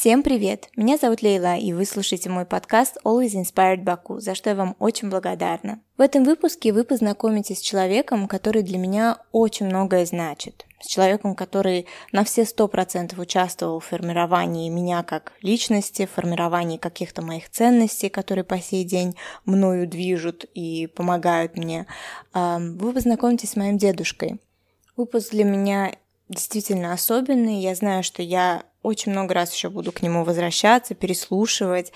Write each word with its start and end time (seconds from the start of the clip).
Всем 0.00 0.22
привет! 0.22 0.70
Меня 0.76 0.96
зовут 0.96 1.20
Лейла, 1.20 1.58
и 1.58 1.74
вы 1.74 1.84
слушаете 1.84 2.30
мой 2.30 2.46
подкаст 2.46 2.96
Always 3.04 3.34
Inspired 3.34 3.84
Baku, 3.84 4.18
за 4.18 4.34
что 4.34 4.48
я 4.48 4.56
вам 4.56 4.74
очень 4.78 5.10
благодарна. 5.10 5.82
В 5.98 6.00
этом 6.00 6.24
выпуске 6.24 6.72
вы 6.72 6.84
познакомитесь 6.84 7.58
с 7.58 7.60
человеком, 7.60 8.26
который 8.26 8.62
для 8.62 8.78
меня 8.78 9.18
очень 9.30 9.66
многое 9.66 10.06
значит. 10.06 10.64
С 10.80 10.86
человеком, 10.86 11.34
который 11.34 11.84
на 12.12 12.24
все 12.24 12.46
сто 12.46 12.66
процентов 12.66 13.18
участвовал 13.18 13.78
в 13.78 13.84
формировании 13.84 14.70
меня 14.70 15.02
как 15.02 15.34
личности, 15.42 16.06
в 16.06 16.12
формировании 16.12 16.78
каких-то 16.78 17.20
моих 17.20 17.50
ценностей, 17.50 18.08
которые 18.08 18.44
по 18.44 18.58
сей 18.58 18.84
день 18.84 19.16
мною 19.44 19.86
движут 19.86 20.46
и 20.54 20.86
помогают 20.86 21.58
мне. 21.58 21.86
Вы 22.32 22.92
познакомитесь 22.94 23.50
с 23.50 23.56
моим 23.56 23.76
дедушкой. 23.76 24.40
Выпуск 24.96 25.32
для 25.32 25.44
меня 25.44 25.92
действительно 26.30 26.92
особенный. 26.92 27.60
Я 27.60 27.74
знаю, 27.74 28.02
что 28.02 28.22
я 28.22 28.62
очень 28.82 29.12
много 29.12 29.34
раз 29.34 29.52
еще 29.52 29.68
буду 29.68 29.92
к 29.92 30.00
нему 30.00 30.24
возвращаться, 30.24 30.94
переслушивать, 30.94 31.92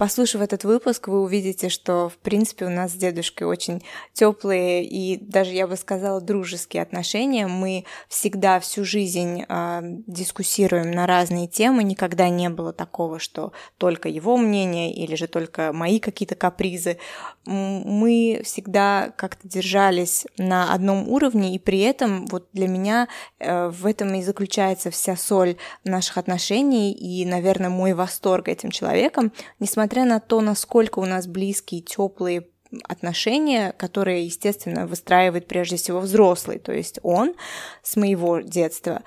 Послушав 0.00 0.40
этот 0.40 0.64
выпуск, 0.64 1.08
вы 1.08 1.20
увидите, 1.20 1.68
что, 1.68 2.08
в 2.08 2.16
принципе, 2.16 2.64
у 2.64 2.70
нас 2.70 2.92
с 2.92 2.94
дедушкой 2.94 3.46
очень 3.46 3.82
теплые 4.14 4.82
и 4.82 5.18
даже, 5.18 5.50
я 5.52 5.66
бы 5.66 5.76
сказала, 5.76 6.22
дружеские 6.22 6.82
отношения. 6.82 7.46
Мы 7.46 7.84
всегда 8.08 8.60
всю 8.60 8.86
жизнь 8.86 9.44
э, 9.46 9.80
дискуссируем 10.06 10.90
на 10.90 11.06
разные 11.06 11.48
темы. 11.48 11.84
Никогда 11.84 12.30
не 12.30 12.48
было 12.48 12.72
такого, 12.72 13.18
что 13.18 13.52
только 13.76 14.08
его 14.08 14.38
мнение 14.38 14.90
или 14.90 15.16
же 15.16 15.26
только 15.26 15.70
мои 15.74 15.98
какие-то 15.98 16.34
капризы. 16.34 16.96
Мы 17.44 18.40
всегда 18.42 19.12
как-то 19.18 19.46
держались 19.46 20.26
на 20.38 20.72
одном 20.72 21.10
уровне, 21.10 21.54
и 21.54 21.58
при 21.58 21.80
этом 21.80 22.24
вот 22.28 22.48
для 22.54 22.68
меня 22.68 23.06
э, 23.38 23.68
в 23.68 23.84
этом 23.84 24.14
и 24.14 24.22
заключается 24.22 24.90
вся 24.90 25.14
соль 25.14 25.56
наших 25.84 26.16
отношений 26.16 26.90
и, 26.94 27.26
наверное, 27.26 27.68
мой 27.68 27.92
восторг 27.92 28.48
этим 28.48 28.70
человеком, 28.70 29.30
несмотря 29.58 29.89
несмотря 29.90 30.04
на 30.04 30.20
то, 30.20 30.40
насколько 30.40 31.00
у 31.00 31.04
нас 31.04 31.26
близкие, 31.26 31.80
теплые 31.80 32.46
отношения, 32.84 33.72
которые, 33.72 34.24
естественно, 34.24 34.86
выстраивает 34.86 35.48
прежде 35.48 35.76
всего 35.76 35.98
взрослый, 35.98 36.60
то 36.60 36.72
есть 36.72 37.00
он 37.02 37.34
с 37.82 37.96
моего 37.96 38.38
детства. 38.38 39.02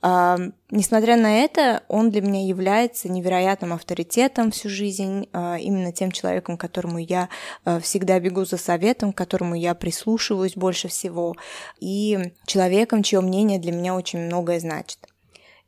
А, 0.00 0.38
несмотря 0.70 1.16
на 1.16 1.40
это, 1.40 1.82
он 1.88 2.10
для 2.10 2.20
меня 2.20 2.46
является 2.46 3.08
невероятным 3.08 3.72
авторитетом 3.72 4.52
всю 4.52 4.68
жизнь, 4.68 5.28
а, 5.32 5.56
именно 5.58 5.90
тем 5.90 6.12
человеком, 6.12 6.56
которому 6.56 6.98
я 6.98 7.28
а, 7.64 7.80
всегда 7.80 8.20
бегу 8.20 8.44
за 8.44 8.58
советом, 8.58 9.12
которому 9.12 9.56
я 9.56 9.74
прислушиваюсь 9.74 10.54
больше 10.54 10.86
всего, 10.86 11.34
и 11.80 12.32
человеком, 12.46 13.02
чье 13.02 13.20
мнение 13.20 13.58
для 13.58 13.72
меня 13.72 13.96
очень 13.96 14.20
многое 14.20 14.60
значит. 14.60 15.07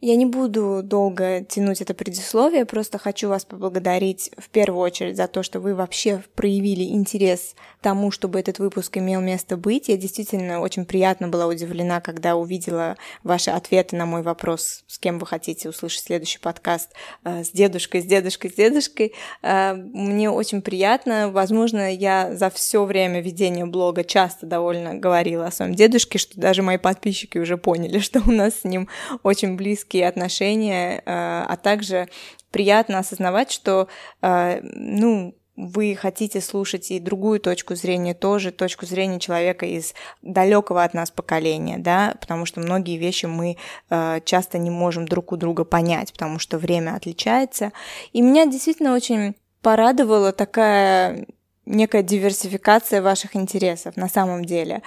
Я 0.03 0.17
не 0.17 0.25
буду 0.25 0.81
долго 0.83 1.45
тянуть 1.47 1.83
это 1.83 1.93
предисловие, 1.93 2.65
просто 2.65 2.97
хочу 2.97 3.29
вас 3.29 3.45
поблагодарить 3.45 4.31
в 4.39 4.49
первую 4.49 4.81
очередь 4.81 5.19
за 5.19 5.29
то, 5.29 5.43
что 5.43 5.61
вы 5.61 5.75
вообще 5.75 6.25
проявили 6.35 6.85
интерес 6.85 7.55
тому, 7.83 8.11
чтобы 8.11 8.41
этот 8.41 8.61
выпуск 8.61 8.97
имел 8.97 9.21
место 9.21 9.59
быть. 9.59 9.91
Я 9.91 9.99
действительно 9.99 10.61
очень 10.61 10.87
приятно 10.87 11.29
была 11.29 11.47
удивлена, 11.47 12.01
когда 12.01 12.37
увидела 12.37 12.97
ваши 13.25 13.51
ответы 13.51 13.95
на 13.95 14.07
мой 14.07 14.23
вопрос, 14.23 14.85
с 14.87 14.99
кем 14.99 15.19
вы 15.19 15.27
хотите 15.27 15.69
услышать 15.69 16.05
следующий 16.05 16.39
подкаст, 16.39 16.91
э, 17.25 17.45
с 17.45 17.51
дедушкой, 17.51 18.01
с 18.01 18.07
дедушкой, 18.07 18.51
с 18.51 18.55
дедушкой. 18.55 19.13
Э, 19.43 19.75
мне 19.75 20.31
очень 20.31 20.63
приятно. 20.63 21.31
Возможно, 21.31 21.95
я 21.95 22.35
за 22.35 22.49
все 22.49 22.87
время 22.87 23.21
ведения 23.21 23.67
блога 23.67 24.03
часто 24.03 24.47
довольно 24.47 24.95
говорила 24.95 25.47
о 25.47 25.53
своем 25.53 25.75
дедушке, 25.75 26.17
что 26.17 26.41
даже 26.41 26.63
мои 26.63 26.79
подписчики 26.79 27.37
уже 27.37 27.59
поняли, 27.59 27.99
что 28.01 28.23
у 28.27 28.33
нас 28.33 28.61
с 28.61 28.65
ним 28.65 28.89
очень 29.23 29.57
близкий 29.57 29.90
близкие 29.91 30.09
отношения, 30.09 30.99
э, 30.99 31.03
а 31.05 31.57
также 31.57 32.09
приятно 32.51 32.99
осознавать, 32.99 33.51
что, 33.51 33.89
э, 34.23 34.61
ну, 34.63 35.35
вы 35.57 35.95
хотите 35.95 36.41
слушать 36.41 36.91
и 36.91 37.01
другую 37.01 37.39
точку 37.39 37.75
зрения 37.75 38.15
тоже, 38.15 38.51
точку 38.51 38.87
зрения 38.87 39.21
человека 39.21 39.67
из 39.67 39.95
далекого 40.23 40.83
от 40.85 40.95
нас 40.95 41.11
поколения, 41.11 41.77
да, 41.79 42.15
потому 42.21 42.47
что 42.47 42.61
многие 42.61 42.97
вещи 42.97 43.27
мы 43.27 43.57
э, 43.91 44.21
часто 44.25 44.59
не 44.59 44.71
можем 44.71 45.07
друг 45.07 45.33
у 45.33 45.37
друга 45.37 45.65
понять, 45.65 46.13
потому 46.13 46.39
что 46.39 46.59
время 46.59 46.95
отличается. 46.97 47.73
И 48.15 48.23
меня 48.23 48.47
действительно 48.47 48.95
очень 48.95 49.35
порадовала 49.61 50.33
такая 50.33 51.27
некая 51.67 52.03
диверсификация 52.03 53.03
ваших 53.03 53.37
интересов 53.37 53.97
на 53.97 54.09
самом 54.09 54.45
деле. 54.45 54.83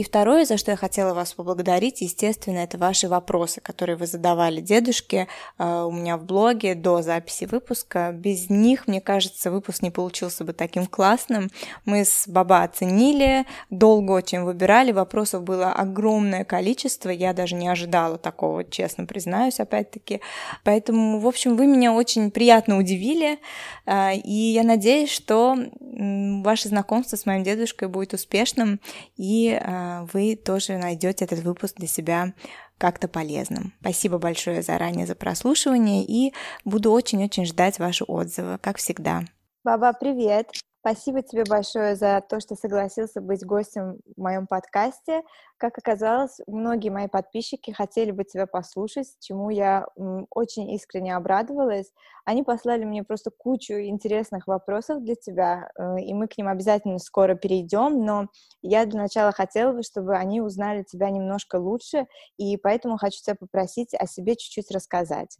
И 0.00 0.02
второе, 0.02 0.46
за 0.46 0.56
что 0.56 0.70
я 0.70 0.78
хотела 0.78 1.12
вас 1.12 1.34
поблагодарить, 1.34 2.00
естественно, 2.00 2.60
это 2.60 2.78
ваши 2.78 3.06
вопросы, 3.06 3.60
которые 3.60 3.96
вы 3.96 4.06
задавали 4.06 4.62
дедушке 4.62 5.28
э, 5.58 5.82
у 5.86 5.92
меня 5.92 6.16
в 6.16 6.24
блоге 6.24 6.74
до 6.74 7.02
записи 7.02 7.44
выпуска. 7.44 8.10
Без 8.10 8.48
них, 8.48 8.88
мне 8.88 9.02
кажется, 9.02 9.50
выпуск 9.50 9.82
не 9.82 9.90
получился 9.90 10.42
бы 10.42 10.54
таким 10.54 10.86
классным. 10.86 11.50
Мы 11.84 12.06
с 12.06 12.26
Баба 12.26 12.62
оценили, 12.62 13.44
долго 13.68 14.12
очень 14.12 14.40
выбирали, 14.40 14.90
вопросов 14.90 15.42
было 15.42 15.70
огромное 15.70 16.44
количество, 16.44 17.10
я 17.10 17.34
даже 17.34 17.54
не 17.54 17.68
ожидала 17.68 18.16
такого, 18.16 18.64
честно 18.64 19.04
признаюсь, 19.04 19.60
опять-таки. 19.60 20.22
Поэтому, 20.64 21.20
в 21.20 21.26
общем, 21.26 21.58
вы 21.58 21.66
меня 21.66 21.92
очень 21.92 22.30
приятно 22.30 22.78
удивили, 22.78 23.38
э, 23.84 24.14
и 24.16 24.32
я 24.32 24.62
надеюсь, 24.62 25.10
что 25.10 25.58
ваше 25.82 26.68
знакомство 26.68 27.16
с 27.16 27.26
моим 27.26 27.42
дедушкой 27.42 27.88
будет 27.88 28.14
успешным, 28.14 28.80
и 29.18 29.60
э, 29.62 29.89
вы 30.12 30.36
тоже 30.36 30.78
найдете 30.78 31.24
этот 31.24 31.40
выпуск 31.40 31.76
для 31.76 31.86
себя 31.88 32.34
как-то 32.78 33.08
полезным. 33.08 33.74
Спасибо 33.80 34.18
большое 34.18 34.62
заранее 34.62 35.06
за 35.06 35.14
прослушивание 35.14 36.04
и 36.04 36.32
буду 36.64 36.90
очень-очень 36.92 37.46
ждать 37.46 37.78
ваши 37.78 38.04
отзывы, 38.04 38.58
как 38.58 38.78
всегда. 38.78 39.24
Баба, 39.64 39.92
привет! 39.92 40.48
Спасибо 40.80 41.20
тебе 41.20 41.44
большое 41.44 41.94
за 41.94 42.22
то, 42.26 42.40
что 42.40 42.54
согласился 42.54 43.20
быть 43.20 43.44
гостем 43.44 43.98
в 44.16 44.20
моем 44.20 44.46
подкасте. 44.46 45.20
Как 45.58 45.76
оказалось, 45.76 46.40
многие 46.46 46.88
мои 46.88 47.06
подписчики 47.06 47.70
хотели 47.70 48.12
бы 48.12 48.24
тебя 48.24 48.46
послушать, 48.46 49.08
чему 49.20 49.50
я 49.50 49.86
очень 50.30 50.70
искренне 50.70 51.14
обрадовалась. 51.14 51.92
Они 52.24 52.42
послали 52.42 52.84
мне 52.84 53.04
просто 53.04 53.30
кучу 53.30 53.74
интересных 53.74 54.46
вопросов 54.46 55.02
для 55.02 55.16
тебя, 55.16 55.70
э, 55.78 56.00
и 56.00 56.14
мы 56.14 56.28
к 56.28 56.38
ним 56.38 56.48
обязательно 56.48 56.98
скоро 56.98 57.34
перейдем, 57.34 58.02
но 58.02 58.28
я 58.62 58.86
для 58.86 59.02
начала 59.02 59.32
хотела 59.32 59.72
бы, 59.72 59.82
чтобы 59.82 60.16
они 60.16 60.40
узнали 60.40 60.82
тебя 60.82 61.10
немножко 61.10 61.56
лучше, 61.56 62.06
и 62.38 62.56
поэтому 62.56 62.96
хочу 62.96 63.20
тебя 63.22 63.34
попросить 63.34 63.92
о 63.92 64.06
себе 64.06 64.34
чуть-чуть 64.34 64.70
рассказать. 64.70 65.36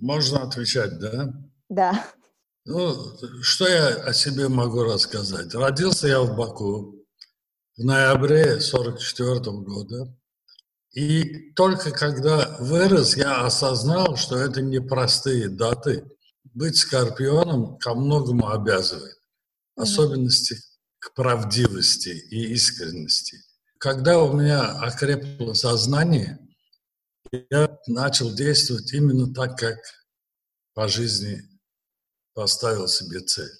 Можно 0.00 0.44
отвечать, 0.44 1.00
да? 1.00 1.32
Да. 1.68 1.92
Ну, 2.64 3.16
что 3.42 3.66
я 3.66 3.88
о 3.88 4.12
себе 4.12 4.48
могу 4.48 4.84
рассказать? 4.84 5.52
Родился 5.52 6.06
я 6.06 6.20
в 6.20 6.36
Баку 6.36 6.94
в 7.76 7.84
ноябре 7.84 8.60
44 8.60 9.40
года. 9.62 10.16
И 10.92 11.52
только 11.54 11.90
когда 11.90 12.56
вырос, 12.60 13.16
я 13.16 13.44
осознал, 13.44 14.16
что 14.16 14.36
это 14.38 14.62
непростые 14.62 15.48
даты. 15.48 16.04
Быть 16.54 16.76
скорпионом 16.76 17.78
ко 17.78 17.94
многому 17.94 18.48
обязывает. 18.48 19.16
Особенности 19.74 20.56
к 21.00 21.14
правдивости 21.14 22.10
и 22.10 22.52
искренности. 22.52 23.38
Когда 23.78 24.22
у 24.22 24.32
меня 24.34 24.78
окрепло 24.78 25.54
сознание, 25.54 26.38
я 27.50 27.76
начал 27.88 28.32
действовать 28.32 28.92
именно 28.92 29.34
так, 29.34 29.58
как 29.58 29.78
по 30.74 30.86
жизни 30.86 31.51
поставил 32.34 32.88
себе 32.88 33.20
цель. 33.20 33.50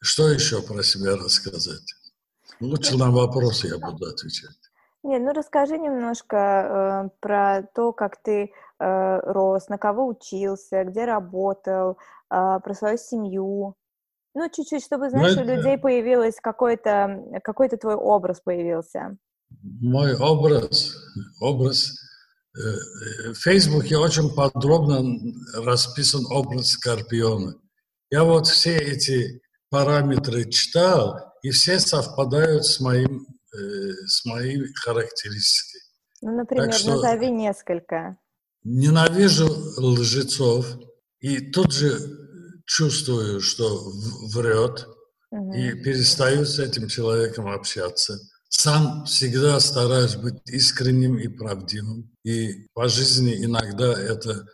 Что 0.00 0.28
еще 0.28 0.62
про 0.62 0.82
себя 0.82 1.16
рассказать? 1.16 1.94
Лучше 2.60 2.96
на 2.96 3.10
вопросы 3.10 3.68
я 3.68 3.78
буду 3.78 4.06
отвечать. 4.06 4.56
Нет, 5.04 5.22
ну 5.22 5.32
расскажи 5.32 5.78
немножко 5.78 6.36
э, 6.36 7.08
про 7.20 7.62
то, 7.74 7.92
как 7.92 8.22
ты 8.22 8.52
э, 8.78 9.20
рос, 9.32 9.68
на 9.68 9.78
кого 9.78 10.06
учился, 10.06 10.84
где 10.84 11.04
работал, 11.04 11.98
э, 12.30 12.60
про 12.62 12.74
свою 12.74 12.98
семью. 12.98 13.74
Ну, 14.34 14.48
чуть-чуть, 14.48 14.84
чтобы, 14.84 15.10
знаешь, 15.10 15.34
ну, 15.34 15.42
это... 15.42 15.52
у 15.52 15.56
людей 15.56 15.76
появилось 15.76 16.36
какой-то, 16.40 17.40
какой-то 17.42 17.76
твой 17.76 17.96
образ 17.96 18.40
появился. 18.40 19.16
Мой 19.62 20.16
образ, 20.16 20.94
образ 21.40 21.92
в 22.54 23.34
Фейсбуке 23.34 23.96
очень 23.96 24.34
подробно 24.34 25.02
расписан 25.54 26.26
образ 26.30 26.70
Скорпиона. 26.72 27.54
Я 28.10 28.24
вот 28.24 28.46
все 28.46 28.76
эти 28.76 29.40
параметры 29.70 30.48
читал, 30.50 31.18
и 31.42 31.50
все 31.50 31.80
совпадают 31.80 32.66
с, 32.66 32.78
моим, 32.78 33.26
э, 33.54 33.58
с 34.06 34.24
моей 34.26 34.66
характеристикой. 34.74 35.80
Ну, 36.20 36.36
например, 36.36 36.72
что 36.74 36.96
назови 36.96 37.30
несколько. 37.30 38.18
Ненавижу 38.64 39.48
лжецов, 39.78 40.66
и 41.20 41.40
тут 41.50 41.72
же 41.72 41.98
чувствую, 42.66 43.40
что 43.40 43.82
врет, 44.34 44.86
угу. 45.30 45.54
и 45.54 45.72
перестаю 45.82 46.44
с 46.44 46.58
этим 46.58 46.88
человеком 46.88 47.48
общаться– 47.48 48.18
сам 48.52 49.06
всегда 49.06 49.58
стараюсь 49.60 50.16
быть 50.16 50.40
искренним 50.46 51.18
и 51.18 51.26
правдивым. 51.26 52.14
И 52.22 52.68
по 52.74 52.88
жизни 52.88 53.44
иногда 53.44 53.92
это 53.92 54.46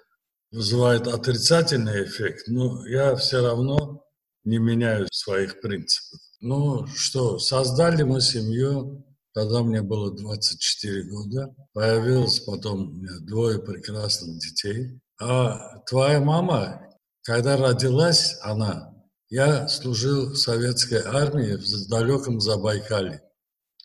вызывает 0.50 1.06
отрицательный 1.06 2.04
эффект, 2.04 2.44
но 2.46 2.86
я 2.86 3.16
все 3.16 3.42
равно 3.42 4.04
не 4.44 4.58
меняю 4.58 5.08
своих 5.12 5.60
принципов. 5.60 6.20
Ну 6.40 6.86
что, 6.86 7.38
создали 7.38 8.04
мы 8.04 8.20
семью, 8.20 9.04
когда 9.34 9.62
мне 9.62 9.82
было 9.82 10.16
24 10.16 11.02
года. 11.10 11.54
Появилось 11.72 12.40
потом 12.40 12.88
у 12.88 12.92
меня 12.92 13.18
двое 13.20 13.58
прекрасных 13.58 14.38
детей. 14.38 15.00
А 15.20 15.80
твоя 15.80 16.20
мама, 16.20 16.80
когда 17.22 17.56
родилась 17.56 18.36
она, 18.42 18.94
я 19.28 19.68
служил 19.68 20.30
в 20.30 20.36
советской 20.36 21.02
армии 21.04 21.56
в 21.56 21.88
далеком 21.88 22.40
Забайкале. 22.40 23.22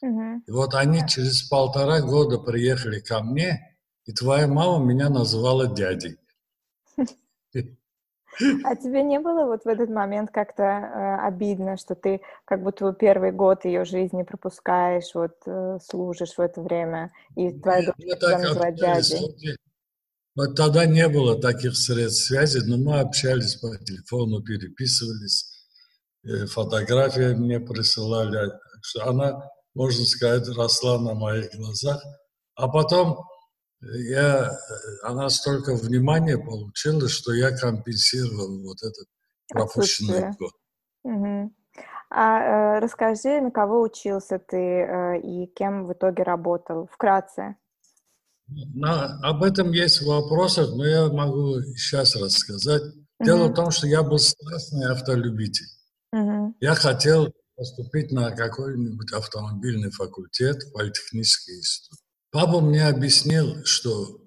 Угу. 0.04 0.44
И 0.46 0.52
вот 0.52 0.76
они 0.76 1.08
через 1.08 1.44
полтора 1.44 2.02
года 2.02 2.38
приехали 2.38 3.00
ко 3.00 3.24
мне, 3.24 3.78
и 4.04 4.12
твоя 4.12 4.48
мама 4.48 4.84
меня 4.84 5.10
называла 5.10 5.68
дядей. 5.68 6.18
А 8.64 8.76
тебе 8.76 9.04
не 9.04 9.20
было 9.20 9.46
вот 9.46 9.64
в 9.64 9.68
этот 9.68 9.90
момент 9.90 10.32
как-то 10.32 10.64
э, 10.64 11.28
обидно, 11.28 11.78
что 11.78 11.94
ты 11.94 12.20
как 12.46 12.64
будто 12.64 12.92
первый 12.92 13.32
год 13.32 13.64
ее 13.64 13.86
жизни 13.86 14.24
пропускаешь, 14.24 15.14
вот 15.14 15.36
э, 15.46 15.78
служишь 15.88 16.34
в 16.36 16.40
это 16.40 16.60
время, 16.62 17.12
и 17.36 17.52
твоя 17.52 17.86
дочь 17.86 17.96
тебя 17.96 18.40
называет 18.40 18.76
дядей? 18.76 19.56
Вот 20.36 20.56
тогда 20.56 20.88
не 20.88 21.08
было 21.08 21.40
таких 21.40 21.78
средств 21.78 22.26
связи, 22.26 22.60
но 22.68 22.78
мы 22.78 23.00
общались 23.00 23.56
по 23.56 23.78
телефону, 23.78 24.42
переписывались, 24.42 25.68
э, 26.26 26.48
фотографии 26.48 27.36
мне 27.36 27.60
присылали. 27.60 28.52
Она, 29.06 29.48
можно 29.74 30.06
сказать, 30.06 30.48
росла 30.56 31.00
на 31.00 31.14
моих 31.14 31.52
глазах. 31.56 32.04
А 32.56 32.68
потом 32.68 33.18
я, 33.82 34.48
э, 34.48 34.54
она 35.04 35.30
столько 35.30 35.76
внимания 35.76 36.38
получила, 36.38 37.08
что 37.10 37.34
я 37.34 37.52
компенсировал 37.52 38.62
вот 38.64 38.78
этот 38.82 39.08
пропущенный 39.50 40.32
год. 40.40 40.52
Угу. 41.04 41.54
А 42.10 42.40
э, 42.40 42.80
расскажи, 42.80 43.42
на 43.42 43.52
кого 43.52 43.82
учился 43.82 44.40
ты 44.40 44.58
э, 44.58 45.20
и 45.22 45.48
кем 45.48 45.88
в 45.88 45.94
итоге 45.94 46.24
работал? 46.24 46.88
Вкратце. 46.92 47.56
На, 48.48 49.18
об 49.24 49.44
этом 49.44 49.72
есть 49.72 50.02
вопросы, 50.04 50.68
но 50.68 50.86
я 50.86 51.08
могу 51.08 51.60
сейчас 51.76 52.16
рассказать. 52.16 52.84
Дело 53.20 53.48
в 53.48 53.54
том, 53.54 53.72
что 53.72 53.88
я 53.88 54.04
был 54.04 54.20
страстный 54.20 54.92
автолюбитель. 54.92 55.66
Угу. 56.12 56.58
Я 56.60 56.76
хотел 56.76 57.34
поступить 57.56 58.12
на 58.12 58.32
какой-нибудь 58.32 59.12
автомобильный 59.14 59.92
факультет, 59.92 60.72
политехнический 60.74 61.58
институт. 61.58 62.00
Папа 62.32 62.62
мне 62.62 62.88
объяснил, 62.88 63.64
что 63.64 64.20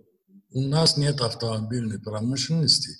у 0.52 0.60
нас 0.60 0.96
нет 0.96 1.20
автомобильной 1.20 2.00
промышленности, 2.00 2.90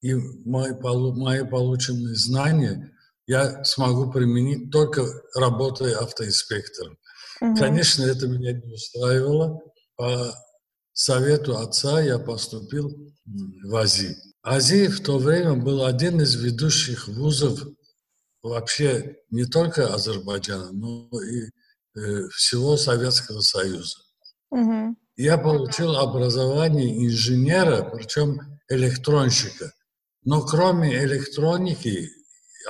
и 0.00 0.14
мои, 0.14 0.72
мои 0.72 1.44
полученные 1.44 2.14
знания 2.14 2.92
я 3.26 3.64
смогу 3.64 4.10
применить 4.10 4.70
только 4.70 5.04
работая 5.34 5.96
автоинспектором. 5.96 6.98
Угу. 7.40 7.56
Конечно, 7.56 8.04
это 8.04 8.26
меня 8.26 8.52
не 8.52 8.72
устраивало. 8.72 9.60
По 9.96 10.34
совету 10.92 11.58
отца 11.58 12.00
я 12.00 12.18
поступил 12.18 12.90
в 13.64 13.76
АЗИ. 13.76 14.16
АЗИ 14.42 14.88
в 14.88 15.02
то 15.02 15.18
время 15.18 15.54
был 15.54 15.84
один 15.84 16.20
из 16.20 16.34
ведущих 16.34 17.08
вузов 17.08 17.62
вообще 18.42 19.16
не 19.30 19.44
только 19.44 19.94
Азербайджана, 19.94 20.72
но 20.72 21.08
и 21.22 21.50
э, 21.98 22.28
всего 22.28 22.76
Советского 22.76 23.40
Союза. 23.40 23.98
Угу. 24.50 24.96
Я 25.16 25.38
получил 25.38 25.96
образование 25.96 27.06
инженера, 27.06 27.88
причем 27.90 28.38
электронщика. 28.68 29.72
Но 30.24 30.42
кроме 30.42 31.02
электроники, 31.04 32.08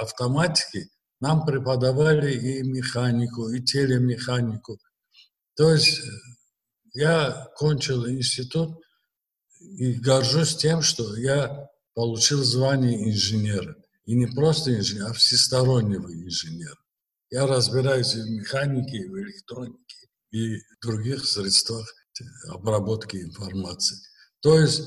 автоматики, 0.00 0.88
нам 1.20 1.44
преподавали 1.44 2.34
и 2.34 2.62
механику, 2.62 3.48
и 3.48 3.62
телемеханику. 3.62 4.78
То 5.56 5.72
есть 5.72 6.00
э, 6.00 6.02
я 6.94 7.48
кончил 7.56 8.08
институт 8.08 8.76
и 9.60 9.92
горжусь 9.92 10.56
тем, 10.56 10.82
что 10.82 11.16
я 11.16 11.68
получил 11.94 12.42
звание 12.42 13.08
инженера. 13.10 13.76
И 14.04 14.14
не 14.14 14.26
просто 14.26 14.76
инженера, 14.76 15.10
а 15.10 15.12
всестороннего 15.12 16.12
инженера. 16.12 16.78
Я 17.30 17.46
разбираюсь 17.46 18.14
в 18.14 18.28
механике, 18.28 19.08
в 19.08 19.16
электронике, 19.16 19.96
и 20.32 20.58
других 20.82 21.24
средствах 21.24 21.86
обработки 22.48 23.16
информации. 23.16 23.96
То 24.40 24.58
есть 24.58 24.82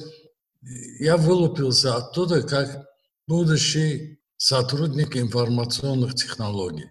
я 0.99 1.17
вылупился 1.17 1.95
оттуда 1.95 2.41
как 2.43 2.85
будущий 3.27 4.19
сотрудник 4.37 5.15
информационных 5.15 6.15
технологий. 6.15 6.89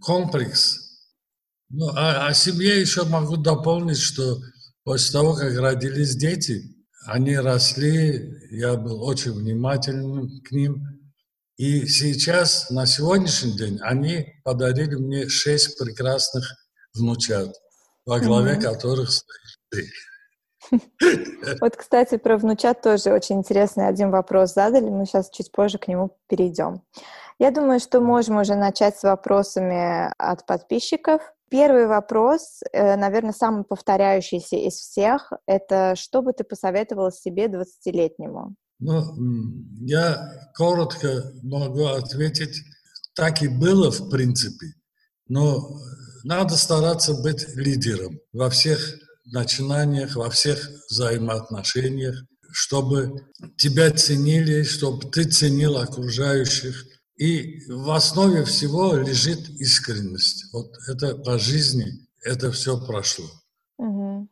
Комплекс. 0.00 0.78
Ну, 1.68 1.88
а 1.96 2.28
о 2.28 2.34
семье 2.34 2.80
еще 2.80 3.04
могу 3.04 3.36
дополнить, 3.36 3.98
что 3.98 4.40
после 4.84 5.12
того, 5.12 5.34
как 5.34 5.56
родились 5.58 6.14
дети, 6.16 6.76
они 7.06 7.36
росли, 7.36 8.34
я 8.50 8.76
был 8.76 9.02
очень 9.02 9.32
внимательным 9.32 10.40
к 10.42 10.52
ним. 10.52 10.95
И 11.56 11.86
сейчас, 11.86 12.70
на 12.70 12.84
сегодняшний 12.84 13.56
день, 13.56 13.78
они 13.80 14.26
подарили 14.44 14.94
мне 14.96 15.28
шесть 15.28 15.78
прекрасных 15.78 16.44
внучат 16.94 17.54
во 18.04 18.20
главе 18.20 18.54
mm-hmm. 18.54 18.60
которых 18.60 19.10
стоишь 19.10 19.58
ты. 19.70 19.88
Вот, 21.60 21.76
кстати, 21.76 22.18
про 22.18 22.36
внучат 22.36 22.82
тоже 22.82 23.12
очень 23.12 23.36
интересный 23.36 23.86
один 23.86 24.10
вопрос 24.10 24.54
задали, 24.54 24.88
мы 24.88 25.06
сейчас 25.06 25.30
чуть 25.30 25.52
позже 25.52 25.78
к 25.78 25.86
нему 25.86 26.10
перейдем. 26.28 26.82
Я 27.38 27.50
думаю, 27.50 27.80
что 27.80 28.00
можем 28.00 28.38
уже 28.38 28.54
начать 28.54 28.98
с 28.98 29.02
вопросами 29.02 30.12
от 30.18 30.44
подписчиков. 30.46 31.20
Первый 31.50 31.86
вопрос, 31.86 32.60
э, 32.72 32.96
наверное, 32.96 33.32
самый 33.32 33.64
повторяющийся 33.64 34.56
из 34.56 34.74
всех, 34.74 35.32
это 35.46 35.94
что 35.94 36.22
бы 36.22 36.32
ты 36.32 36.42
посоветовал 36.42 37.12
себе 37.12 37.46
20-летнему? 37.46 38.56
Ну, 38.78 39.16
я 39.80 40.50
коротко 40.54 41.32
могу 41.42 41.86
ответить, 41.86 42.62
так 43.14 43.42
и 43.42 43.48
было 43.48 43.90
в 43.90 44.10
принципе, 44.10 44.74
но 45.28 45.80
надо 46.24 46.56
стараться 46.56 47.14
быть 47.14 47.46
лидером 47.54 48.18
во 48.32 48.50
всех 48.50 48.96
начинаниях, 49.26 50.16
во 50.16 50.30
всех 50.30 50.70
взаимоотношениях, 50.90 52.16
чтобы 52.52 53.12
тебя 53.56 53.90
ценили, 53.90 54.62
чтобы 54.62 55.10
ты 55.10 55.24
ценил 55.24 55.76
окружающих. 55.76 56.84
И 57.16 57.64
в 57.68 57.90
основе 57.90 58.44
всего 58.44 58.94
лежит 58.94 59.48
искренность. 59.60 60.52
Вот 60.52 60.70
это 60.88 61.16
по 61.16 61.38
жизни, 61.38 61.86
это 62.22 62.52
все 62.52 62.78
прошло. 62.86 63.26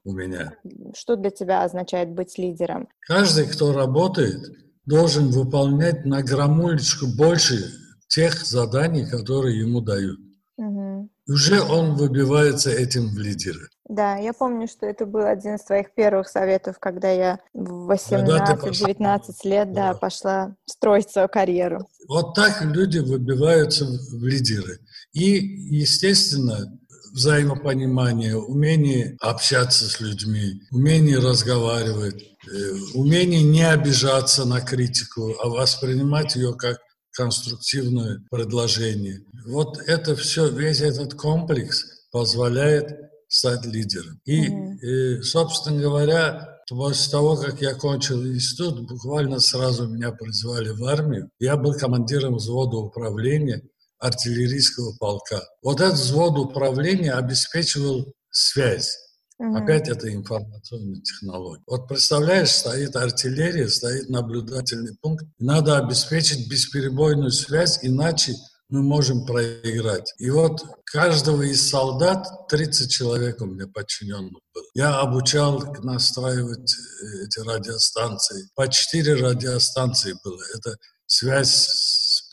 У 0.05 0.13
меня. 0.13 0.55
Что 0.97 1.17
для 1.17 1.31
тебя 1.31 1.65
означает 1.65 2.11
быть 2.11 2.39
лидером? 2.39 2.89
Каждый, 3.01 3.47
кто 3.47 3.73
работает, 3.73 4.41
должен 4.87 5.31
выполнять 5.31 6.05
на 6.05 6.23
граммулечку 6.23 7.07
больше 7.17 7.73
тех 8.09 8.45
заданий, 8.45 9.07
которые 9.07 9.61
ему 9.61 9.81
дают. 9.81 10.19
Угу. 10.57 11.11
Уже 11.27 11.63
он 11.63 11.97
выбивается 11.97 12.71
этим 12.71 13.09
в 13.09 13.19
лидеры. 13.19 13.69
Да, 13.89 14.17
я 14.17 14.33
помню, 14.33 14.67
что 14.67 14.87
это 14.87 15.05
был 15.05 15.27
один 15.27 15.57
из 15.57 15.65
твоих 15.65 15.93
первых 15.95 16.29
советов, 16.29 16.79
когда 16.79 17.11
я 17.11 17.41
в 17.53 17.91
18-19 17.91 19.21
лет 19.45 19.73
да, 19.73 19.93
да, 19.93 19.95
пошла 19.95 20.55
строить 20.65 21.11
свою 21.11 21.29
карьеру. 21.29 21.87
Вот 22.09 22.35
так 22.35 22.63
люди 22.63 22.99
выбиваются 22.99 23.85
в 23.85 24.25
лидеры. 24.25 24.79
И, 25.13 25.37
естественно, 25.77 26.79
взаимопонимание, 27.15 28.37
умение 28.37 29.17
общаться 29.21 29.89
с 29.89 30.01
людьми, 30.01 30.61
умение 30.73 31.19
разговаривать, 31.19 32.21
э, 32.21 32.73
умение 32.95 33.43
не 33.43 33.63
обижаться 33.63 34.45
на 34.45 34.61
критику, 34.61 35.35
а 35.41 35.49
воспринимать 35.49 36.35
ее 36.35 36.55
как 36.55 36.79
конструктивное 37.13 38.25
предложение. 38.31 39.21
Вот 39.47 39.79
это 39.87 40.17
все, 40.17 40.49
весь 40.49 40.81
этот 40.81 41.15
комплекс 41.15 41.85
позволяет 42.11 42.91
стать 43.29 43.65
лидером. 43.65 44.21
И, 44.25 44.49
mm-hmm. 44.49 44.79
и 44.81 45.23
собственно 45.23 45.81
говоря, 45.81 46.49
после 46.69 47.13
того, 47.13 47.37
как 47.37 47.61
я 47.61 47.75
кончил 47.75 48.27
институт, 48.27 48.89
буквально 48.89 49.39
сразу 49.39 49.89
меня 49.89 50.11
призвали 50.11 50.71
в 50.71 50.85
армию. 50.85 51.31
Я 51.39 51.57
был 51.57 51.75
командиром 51.75 52.37
взвода 52.37 52.77
управления 52.77 53.63
артиллерийского 53.99 54.97
полка. 54.99 55.43
Вот 55.63 55.81
этот 55.81 55.99
взвод 55.99 56.39
управления 56.39 57.13
обеспечивал 57.13 58.13
связь 58.31 58.97
Угу. 59.39 59.57
Опять 59.57 59.89
это 59.89 60.13
информационная 60.13 61.01
технология. 61.01 61.63
Вот 61.67 61.89
представляешь, 61.89 62.51
стоит 62.51 62.95
артиллерия, 62.95 63.69
стоит 63.69 64.09
наблюдательный 64.09 64.97
пункт. 65.01 65.25
Надо 65.39 65.77
обеспечить 65.77 66.49
бесперебойную 66.49 67.31
связь, 67.31 67.81
иначе 67.83 68.35
мы 68.69 68.83
можем 68.83 69.27
проиграть. 69.27 70.15
И 70.19 70.31
вот 70.31 70.63
каждого 70.85 71.43
из 71.43 71.69
солдат 71.69 72.27
30 72.49 72.91
человек 72.91 73.41
у 73.41 73.47
меня 73.47 73.67
подчиненных 73.67 74.41
было. 74.55 74.65
Я 74.75 75.01
обучал 75.01 75.61
настраивать 75.83 76.73
э, 76.73 77.25
эти 77.25 77.41
радиостанции. 77.41 78.49
По 78.55 78.69
4 78.69 79.15
радиостанции 79.15 80.15
было. 80.25 80.41
Это 80.57 80.77
связь 81.07 81.69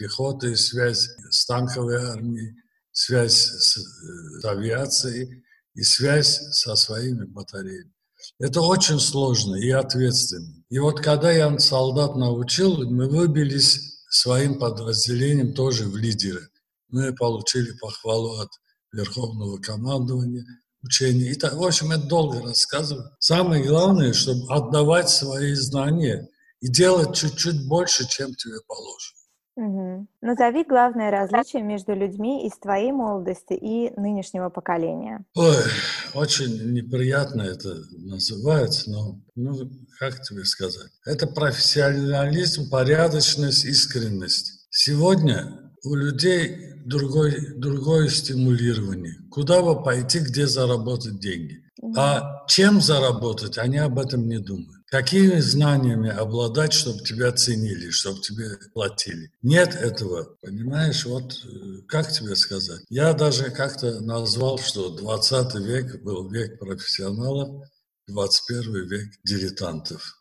пехотой, 0.02 0.58
связь 0.58 1.10
с 1.30 1.46
танковой 1.46 2.04
армией, 2.04 2.56
связь 2.92 3.36
с, 3.36 3.78
с 3.78 4.46
авиацией 4.46 5.44
и 5.76 5.84
связь 5.84 6.40
со 6.52 6.76
своими 6.76 7.26
батареями. 7.26 7.94
Это 8.40 8.62
очень 8.62 9.00
сложно 9.00 9.56
и 9.56 9.70
ответственно. 9.70 10.56
И 10.70 10.80
вот 10.80 11.02
когда 11.02 11.32
я 11.32 11.58
солдат 11.60 12.16
научил, 12.16 12.90
мы 12.90 13.08
выбились 13.08 14.02
своим 14.10 14.58
подразделением 14.58 15.54
тоже 15.54 15.88
в 15.88 15.96
лидеры. 15.96 16.50
Мы 16.90 17.14
получили 17.14 17.72
похвалу 17.80 18.40
от 18.40 18.50
Верховного 18.92 19.58
командования, 19.60 20.44
учения. 20.84 21.32
И 21.32 21.36
так, 21.36 21.54
в 21.54 21.64
общем, 21.64 21.92
это 21.92 22.08
долго 22.08 22.42
рассказывать. 22.42 23.06
Самое 23.20 23.64
главное, 23.64 24.14
чтобы 24.14 24.52
отдавать 24.54 25.10
свои 25.10 25.54
знания 25.54 26.28
и 26.60 26.68
делать 26.68 27.16
чуть-чуть 27.16 27.68
больше, 27.68 28.08
чем 28.08 28.34
тебе 28.36 28.60
положено. 28.68 29.21
Угу. 29.56 30.08
Назови 30.22 30.64
главное 30.64 31.12
различие 31.12 31.62
между 31.62 31.94
людьми 31.94 32.48
из 32.48 32.58
твоей 32.58 32.92
молодости 32.92 33.54
и 33.54 33.92
нынешнего 34.00 34.50
поколения. 34.50 35.26
Ой, 35.36 35.56
очень 36.14 36.74
неприятно 36.74 37.42
это 37.42 37.76
называется, 37.98 38.90
но 38.90 39.20
ну, 39.36 39.70
как 40.00 40.22
тебе 40.22 40.46
сказать? 40.46 40.92
Это 41.06 41.28
профессионализм, 41.28 42.70
порядочность, 42.70 43.66
искренность. 43.66 44.68
Сегодня 44.70 45.72
у 45.84 45.96
людей 45.96 46.72
другой, 46.86 47.36
другое 47.58 48.08
стимулирование. 48.08 49.16
Куда 49.32 49.62
бы 49.62 49.84
пойти, 49.84 50.20
где 50.20 50.48
заработать 50.48 51.20
деньги. 51.20 51.62
А 51.98 52.46
чем 52.48 52.80
заработать, 52.80 53.58
они 53.58 53.78
об 53.78 53.98
этом 53.98 54.28
не 54.28 54.38
думают. 54.38 54.81
Какими 54.92 55.40
знаниями 55.40 56.10
обладать, 56.10 56.74
чтобы 56.74 57.00
тебя 57.00 57.32
ценили, 57.32 57.92
чтобы 57.92 58.20
тебе 58.20 58.58
платили? 58.74 59.32
Нет 59.42 59.74
этого, 59.74 60.36
понимаешь? 60.42 61.06
Вот 61.06 61.32
э, 61.46 61.82
как 61.88 62.12
тебе 62.12 62.36
сказать? 62.36 62.82
Я 62.90 63.14
даже 63.14 63.52
как-то 63.52 64.02
назвал, 64.02 64.60
что 64.60 64.90
20 64.90 65.56
век 65.66 66.04
был 66.04 66.30
век 66.30 66.60
профессионалов, 66.60 67.64
21 68.08 68.90
век 68.90 69.08
дилетантов. 69.24 70.20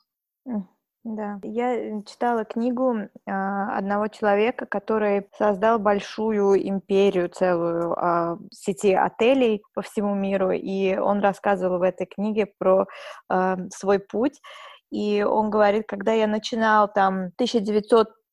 Да, 1.02 1.38
я 1.42 2.02
читала 2.02 2.44
книгу 2.44 2.94
э, 2.94 3.08
одного 3.24 4.08
человека, 4.08 4.66
который 4.66 5.26
создал 5.38 5.78
большую 5.78 6.68
империю, 6.68 7.30
целую 7.30 7.94
э, 7.94 8.36
сети 8.50 8.92
отелей 8.92 9.62
по 9.74 9.80
всему 9.80 10.14
миру, 10.14 10.50
и 10.50 10.96
он 10.98 11.20
рассказывал 11.20 11.78
в 11.78 11.82
этой 11.82 12.06
книге 12.06 12.52
про 12.58 12.86
э, 13.30 13.56
свой 13.70 13.98
путь. 13.98 14.42
И 14.90 15.22
он 15.22 15.48
говорит, 15.48 15.84
когда 15.88 16.12
я 16.12 16.26
начинал 16.26 16.86
там 16.92 17.30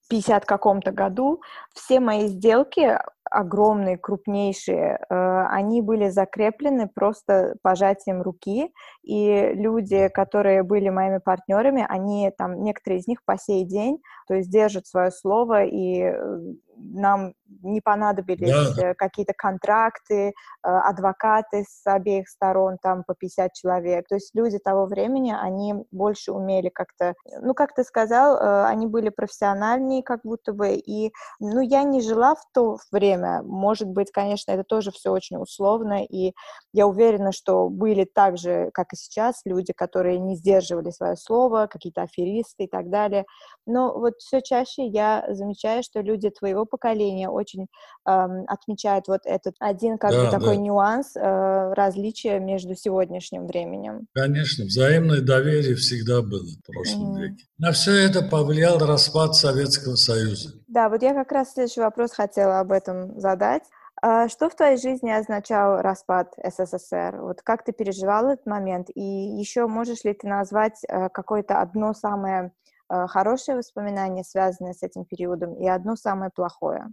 1950 0.08 0.46
каком-то 0.46 0.92
году, 0.92 1.42
все 1.74 2.00
мои 2.00 2.28
сделки 2.28 2.98
огромные, 3.30 3.98
крупнейшие, 3.98 5.00
э, 5.10 5.46
они 5.50 5.82
были 5.82 6.10
закреплены 6.10 6.88
просто 6.88 7.56
пожатием 7.62 8.22
руки, 8.22 8.72
и 9.04 9.52
люди, 9.54 10.08
которые 10.10 10.64
были 10.64 10.90
моими 10.90 11.18
партнерами, 11.18 11.86
они 11.88 12.32
там, 12.38 12.64
некоторые 12.64 13.00
из 13.00 13.08
них 13.08 13.20
по 13.26 13.38
сей 13.38 13.66
день, 13.66 14.00
то 14.28 14.36
есть 14.36 14.50
держат 14.50 14.88
свое 14.88 15.12
слово, 15.12 15.66
и 15.66 16.04
э, 16.04 16.40
нам 16.78 17.34
не 17.64 17.82
понадобились 17.82 18.76
да. 18.76 18.90
Э, 18.92 18.94
какие-то 18.94 19.34
контракты, 19.38 20.34
адвокаты 20.62 21.64
с 21.68 21.86
обеих 21.86 22.28
сторон, 22.30 22.78
там 22.82 23.04
по 23.06 23.14
50 23.16 23.54
человек. 23.54 24.08
То 24.08 24.16
есть 24.16 24.32
люди 24.34 24.58
того 24.58 24.86
времени, 24.86 25.36
они 25.40 25.76
больше 25.92 26.32
умели 26.32 26.70
как-то, 26.70 27.14
ну, 27.42 27.54
как 27.54 27.74
ты 27.74 27.84
сказал, 27.84 28.66
они 28.66 28.88
были 28.88 29.10
профессиональнее 29.10 30.04
как 30.04 30.22
будто 30.24 30.54
бы, 30.54 30.74
и, 30.74 31.12
ну, 31.40 31.62
я 31.62 31.84
не 31.84 32.02
жила 32.02 32.36
в 32.36 32.44
то 32.54 32.78
время. 32.92 33.42
Может 33.44 33.88
быть, 33.88 34.12
конечно, 34.12 34.52
это 34.52 34.64
тоже 34.64 34.92
все 34.92 35.12
очень 35.12 35.38
условно, 35.38 36.04
и 36.04 36.34
я 36.74 36.88
уверена, 36.88 37.32
что 37.32 37.70
были 37.70 38.06
так 38.06 38.38
же, 38.38 38.70
как 38.74 38.94
и 38.94 38.96
сейчас, 38.96 39.42
люди, 39.46 39.74
которые 39.74 40.20
не 40.20 40.36
сдерживали 40.36 40.92
свое 40.92 41.16
слово, 41.16 41.68
какие-то 41.68 42.04
аферисты 42.04 42.66
и 42.66 42.68
так 42.68 42.90
далее. 42.90 43.26
Но 43.66 43.98
вот 43.98 44.16
все 44.20 44.42
чаще 44.42 44.86
я 44.86 45.26
замечаю, 45.30 45.84
что 45.84 46.02
люди 46.02 46.30
твоего 46.30 46.66
поколения 46.68 47.30
очень 47.30 47.68
эм, 48.06 48.46
отмечают 48.48 49.08
вот 49.08 49.22
этот 49.26 49.56
один 49.60 49.98
как 49.98 50.12
да, 50.12 50.26
бы 50.26 50.32
такой 50.32 50.56
да. 50.56 50.62
нюанс 50.62 51.16
э, 51.16 51.74
различия 51.74 52.40
между 52.40 52.76
сегодняшним 52.76 53.48
временем. 53.48 54.08
Конечно, 54.14 54.66
взаимное 54.66 55.22
доверие 55.22 55.76
всегда 55.76 56.22
было 56.22 56.44
в 56.44 56.66
прошлом 56.66 57.16
mm-hmm. 57.16 57.22
веке. 57.22 57.46
На 57.58 57.72
все 57.72 57.94
это 57.94 58.22
повлиял 58.22 58.78
распад 58.78 59.36
Советского 59.36 59.96
Союза. 59.96 60.52
Да, 60.68 60.90
вот 60.90 61.02
я 61.02 61.14
как 61.14 61.32
раз 61.32 61.54
следующий 61.54 61.82
вопрос 61.82 62.12
хотела 62.12 62.60
об 62.60 62.72
этом 62.72 63.20
задать. 63.20 63.64
А 64.00 64.30
что 64.30 64.50
в 64.50 64.56
твоей 64.56 64.78
жизни 64.78 65.10
означал 65.10 65.82
распад 65.82 66.36
СССР? 66.44 67.18
Вот 67.20 67.42
как 67.42 67.64
ты 67.64 67.72
переживал 67.72 68.28
этот 68.28 68.46
момент? 68.46 68.90
И 68.94 69.02
еще 69.02 69.66
можешь 69.66 70.04
ли 70.04 70.14
ты 70.14 70.28
назвать 70.28 70.80
э, 70.88 71.10
какое-то 71.10 71.62
одно 71.62 71.94
самое 71.94 72.52
э, 72.90 73.08
хорошее 73.08 73.58
воспоминание, 73.58 74.24
связанное 74.24 74.74
с 74.74 74.84
этим 74.84 75.06
периодом, 75.06 75.56
и 75.56 75.68
одно 75.68 75.96
самое 75.96 76.32
плохое? 76.34 76.88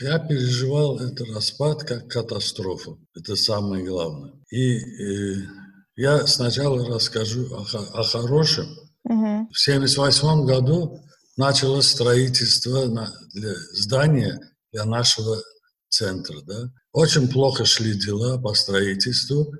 Я 0.00 0.18
переживал 0.18 0.98
этот 0.98 1.28
распад 1.34 1.84
как 1.84 2.08
катастрофу. 2.08 2.98
Это 3.14 3.36
самое 3.36 3.84
главное. 3.84 4.32
И, 4.50 4.78
и 4.78 5.48
я 5.96 6.26
сначала 6.26 6.86
расскажу 6.86 7.46
о, 7.54 8.00
о 8.00 8.02
хорошем. 8.02 8.66
Угу. 9.04 9.48
В 9.52 9.68
1978 9.68 10.46
году 10.46 11.00
началось 11.36 11.86
строительство 11.86 12.86
для 13.32 13.54
здания 13.72 14.40
для 14.72 14.84
нашего 14.84 15.40
центра. 15.88 16.40
Да? 16.42 16.70
Очень 16.92 17.28
плохо 17.28 17.64
шли 17.64 17.94
дела 17.94 18.38
по 18.38 18.54
строительству. 18.54 19.52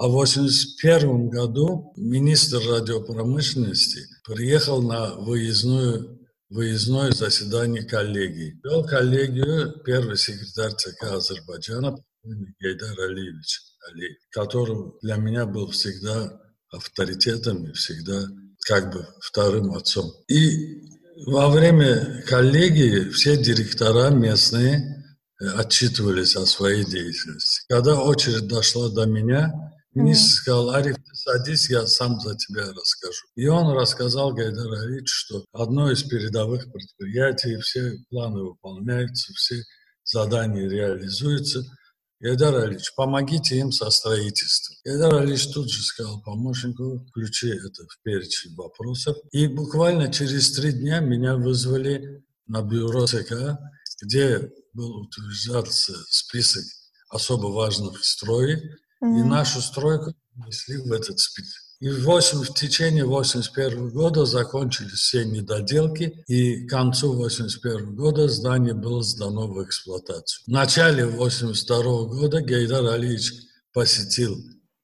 А 0.00 0.08
в 0.08 0.16
1981 0.16 1.28
году 1.28 1.92
министр 1.94 2.66
радиопромышленности 2.66 4.00
приехал 4.24 4.80
на 4.80 5.14
выездную, 5.16 6.26
выездное 6.48 7.12
заседание 7.12 7.84
коллегии. 7.84 8.58
Вел 8.64 8.82
коллегию 8.82 9.78
первый 9.84 10.16
секретарь 10.16 10.72
ЦК 10.72 11.02
Азербайджана 11.02 12.02
Гейдар 12.24 12.98
Алиевич 12.98 13.60
Алиев, 13.90 14.16
который 14.30 14.92
для 15.02 15.16
меня 15.16 15.44
был 15.44 15.70
всегда 15.70 16.32
авторитетом 16.70 17.66
и 17.66 17.74
всегда 17.74 18.22
как 18.60 18.94
бы 18.94 19.06
вторым 19.20 19.72
отцом. 19.72 20.10
И 20.28 20.80
во 21.26 21.50
время 21.50 22.22
коллегии 22.26 23.10
все 23.10 23.36
директора 23.36 24.08
местные 24.08 25.04
э, 25.42 25.46
отчитывались 25.58 26.36
о 26.36 26.46
своей 26.46 26.86
деятельности. 26.86 27.66
Когда 27.68 28.02
очередь 28.02 28.48
дошла 28.48 28.88
до 28.88 29.04
меня, 29.04 29.69
министр 29.94 30.34
сказал, 30.34 30.70
Ариф, 30.70 30.96
ты 30.96 31.14
садись, 31.14 31.70
я 31.70 31.86
сам 31.86 32.20
за 32.20 32.36
тебя 32.36 32.72
расскажу. 32.72 33.26
И 33.34 33.46
он 33.46 33.72
рассказал 33.76 34.32
Гайдар 34.32 34.72
Алич, 34.72 35.08
что 35.08 35.44
одно 35.52 35.90
из 35.90 36.02
передовых 36.02 36.70
предприятий, 36.72 37.56
все 37.60 37.94
планы 38.08 38.42
выполняются, 38.42 39.32
все 39.34 39.62
задания 40.04 40.68
реализуются– 40.68 41.64
Гайдар 42.22 42.54
Алич, 42.54 42.94
помогите 42.94 43.56
им 43.56 43.72
со 43.72 43.88
строительством. 43.88 44.76
Гайдар 44.84 45.22
Алич 45.22 45.46
тут 45.46 45.70
же 45.70 45.82
сказал 45.82 46.20
помощнику, 46.20 47.06
включи 47.08 47.48
это 47.48 47.86
в 47.88 48.02
перечень 48.02 48.54
вопросов. 48.56 49.16
И 49.32 49.46
буквально 49.46 50.12
через 50.12 50.52
три 50.52 50.72
дня 50.72 51.00
меня 51.00 51.36
вызвали 51.36 52.22
на 52.46 52.60
бюро 52.60 53.06
ЦК, 53.06 53.58
где 54.02 54.52
был 54.74 54.96
утверждался 54.98 55.94
список 56.10 56.64
особо 57.08 57.46
важных 57.46 58.04
строек, 58.04 58.62
mm-hmm. 58.62 58.76
И 59.02 59.22
нашу 59.22 59.60
стройку 59.60 60.14
внесли 60.34 60.76
в 60.76 60.92
этот 60.92 61.18
список. 61.18 61.62
И 61.80 61.88
в, 61.88 62.04
8, 62.04 62.42
в 62.42 62.54
течение 62.54 63.06
81 63.06 63.88
года 63.88 64.26
закончились 64.26 64.92
все 64.92 65.24
недоделки, 65.24 66.22
и 66.26 66.66
к 66.66 66.70
концу 66.70 67.14
81 67.14 67.96
года 67.96 68.28
здание 68.28 68.74
было 68.74 69.02
сдано 69.02 69.48
в 69.48 69.64
эксплуатацию. 69.64 70.44
В 70.46 70.48
начале 70.48 71.06
82 71.06 71.82
года 72.04 72.42
Гейдар 72.42 72.84
Алиевич 72.84 73.32
посетил 73.72 74.36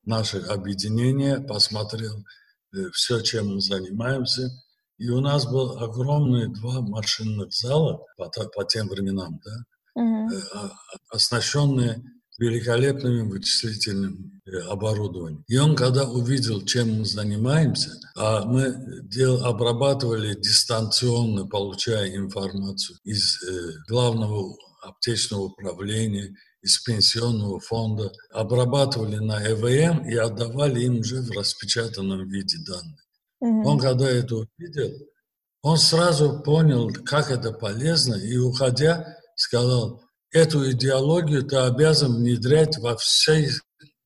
наше 0.06 0.38
объединение, 0.38 1.38
посмотрел 1.40 2.24
э, 2.74 2.88
все, 2.94 3.20
чем 3.20 3.56
мы 3.56 3.60
занимаемся, 3.60 4.50
и 4.96 5.10
у 5.10 5.20
нас 5.20 5.44
было 5.44 5.78
огромные 5.84 6.48
два 6.48 6.80
машинных 6.80 7.52
зала 7.52 8.02
по, 8.16 8.30
по 8.30 8.64
тем 8.64 8.88
временам, 8.88 9.38
да, 9.44 10.00
mm-hmm. 10.00 10.70
оснащенные 11.10 12.02
великолепным 12.38 13.30
вычислительным 13.30 14.40
э, 14.44 14.58
оборудованием. 14.68 15.44
И 15.48 15.56
он, 15.56 15.74
когда 15.74 16.08
увидел, 16.08 16.64
чем 16.64 16.98
мы 16.98 17.04
занимаемся, 17.04 17.90
а 18.14 18.44
мы 18.44 18.74
дел, 19.04 19.44
обрабатывали 19.44 20.34
дистанционно, 20.34 21.46
получая 21.46 22.14
информацию 22.14 22.98
из 23.04 23.42
э, 23.42 23.72
главного 23.88 24.56
аптечного 24.82 25.42
управления, 25.42 26.34
из 26.62 26.78
пенсионного 26.78 27.60
фонда, 27.60 28.12
обрабатывали 28.32 29.16
на 29.16 29.40
ЭВМ 29.40 30.08
и 30.08 30.16
отдавали 30.16 30.80
им 30.82 30.98
уже 30.98 31.22
в 31.22 31.30
распечатанном 31.30 32.28
виде 32.28 32.58
данные. 32.66 32.98
Mm-hmm. 33.42 33.64
Он, 33.64 33.78
когда 33.78 34.10
это 34.10 34.36
увидел, 34.36 34.90
он 35.62 35.78
сразу 35.78 36.40
понял, 36.40 36.92
как 37.04 37.30
это 37.30 37.52
полезно, 37.52 38.14
и, 38.14 38.36
уходя, 38.36 39.16
сказал, 39.36 40.02
эту 40.36 40.70
идеологию 40.70 41.44
ты 41.44 41.56
обязан 41.56 42.16
внедрять 42.16 42.76
во 42.78 42.96
всей 42.96 43.50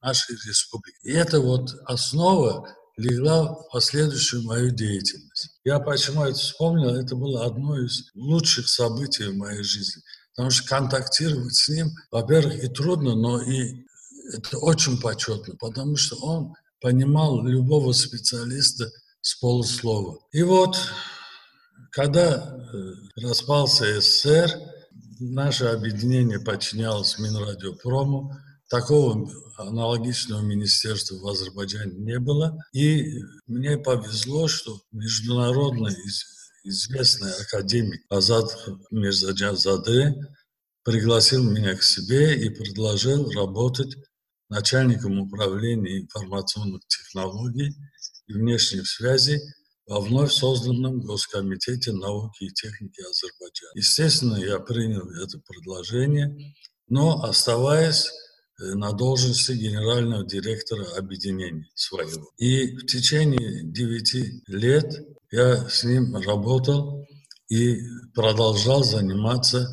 нашей 0.00 0.36
республике. 0.46 0.98
И 1.02 1.12
это 1.12 1.40
вот 1.40 1.74
основа 1.86 2.68
легла 2.96 3.54
в 3.54 3.68
последующую 3.72 4.44
мою 4.44 4.70
деятельность. 4.70 5.58
Я 5.64 5.80
почему 5.80 6.24
это 6.24 6.38
вспомнил, 6.38 6.94
это 6.94 7.16
было 7.16 7.46
одно 7.46 7.78
из 7.78 8.10
лучших 8.14 8.68
событий 8.68 9.24
в 9.24 9.36
моей 9.36 9.62
жизни. 9.62 10.02
Потому 10.34 10.50
что 10.50 10.68
контактировать 10.68 11.54
с 11.54 11.68
ним, 11.68 11.90
во-первых, 12.12 12.62
и 12.62 12.68
трудно, 12.68 13.16
но 13.16 13.42
и 13.42 13.84
это 14.32 14.58
очень 14.58 15.00
почетно, 15.00 15.56
потому 15.58 15.96
что 15.96 16.16
он 16.16 16.54
понимал 16.80 17.44
любого 17.44 17.92
специалиста 17.92 18.88
с 19.20 19.34
полуслова. 19.40 20.18
И 20.30 20.42
вот, 20.44 20.78
когда 21.90 22.56
э, 22.72 23.20
распался 23.20 24.00
СССР, 24.00 24.69
наше 25.20 25.66
объединение 25.66 26.40
подчинялось 26.40 27.18
Минрадиопрому, 27.18 28.32
такого 28.68 29.28
аналогичного 29.58 30.40
министерства 30.40 31.16
в 31.16 31.26
Азербайджане 31.26 31.92
не 31.98 32.18
было. 32.18 32.56
И 32.72 33.20
мне 33.46 33.76
повезло, 33.76 34.48
что 34.48 34.80
международный 34.92 35.94
известный 36.64 37.32
академик 37.42 38.00
Азад 38.08 38.50
Мирзаджазаде 38.90 40.14
пригласил 40.84 41.48
меня 41.50 41.76
к 41.76 41.82
себе 41.82 42.36
и 42.36 42.48
предложил 42.48 43.30
работать 43.32 43.94
начальником 44.48 45.20
управления 45.20 46.00
информационных 46.00 46.82
технологий 46.86 47.76
и 48.26 48.32
внешних 48.32 48.86
связей 48.86 49.40
во 49.90 50.00
вновь 50.00 50.32
созданном 50.32 51.00
Госкомитете 51.00 51.92
науки 51.92 52.44
и 52.44 52.52
техники 52.52 53.00
Азербайджана. 53.00 53.72
Естественно, 53.74 54.36
я 54.36 54.60
принял 54.60 55.02
это 55.20 55.40
предложение, 55.40 56.54
но 56.88 57.24
оставаясь 57.24 58.06
э, 58.06 58.74
на 58.74 58.92
должности 58.92 59.50
генерального 59.50 60.24
директора 60.24 60.84
объединения 60.96 61.66
своего. 61.74 62.30
И 62.38 62.76
в 62.76 62.86
течение 62.86 63.64
девяти 63.64 64.40
лет 64.46 64.94
я 65.32 65.68
с 65.68 65.82
ним 65.82 66.14
работал 66.14 67.04
и 67.48 67.80
продолжал 68.14 68.84
заниматься 68.84 69.66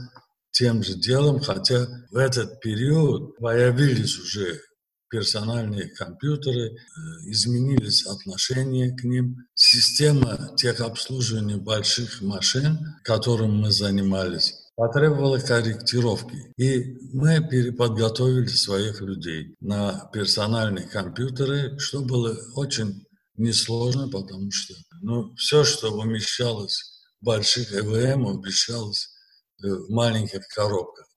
тем 0.50 0.82
же 0.82 0.96
делом, 0.96 1.42
хотя 1.42 1.86
в 2.10 2.16
этот 2.16 2.60
период 2.60 3.38
появились 3.38 4.18
уже 4.18 4.60
персональные 5.10 5.90
компьютеры, 5.90 6.72
э, 6.72 6.76
изменились 7.26 8.06
отношения 8.06 8.96
к 8.96 9.04
ним. 9.04 9.38
Система 9.56 10.54
техобслуживания 10.58 11.58
больших 11.58 12.22
машин, 12.22 12.96
которым 13.04 13.58
мы 13.58 13.72
занимались, 13.72 14.54
потребовала 14.76 15.40
корректировки. 15.40 16.54
И 16.58 16.98
мы 17.12 17.46
переподготовили 17.48 18.48
своих 18.48 19.02
людей 19.02 19.56
на 19.60 20.10
персональные 20.14 20.88
компьютеры, 20.88 21.80
что 21.80 22.02
было 22.02 22.38
очень 22.56 23.04
несложно, 23.38 24.10
потому 24.10 24.52
что 24.52 24.74
ну, 25.02 25.34
все, 25.36 25.64
что 25.64 25.92
умещалось 25.92 27.04
в 27.22 27.26
больших 27.26 27.74
ЭВМ, 27.74 28.26
умещалось 28.26 29.10
э, 29.64 29.68
в 29.68 29.90
маленьких 29.90 30.48
коробках. 30.56 31.08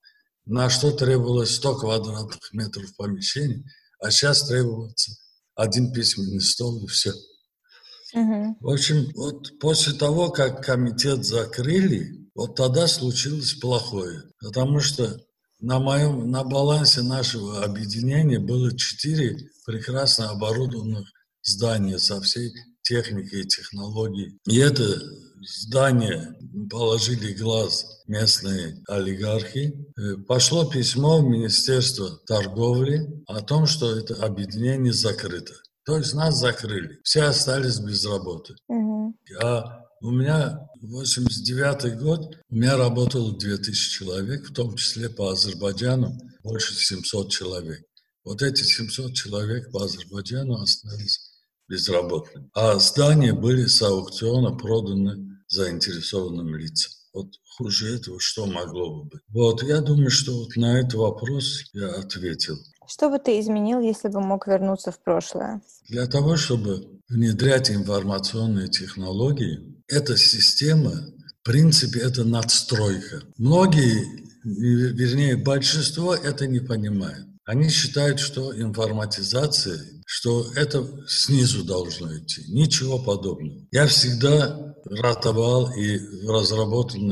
На 0.45 0.69
что 0.69 0.91
требовалось 0.91 1.55
100 1.55 1.75
квадратных 1.79 2.53
метров 2.53 2.95
помещения, 2.95 3.63
а 4.01 4.11
сейчас 4.11 4.47
требуется 4.47 5.13
один 5.55 5.93
письменный 5.93 6.41
стол 6.41 6.83
и 6.83 6.87
все. 6.87 7.13
Угу. 8.13 8.57
В 8.59 8.69
общем, 8.69 9.11
вот 9.15 9.57
после 9.59 9.93
того, 9.93 10.29
как 10.29 10.65
комитет 10.65 11.23
закрыли, 11.23 12.29
вот 12.35 12.55
тогда 12.55 12.87
случилось 12.87 13.53
плохое. 13.53 14.23
Потому 14.39 14.79
что 14.79 15.17
на 15.59 15.79
моем, 15.79 16.29
на 16.29 16.43
балансе 16.43 17.03
нашего 17.03 17.63
объединения 17.63 18.39
было 18.39 18.75
четыре 18.75 19.37
прекрасно 19.65 20.31
оборудованных 20.31 21.07
здания 21.43 21.99
со 21.99 22.19
всей 22.21 22.51
техникой 22.81 23.41
и 23.41 23.47
технологией. 23.47 24.39
И 24.47 24.57
это 24.57 24.99
здание 25.41 26.35
положили 26.69 27.33
глаз 27.33 28.03
местные 28.07 28.81
олигархи. 28.87 29.73
Э, 29.97 30.17
пошло 30.27 30.69
письмо 30.69 31.19
в 31.19 31.25
Министерство 31.25 32.09
торговли 32.27 33.07
о 33.27 33.41
том, 33.41 33.65
что 33.67 33.95
это 33.95 34.15
объединение 34.23 34.93
закрыто. 34.93 35.53
То 35.85 35.97
есть 35.97 36.13
нас 36.13 36.39
закрыли. 36.39 36.99
Все 37.03 37.23
остались 37.23 37.79
без 37.79 38.05
работы. 38.05 38.55
Угу. 38.67 39.15
А 39.41 39.85
у 40.01 40.11
меня 40.11 40.67
89 40.81 41.97
год, 41.99 42.37
у 42.49 42.55
меня 42.55 42.77
работало 42.77 43.37
2000 43.37 43.99
человек, 43.99 44.49
в 44.49 44.53
том 44.53 44.75
числе 44.75 45.09
по 45.09 45.31
Азербайджану 45.31 46.17
больше 46.43 46.73
700 46.73 47.31
человек. 47.31 47.83
Вот 48.23 48.41
эти 48.41 48.63
700 48.63 49.13
человек 49.13 49.71
по 49.71 49.83
Азербайджану 49.83 50.61
остались 50.61 51.31
безработными. 51.67 52.49
А 52.53 52.77
здания 52.79 53.33
были 53.33 53.65
с 53.65 53.81
аукциона 53.81 54.55
проданы 54.55 55.30
заинтересованным 55.51 56.55
лицам. 56.55 56.91
Вот 57.13 57.27
хуже 57.57 57.95
этого 57.95 58.19
что 58.19 58.45
могло 58.45 58.95
бы 58.95 59.09
быть? 59.09 59.21
Вот, 59.29 59.63
я 59.63 59.81
думаю, 59.81 60.09
что 60.09 60.37
вот 60.37 60.55
на 60.55 60.79
этот 60.79 60.93
вопрос 60.95 61.63
я 61.73 61.89
ответил. 61.89 62.57
Что 62.87 63.09
бы 63.09 63.19
ты 63.19 63.39
изменил, 63.39 63.79
если 63.79 64.07
бы 64.07 64.21
мог 64.21 64.47
вернуться 64.47 64.91
в 64.91 64.99
прошлое? 64.99 65.61
Для 65.87 66.07
того, 66.07 66.37
чтобы 66.37 66.99
внедрять 67.09 67.69
информационные 67.69 68.69
технологии, 68.69 69.75
эта 69.87 70.17
система, 70.17 70.91
в 70.91 71.43
принципе, 71.43 71.99
это 71.99 72.23
надстройка. 72.23 73.23
Многие, 73.37 74.05
вернее, 74.43 75.35
большинство 75.35 76.15
это 76.15 76.47
не 76.47 76.59
понимают. 76.59 77.27
Они 77.45 77.69
считают, 77.69 78.19
что 78.19 78.55
информатизация, 78.55 79.79
что 80.05 80.51
это 80.55 80.87
снизу 81.07 81.63
должно 81.63 82.17
идти. 82.17 82.43
Ничего 82.49 82.99
подобного. 82.99 83.65
Я 83.71 83.87
всегда 83.87 84.75
ратовал 84.85 85.71
и 85.73 85.97
в 85.97 86.29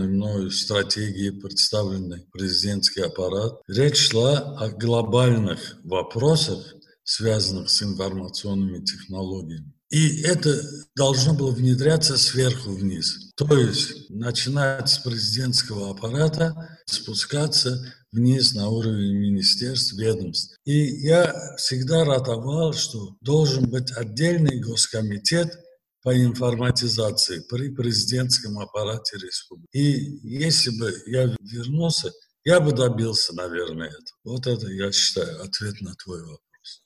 мною 0.08 0.52
стратегии, 0.52 1.30
представленной 1.30 2.26
президентский 2.32 3.02
аппарат, 3.02 3.60
речь 3.68 4.10
шла 4.10 4.38
о 4.58 4.70
глобальных 4.70 5.78
вопросах, 5.84 6.76
связанных 7.04 7.70
с 7.70 7.82
информационными 7.82 8.84
технологиями. 8.84 9.74
И 9.90 10.22
это 10.22 10.62
должно 10.96 11.34
было 11.34 11.52
внедряться 11.52 12.18
сверху 12.18 12.72
вниз. 12.72 13.29
То 13.40 13.58
есть 13.58 14.10
начинать 14.10 14.90
с 14.90 14.98
президентского 14.98 15.92
аппарата, 15.92 16.78
спускаться 16.86 17.82
вниз 18.12 18.54
на 18.54 18.68
уровень 18.68 19.18
министерств, 19.18 19.94
ведомств. 19.94 20.58
И 20.66 21.06
я 21.08 21.56
всегда 21.56 22.04
ратовал, 22.04 22.74
что 22.74 23.16
должен 23.22 23.70
быть 23.70 23.94
отдельный 23.94 24.60
госкомитет 24.60 25.58
по 26.02 26.14
информатизации 26.14 27.42
при 27.50 27.70
президентском 27.70 28.60
аппарате 28.60 29.16
республики. 29.18 29.70
И 29.72 30.20
если 30.28 30.78
бы 30.78 30.94
я 31.06 31.34
вернулся, 31.40 32.12
я 32.44 32.60
бы 32.60 32.74
добился, 32.74 33.34
наверное, 33.34 33.88
этого. 33.88 34.18
Вот 34.26 34.48
это, 34.48 34.68
я 34.68 34.92
считаю, 34.92 35.42
ответ 35.42 35.80
на 35.80 35.96
твой 35.96 36.20
вопрос. 36.24 36.84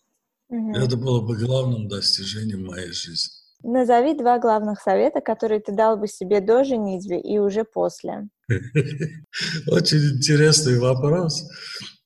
Угу. 0.50 0.76
Это 0.76 0.98
было 0.98 1.22
бы 1.22 1.36
главным 1.36 1.88
достижением 1.88 2.66
моей 2.66 2.92
жизни. 2.92 3.42
Назови 3.63 4.13
два 4.13 4.39
главных 4.39 4.82
совета, 4.82 5.21
которые 5.21 5.62
ты 5.62 5.71
дал 5.71 5.97
бы 5.97 6.08
себе 6.08 6.41
до 6.41 6.63
женитьбы 6.63 7.15
и 7.15 7.39
уже 7.39 7.63
после. 7.63 8.28
Очень 9.67 10.17
интересный 10.17 10.80
вопрос. 10.80 11.43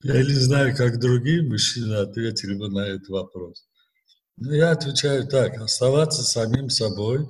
Я 0.03 0.23
не 0.23 0.33
знаю, 0.33 0.75
как 0.75 0.99
другие 0.99 1.41
мужчины 1.41 1.95
ответили 1.95 2.55
бы 2.55 2.69
на 2.69 2.87
этот 2.87 3.09
вопрос. 3.09 3.67
Но 4.37 4.53
я 4.53 4.71
отвечаю 4.71 5.27
так. 5.27 5.57
Оставаться 5.59 6.21
самим 6.23 6.69
собой 6.69 7.27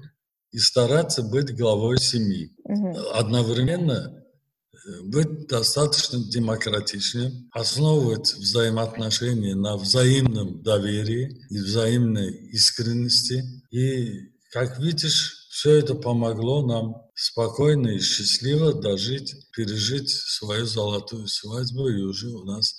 и 0.52 0.58
стараться 0.58 1.24
быть 1.24 1.56
главой 1.56 1.98
семьи. 1.98 2.54
Угу. 2.66 2.98
Одновременно 3.14 4.17
быть 5.04 5.48
достаточно 5.48 6.20
демократичным, 6.20 7.50
основывать 7.52 8.34
взаимоотношения 8.34 9.56
на 9.56 9.78
взаимном 9.78 10.64
доверии 10.64 11.46
и 11.50 11.58
взаимной 11.58 12.32
искренности. 12.52 13.44
И, 13.72 14.32
как 14.52 14.80
видишь, 14.80 15.48
все 15.50 15.76
это 15.76 15.96
помогло 15.96 16.66
нам 16.66 16.96
спокойно 17.16 17.90
и 17.90 18.00
счастливо 18.00 18.74
дожить, 18.74 19.36
пережить 19.56 20.10
свою 20.10 20.66
золотую 20.66 21.28
свадьбу, 21.28 21.90
и 21.90 22.02
уже 22.02 22.30
у 22.30 22.44
нас 22.44 22.76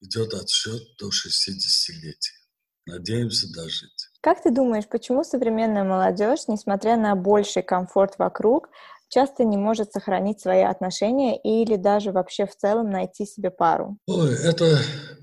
идет 0.00 0.34
отсчет 0.34 0.82
до 0.98 1.08
60-летия. 1.08 2.44
Надеемся 2.86 3.46
дожить. 3.52 4.08
Как 4.20 4.42
ты 4.42 4.50
думаешь, 4.50 4.88
почему 4.88 5.24
современная 5.24 5.84
молодежь, 5.84 6.48
несмотря 6.48 6.96
на 6.96 7.14
больший 7.14 7.62
комфорт 7.62 8.18
вокруг, 8.18 8.68
часто 9.08 9.44
не 9.44 9.56
может 9.56 9.92
сохранить 9.92 10.40
свои 10.40 10.62
отношения 10.62 11.36
или 11.36 11.76
даже 11.76 12.12
вообще 12.12 12.46
в 12.46 12.56
целом 12.56 12.90
найти 12.90 13.26
себе 13.26 13.50
пару? 13.50 13.98
Ой, 14.06 14.34
это 14.34 14.78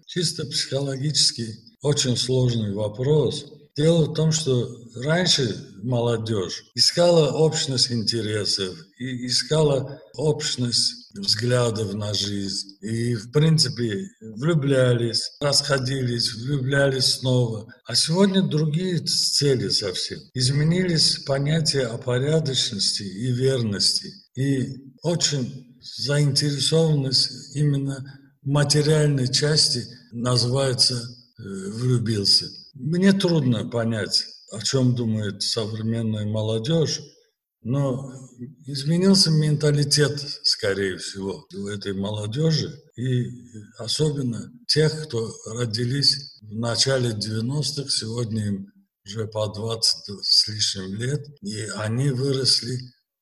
чисто 0.05 0.45
психологический 0.45 1.55
очень 1.81 2.15
сложный 2.15 2.73
вопрос. 2.73 3.51
Дело 3.77 4.05
в 4.05 4.13
том, 4.13 4.31
что 4.31 4.69
раньше 4.95 5.55
молодежь 5.81 6.63
искала 6.75 7.31
общность 7.31 7.91
интересов, 7.91 8.75
и 8.97 9.27
искала 9.27 9.99
общность 10.15 11.01
взглядов 11.13 11.93
на 11.93 12.13
жизнь. 12.13 12.77
И, 12.81 13.15
в 13.15 13.31
принципе, 13.31 14.07
влюблялись, 14.21 15.31
расходились, 15.39 16.33
влюблялись 16.35 17.05
снова. 17.05 17.67
А 17.85 17.95
сегодня 17.95 18.41
другие 18.41 18.99
цели 18.99 19.69
совсем. 19.69 20.19
Изменились 20.33 21.19
понятия 21.25 21.87
о 21.87 21.97
порядочности 21.97 23.03
и 23.03 23.31
верности. 23.31 24.13
И 24.35 24.77
очень 25.03 25.77
заинтересованность 25.81 27.55
именно 27.55 28.05
материальной 28.43 29.31
части 29.31 29.85
называется 30.11 30.95
э, 30.95 31.43
влюбился. 31.71 32.47
Мне 32.73 33.13
трудно 33.13 33.67
понять, 33.67 34.25
о 34.51 34.61
чем 34.61 34.95
думает 34.95 35.41
современная 35.43 36.25
молодежь, 36.25 37.01
но 37.63 38.11
изменился 38.65 39.29
менталитет, 39.29 40.19
скорее 40.43 40.97
всего, 40.97 41.45
у 41.53 41.67
этой 41.67 41.93
молодежи, 41.93 42.73
и 42.95 43.27
особенно 43.77 44.51
тех, 44.67 45.03
кто 45.03 45.31
родились 45.45 46.37
в 46.41 46.55
начале 46.55 47.11
90-х, 47.11 47.89
сегодня 47.89 48.47
им 48.47 48.67
уже 49.05 49.27
по 49.27 49.47
20 49.47 50.23
с 50.23 50.47
лишним 50.47 50.95
лет, 50.95 51.25
и 51.41 51.61
они 51.75 52.09
выросли 52.09 52.79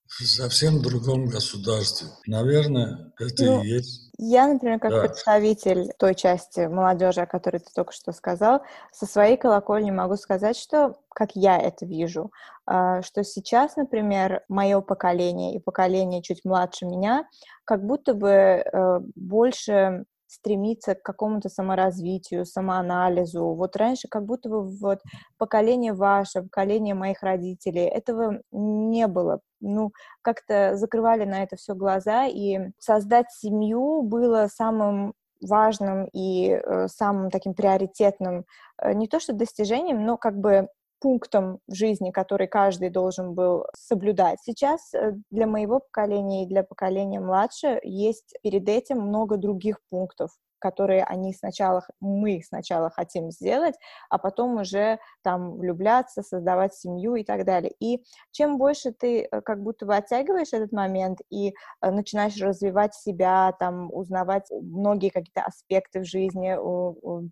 в 0.10 0.26
совсем 0.26 0.82
другом 0.82 1.28
государстве. 1.28 2.08
Наверное, 2.26 3.14
это 3.20 3.46
ну, 3.46 3.64
и 3.64 3.68
есть 3.68 4.10
я, 4.22 4.48
например, 4.48 4.80
как 4.80 4.92
да. 4.92 5.00
представитель 5.00 5.94
той 5.98 6.14
части 6.14 6.68
молодежи, 6.68 7.22
о 7.22 7.26
которой 7.26 7.60
ты 7.60 7.72
только 7.74 7.94
что 7.94 8.12
сказал, 8.12 8.62
со 8.92 9.06
своей 9.06 9.38
колокольни 9.38 9.92
могу 9.92 10.18
сказать, 10.18 10.58
что, 10.58 11.00
как 11.16 11.30
я 11.36 11.58
это 11.58 11.86
вижу, 11.86 12.30
а, 12.66 13.02
что 13.02 13.24
сейчас, 13.24 13.78
например, 13.78 14.44
мое 14.50 14.82
поколение 14.82 15.56
и 15.56 15.60
поколение 15.60 16.22
чуть 16.22 16.44
младше 16.44 16.86
меня, 16.86 17.30
как 17.64 17.86
будто 17.86 18.14
бы 18.14 18.30
э, 18.30 19.00
больше 19.16 20.04
стремиться 20.30 20.94
к 20.94 21.02
какому-то 21.02 21.50
саморазвитию, 21.50 22.46
самоанализу. 22.46 23.54
Вот 23.56 23.76
раньше 23.76 24.08
как 24.08 24.26
будто 24.26 24.48
бы 24.48 24.64
вот 24.64 25.00
поколение 25.38 25.94
ваше, 25.94 26.44
поколение 26.44 26.94
моих 26.94 27.24
родителей, 27.24 27.86
этого 27.86 28.42
не 28.52 29.08
было. 29.08 29.42
Ну, 29.60 29.92
как-то 30.22 30.76
закрывали 30.76 31.26
на 31.26 31.44
это 31.44 31.56
все 31.56 31.74
глаза, 31.74 32.28
и 32.28 32.60
создать 32.78 33.32
семью 33.32 34.04
было 34.04 34.48
самым 34.48 35.14
важным 35.42 36.06
и 36.14 36.50
э, 36.50 36.88
самым 36.88 37.32
таким 37.32 37.54
приоритетным 37.54 38.46
э, 38.82 38.94
не 38.94 39.08
то 39.08 39.20
что 39.20 39.34
достижением, 39.34 40.06
но 40.06 40.18
как 40.18 40.38
бы 40.38 40.68
пунктом 41.00 41.60
в 41.68 41.74
жизни, 41.74 42.12
который 42.12 42.48
каждый 42.48 42.90
должен 42.90 43.34
был 43.34 43.66
соблюдать. 43.76 44.40
Сейчас 44.42 44.94
э, 44.94 45.14
для 45.32 45.48
моего 45.48 45.80
поколения 45.80 46.44
и 46.44 46.48
для 46.48 46.64
поколения 46.64 47.20
младше 47.20 47.80
есть 47.84 48.34
перед 48.44 48.68
этим 48.68 49.00
много 49.00 49.38
других 49.38 49.80
пунктов, 49.90 50.32
которые 50.60 51.04
они 51.04 51.34
сначала, 51.34 51.84
мы 52.00 52.42
сначала 52.46 52.90
хотим 52.90 53.32
сделать, 53.32 53.76
а 54.10 54.18
потом 54.18 54.58
уже 54.58 55.00
там 55.24 55.58
влюбляться, 55.58 56.22
создавать 56.22 56.74
семью 56.76 57.16
и 57.16 57.24
так 57.24 57.46
далее. 57.46 57.74
И 57.80 58.04
чем 58.32 58.58
больше 58.58 58.92
ты 58.92 59.24
э, 59.24 59.42
как 59.42 59.64
будто 59.64 59.86
бы 59.86 59.96
оттягиваешь 59.96 60.54
этот 60.54 60.72
момент 60.72 61.20
и 61.30 61.50
э, 61.82 61.92
начинаешь 61.92 62.40
развивать 62.42 62.94
себя, 62.94 63.54
там, 63.60 63.92
узнавать 63.94 64.50
многие 64.52 65.10
какие-то 65.10 65.42
аспекты 65.42 66.02
в 66.02 66.06
жизни, 66.06 66.56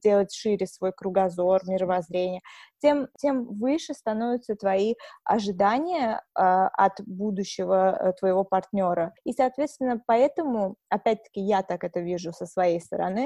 делать 0.02 0.34
шире 0.34 0.68
свой 0.68 0.92
кругозор, 0.92 1.62
мировоззрение, 1.68 2.42
тем, 2.80 3.08
тем 3.18 3.46
выше 3.46 3.94
становятся 3.94 4.56
твои 4.56 4.96
ожидания 5.24 6.22
э, 6.36 6.42
от 6.42 7.02
будущего 7.06 7.98
э, 8.00 8.14
твоего 8.14 8.44
партнера. 8.44 9.14
И, 9.24 9.34
соответственно, 9.34 10.02
поэтому, 10.06 10.76
опять-таки, 10.90 11.42
я 11.42 11.64
так 11.64 11.84
это 11.84 12.00
вижу 12.00 12.32
со 12.34 12.46
своей 12.46 12.80
стороны, 12.80 13.17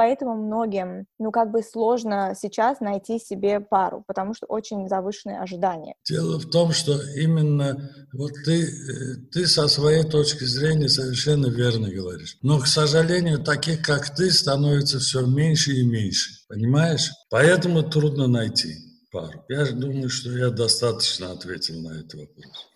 поэтому 0.00 0.34
многим, 0.34 1.04
ну, 1.18 1.30
как 1.30 1.50
бы 1.50 1.62
сложно 1.62 2.34
сейчас 2.34 2.80
найти 2.80 3.18
себе 3.18 3.60
пару, 3.60 4.02
потому 4.06 4.32
что 4.32 4.46
очень 4.46 4.88
завышенные 4.88 5.38
ожидания. 5.38 5.94
Дело 6.08 6.38
в 6.38 6.48
том, 6.48 6.72
что 6.72 6.98
именно 7.16 7.76
вот 8.14 8.32
ты, 8.46 8.62
э, 8.62 9.16
ты 9.30 9.46
со 9.46 9.68
своей 9.68 10.04
точки 10.04 10.44
зрения 10.44 10.88
совершенно 10.88 11.48
верно 11.48 11.90
говоришь. 11.90 12.38
Но, 12.40 12.58
к 12.60 12.66
сожалению, 12.66 13.44
таких, 13.44 13.82
как 13.82 14.14
ты, 14.14 14.30
становится 14.30 14.98
все 15.00 15.26
меньше 15.26 15.72
и 15.72 15.84
меньше. 15.84 16.30
Понимаешь? 16.48 17.10
Поэтому 17.28 17.82
трудно 17.82 18.26
найти 18.26 18.74
пару. 19.12 19.44
Я 19.50 19.70
думаю, 19.72 20.08
что 20.08 20.30
я 20.30 20.48
достаточно 20.48 21.32
ответил 21.32 21.80
на 21.82 22.00
этот 22.00 22.14
вопрос. 22.14 22.69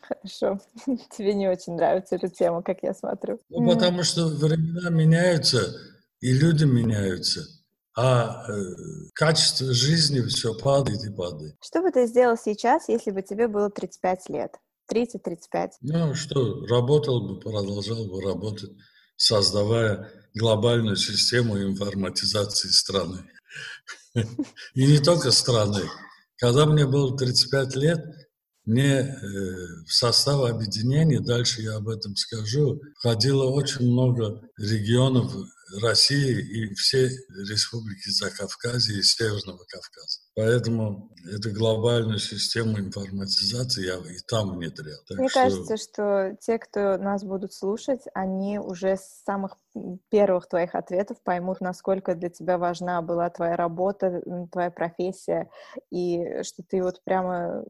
Хорошо. 0.00 0.60
Тебе 1.16 1.34
не 1.34 1.48
очень 1.48 1.74
нравится 1.74 2.16
эта 2.16 2.28
тема, 2.28 2.62
как 2.62 2.82
я 2.82 2.94
смотрю. 2.94 3.40
Ну, 3.48 3.72
потому 3.72 4.02
что 4.02 4.26
времена 4.26 4.90
меняются, 4.90 5.74
и 6.20 6.32
люди 6.32 6.64
меняются, 6.64 7.42
а 7.96 8.44
э, 8.48 8.52
качество 9.14 9.72
жизни 9.72 10.20
все 10.22 10.54
падает 10.54 11.04
и 11.04 11.10
падает. 11.10 11.56
Что 11.62 11.82
бы 11.82 11.90
ты 11.90 12.06
сделал 12.06 12.36
сейчас, 12.36 12.88
если 12.88 13.10
бы 13.10 13.22
тебе 13.22 13.48
было 13.48 13.70
35 13.70 14.28
лет? 14.28 14.56
30-35? 14.92 15.70
Ну 15.82 16.14
что, 16.14 16.66
работал 16.66 17.28
бы, 17.28 17.40
продолжал 17.40 18.06
бы 18.06 18.20
работать, 18.22 18.70
создавая 19.16 20.10
глобальную 20.34 20.96
систему 20.96 21.60
информатизации 21.62 22.68
страны. 22.68 23.30
И 24.14 24.86
не 24.86 24.98
только 24.98 25.30
страны. 25.30 25.82
Когда 26.36 26.66
мне 26.66 26.86
было 26.86 27.16
35 27.16 27.76
лет, 27.76 28.00
мне 28.64 29.00
э, 29.00 29.14
в 29.86 29.92
состав 29.92 30.48
объединения, 30.48 31.20
дальше 31.20 31.62
я 31.62 31.76
об 31.76 31.88
этом 31.88 32.14
скажу, 32.16 32.80
входило 32.98 33.44
очень 33.50 33.90
много 33.90 34.42
регионов 34.58 35.32
России 35.82 36.38
и 36.40 36.74
все 36.74 37.08
республики 37.48 38.10
Закавказья 38.10 38.96
и 38.96 39.02
Северного 39.02 39.58
Кавказа. 39.68 40.20
Поэтому 40.34 41.10
эту 41.32 41.52
глобальную 41.52 42.18
систему 42.18 42.78
информатизации 42.78 43.86
я 43.86 43.96
и 43.96 44.18
там 44.28 44.56
внедрял. 44.56 44.98
Так 45.08 45.18
Мне 45.18 45.28
что... 45.28 45.40
кажется, 45.40 45.76
что 45.76 46.36
те, 46.40 46.58
кто 46.58 46.96
нас 46.98 47.22
будут 47.22 47.52
слушать, 47.52 48.02
они 48.14 48.58
уже 48.58 48.96
с 48.96 49.22
самых 49.24 49.56
первых 50.08 50.48
твоих 50.48 50.74
ответов 50.74 51.22
поймут, 51.22 51.60
насколько 51.60 52.14
для 52.14 52.30
тебя 52.30 52.58
важна 52.58 53.02
была 53.02 53.30
твоя 53.30 53.56
работа, 53.56 54.22
твоя 54.50 54.70
профессия, 54.70 55.48
и 55.90 56.42
что 56.42 56.62
ты 56.62 56.82
вот 56.82 57.02
прямо 57.04 57.64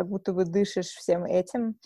как 0.00 0.08
будто 0.08 0.32
бы 0.32 0.46
дышишь 0.46 0.86
всем 0.86 1.26
этим. 1.26 1.76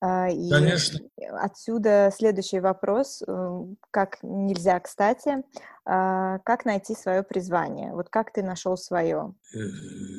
А, 0.00 0.30
и 0.30 0.48
Конечно. 0.48 1.00
Отсюда 1.38 2.10
следующий 2.16 2.60
вопрос, 2.60 3.22
э, 3.28 3.60
как 3.90 4.22
нельзя 4.22 4.80
кстати, 4.80 5.44
а, 5.84 6.38
как 6.38 6.64
найти 6.64 6.94
свое 6.94 7.22
призвание? 7.22 7.92
Вот 7.92 8.08
как 8.08 8.32
ты 8.32 8.42
нашел 8.42 8.78
свое? 8.78 9.34
Э, 9.54 9.58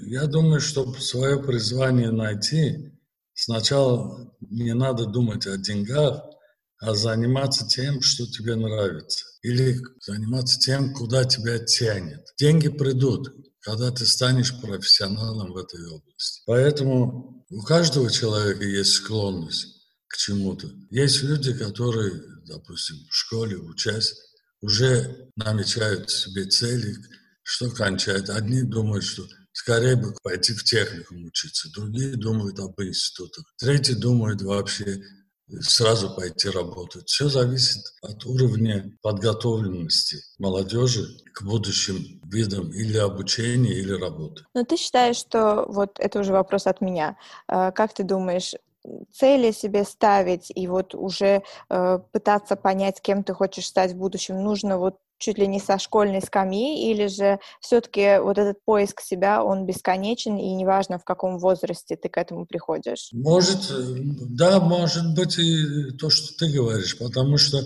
я 0.06 0.28
думаю, 0.28 0.62
чтобы 0.62 1.00
свое 1.00 1.42
призвание 1.42 2.12
найти, 2.12 2.94
сначала 3.34 4.32
не 4.42 4.76
надо 4.76 5.08
думать 5.08 5.48
о 5.48 5.58
деньгах, 5.58 6.24
а 6.80 6.94
заниматься 6.94 7.68
тем, 7.68 8.02
что 8.02 8.28
тебе 8.28 8.56
нравится. 8.56 9.26
Или 9.42 9.80
заниматься 10.06 10.60
тем, 10.60 10.94
куда 10.94 11.24
тебя 11.24 11.58
тянет. 11.58 12.28
Деньги 12.38 12.70
придут, 12.70 13.34
когда 13.64 13.92
ты 13.92 14.06
станешь 14.06 14.60
профессионалом 14.60 15.54
в 15.54 15.58
этой 15.58 15.86
области. 15.88 16.42
Поэтому 16.46 17.46
у 17.50 17.62
каждого 17.62 18.12
человека 18.12 18.64
есть 18.64 18.94
склонность 18.94 19.68
к 20.08 20.18
чему-то. 20.18 20.70
Есть 20.92 21.24
люди, 21.24 21.54
которые, 21.54 22.22
допустим, 22.46 22.98
в 23.10 23.14
школе 23.16 23.58
учась, 23.58 24.16
уже 24.62 25.30
намечают 25.36 26.10
себе 26.10 26.46
цели, 26.46 26.96
что 27.44 27.70
кончать. 27.72 28.30
Одни 28.30 28.62
думают, 28.64 29.06
что 29.06 29.28
скорее 29.54 29.96
бы 29.96 30.14
пойти 30.24 30.54
в 30.54 30.64
техникум 30.64 31.26
учиться, 31.26 31.72
другие 31.74 32.16
думают 32.16 32.60
об 32.60 32.80
институтах, 32.82 33.46
третьи 33.58 33.94
думают 33.94 34.42
вообще 34.42 35.02
сразу 35.62 36.16
пойти 36.16 36.50
работать. 36.50 37.08
Все 37.08 37.30
зависит 37.30 37.84
от 38.02 38.26
уровня 38.26 38.92
подготовленности 39.02 40.18
молодежи 40.40 41.06
к 41.34 41.44
будущим 41.44 42.22
видам 42.26 42.72
или 42.72 42.98
обучения, 42.98 43.74
или 43.74 43.94
работы. 43.94 44.44
Но 44.54 44.64
ты 44.64 44.78
считаешь, 44.78 45.18
что 45.18 45.66
вот 45.68 46.00
это 46.00 46.20
уже 46.20 46.32
вопрос 46.32 46.68
от 46.68 46.82
меня. 46.82 47.18
А, 47.48 47.72
как 47.72 47.94
ты 47.94 48.04
думаешь, 48.04 48.54
цели 49.12 49.52
себе 49.52 49.84
ставить 49.84 50.52
и 50.54 50.68
вот 50.68 50.94
уже 50.94 51.44
э, 51.70 52.00
пытаться 52.12 52.56
понять, 52.56 53.02
кем 53.02 53.24
ты 53.24 53.34
хочешь 53.34 53.68
стать 53.68 53.94
в 53.94 53.98
будущем, 53.98 54.44
нужно 54.44 54.78
вот 54.78 54.98
чуть 55.24 55.38
ли 55.38 55.48
не 55.48 55.60
со 55.60 55.80
школьной 55.80 56.22
скамьи, 56.22 56.92
или 56.92 57.08
же 57.08 57.40
все-таки 57.62 58.20
вот 58.20 58.38
этот 58.38 58.58
поиск 58.66 59.02
себя, 59.02 59.44
он 59.44 59.66
бесконечен, 59.66 60.38
и 60.38 60.54
неважно, 60.54 61.00
в 61.00 61.06
каком 61.06 61.40
возрасте 61.40 61.96
ты 61.96 62.10
к 62.10 62.18
этому 62.18 62.46
приходишь? 62.46 63.10
Может, 63.14 63.72
да, 64.36 64.60
может 64.60 65.16
быть 65.16 65.40
и 65.40 65.92
то, 65.98 66.10
что 66.10 66.36
ты 66.38 66.52
говоришь, 66.52 66.98
потому 66.98 67.38
что 67.38 67.60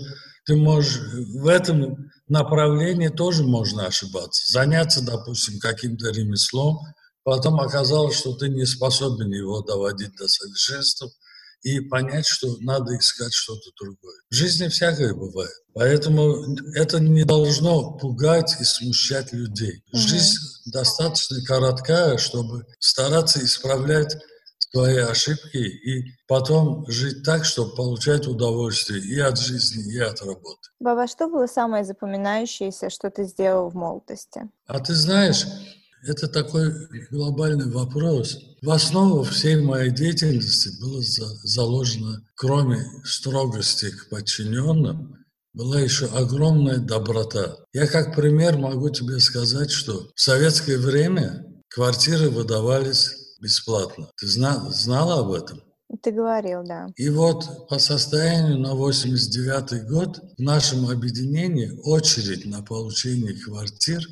ты 0.46 0.56
можешь 0.56 1.00
в 1.34 1.46
этом 1.48 2.10
направлении 2.28 3.08
тоже 3.08 3.42
можно 3.42 3.86
ошибаться. 3.86 4.52
Заняться, 4.52 5.04
допустим, 5.04 5.58
каким-то 5.58 6.10
ремеслом, 6.10 6.78
потом 7.24 7.60
оказалось, 7.60 8.16
что 8.16 8.34
ты 8.34 8.48
не 8.48 8.64
способен 8.64 9.30
его 9.30 9.62
доводить 9.62 10.14
до 10.16 10.28
совершенства, 10.28 11.08
и 11.62 11.80
понять, 11.80 12.26
что 12.26 12.56
надо 12.60 12.96
искать 12.96 13.32
что-то 13.32 13.70
другое. 13.80 14.16
В 14.30 14.34
жизни 14.34 14.68
всякое 14.68 15.14
бывает. 15.14 15.52
Поэтому 15.74 16.56
это 16.74 17.00
не 17.00 17.24
должно 17.24 17.92
пугать 17.98 18.56
и 18.60 18.64
смущать 18.64 19.32
людей. 19.32 19.82
Жизнь 19.92 20.38
достаточно 20.72 21.36
короткая, 21.44 22.18
чтобы 22.18 22.64
стараться 22.78 23.44
исправлять 23.44 24.16
свои 24.70 24.98
ошибки 24.98 25.56
и 25.56 26.12
потом 26.26 26.84
жить 26.88 27.24
так, 27.24 27.44
чтобы 27.44 27.74
получать 27.74 28.26
удовольствие 28.26 29.00
и 29.00 29.18
от 29.18 29.38
жизни, 29.38 29.94
и 29.94 29.98
от 29.98 30.20
работы. 30.20 30.68
Баба, 30.80 31.06
что 31.06 31.28
было 31.28 31.46
самое 31.46 31.84
запоминающееся, 31.84 32.90
что 32.90 33.10
ты 33.10 33.24
сделал 33.24 33.70
в 33.70 33.74
молодости? 33.74 34.42
А 34.66 34.80
ты 34.80 34.94
знаешь, 34.94 35.46
это 36.04 36.28
такой 36.28 36.72
глобальный 37.10 37.70
вопрос. 37.70 38.38
В 38.62 38.70
основу 38.70 39.22
всей 39.22 39.56
моей 39.56 39.90
деятельности 39.90 40.70
было 40.80 41.02
заложено, 41.44 42.22
кроме 42.34 42.84
строгости 43.04 43.90
к 43.90 44.08
подчиненным, 44.08 45.16
была 45.54 45.80
еще 45.80 46.06
огромная 46.06 46.78
доброта. 46.78 47.56
Я 47.72 47.86
как 47.86 48.14
пример 48.14 48.58
могу 48.58 48.90
тебе 48.90 49.18
сказать, 49.18 49.70
что 49.70 50.10
в 50.14 50.20
советское 50.20 50.78
время 50.78 51.44
квартиры 51.68 52.30
выдавались 52.30 53.36
бесплатно. 53.40 54.08
Ты 54.16 54.26
знала, 54.26 54.70
знала 54.72 55.20
об 55.20 55.32
этом? 55.32 55.62
Ты 56.02 56.12
говорил, 56.12 56.62
да. 56.64 56.86
И 56.96 57.08
вот 57.08 57.68
по 57.68 57.78
состоянию 57.78 58.58
на 58.58 58.74
89 58.74 59.88
год 59.88 60.20
в 60.36 60.40
нашем 60.40 60.88
объединении 60.88 61.72
очередь 61.82 62.44
на 62.44 62.62
получение 62.62 63.32
квартир 63.34 64.02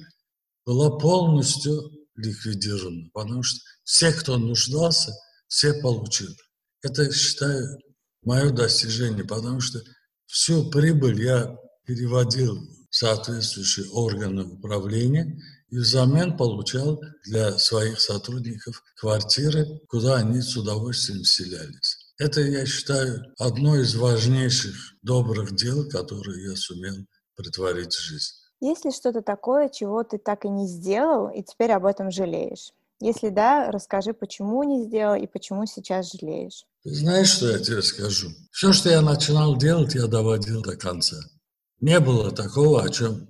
была 0.67 0.91
полностью 0.99 1.91
ликвидирована, 2.17 3.09
потому 3.15 3.43
что 3.43 3.61
все, 3.85 4.13
кто 4.13 4.37
нуждался, 4.37 5.13
все 5.49 5.73
получили. 5.81 6.37
Это, 6.83 7.11
считаю, 7.13 7.79
мое 8.23 8.51
достижение, 8.51 9.25
потому 9.25 9.61
что 9.61 9.81
всю 10.27 10.69
прибыль 10.71 11.23
я 11.23 11.57
переводил 11.87 12.59
в 12.91 12.95
соответствующие 12.95 13.89
органы 13.91 14.45
управления– 14.45 15.41
и 15.71 15.79
взамен 15.79 16.37
получал 16.37 17.01
для 17.25 17.59
своих 17.59 18.01
сотрудников 18.01 18.83
квартиры, 18.97 19.81
куда 19.89 20.17
они 20.17 20.41
с 20.41 20.57
удовольствием 20.57 21.23
вселялись. 21.23 21.99
Это, 22.19 22.41
я 22.41 22.65
считаю, 22.65 23.23
одно 23.39 23.79
из 23.79 23.95
важнейших 23.95 24.75
добрых 25.03 25.55
дел, 25.55 25.89
которые 25.89 26.51
я 26.51 26.57
сумел 26.57 27.07
притворить 27.35 27.93
в 27.93 28.01
жизнь. 28.01 28.33
Есть 28.61 28.85
ли 28.85 28.91
что-то 28.91 29.23
такое, 29.23 29.69
чего 29.69 30.03
ты 30.03 30.19
так 30.19 30.45
и 30.45 30.49
не 30.49 30.67
сделал, 30.67 31.29
и 31.29 31.43
теперь 31.43 31.73
об 31.73 31.85
этом 31.85 32.11
жалеешь? 32.11 32.73
Если 33.01 33.29
да, 33.29 33.71
расскажи, 33.71 34.15
почему 34.15 34.63
не 34.63 34.85
сделал 34.85 35.17
и 35.17 35.27
почему 35.27 35.67
сейчас 35.67 36.13
жалеешь. 36.13 36.65
Ты 36.83 36.95
знаешь, 36.95 37.29
что 37.29 37.51
я 37.51 37.59
тебе 37.59 37.83
скажу? 37.83 38.29
Все, 38.51 38.73
что 38.73 38.89
я 38.89 39.03
начинал 39.03 39.59
делать, 39.59 39.95
я 39.95 40.07
доводил 40.07 40.63
до 40.63 40.77
конца. 40.77 41.17
Не 41.81 42.01
было 42.01 42.31
такого, 42.31 42.83
о 42.83 42.89
чем 42.89 43.29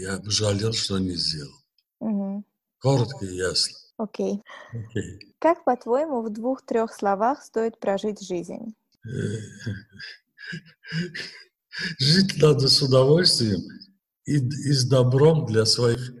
я 0.00 0.18
жалел, 0.24 0.72
что 0.72 0.98
не 0.98 1.14
сделал. 1.16 1.52
Угу. 2.00 2.44
Коротко 2.78 3.26
и 3.26 3.36
ясно. 3.36 3.76
Окей. 3.98 4.42
Окей. 4.72 5.34
Как, 5.38 5.64
по-твоему, 5.64 6.22
в 6.22 6.30
двух-трех 6.30 6.94
словах 6.94 7.42
стоит 7.42 7.78
прожить 7.78 8.26
жизнь? 8.26 8.74
Жить 11.98 12.40
надо 12.40 12.68
с 12.68 12.80
удовольствием 12.80 13.60
и, 14.24 14.36
и 14.36 14.72
с 14.72 14.84
добром 14.84 15.46
для 15.46 15.64
своих 15.66 16.12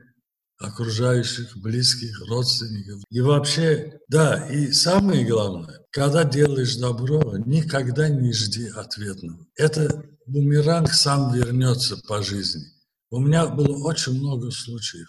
окружающих, 0.58 1.56
близких, 1.56 2.20
родственников. 2.28 3.02
И 3.10 3.20
вообще, 3.20 3.98
да, 4.08 4.48
и 4.48 4.70
самое 4.72 5.26
главное, 5.26 5.80
когда 5.90 6.24
делаешь 6.24 6.76
добро, 6.76 7.36
никогда 7.38 8.08
не 8.08 8.32
жди 8.32 8.68
ответного. 8.68 9.44
Это 9.56 10.04
бумеранг 10.26 10.92
сам 10.92 11.32
вернется 11.32 11.96
по 12.06 12.22
жизни. 12.22 12.62
У 13.10 13.18
меня 13.18 13.46
было 13.46 13.84
очень 13.84 14.18
много 14.18 14.50
случаев 14.50 15.08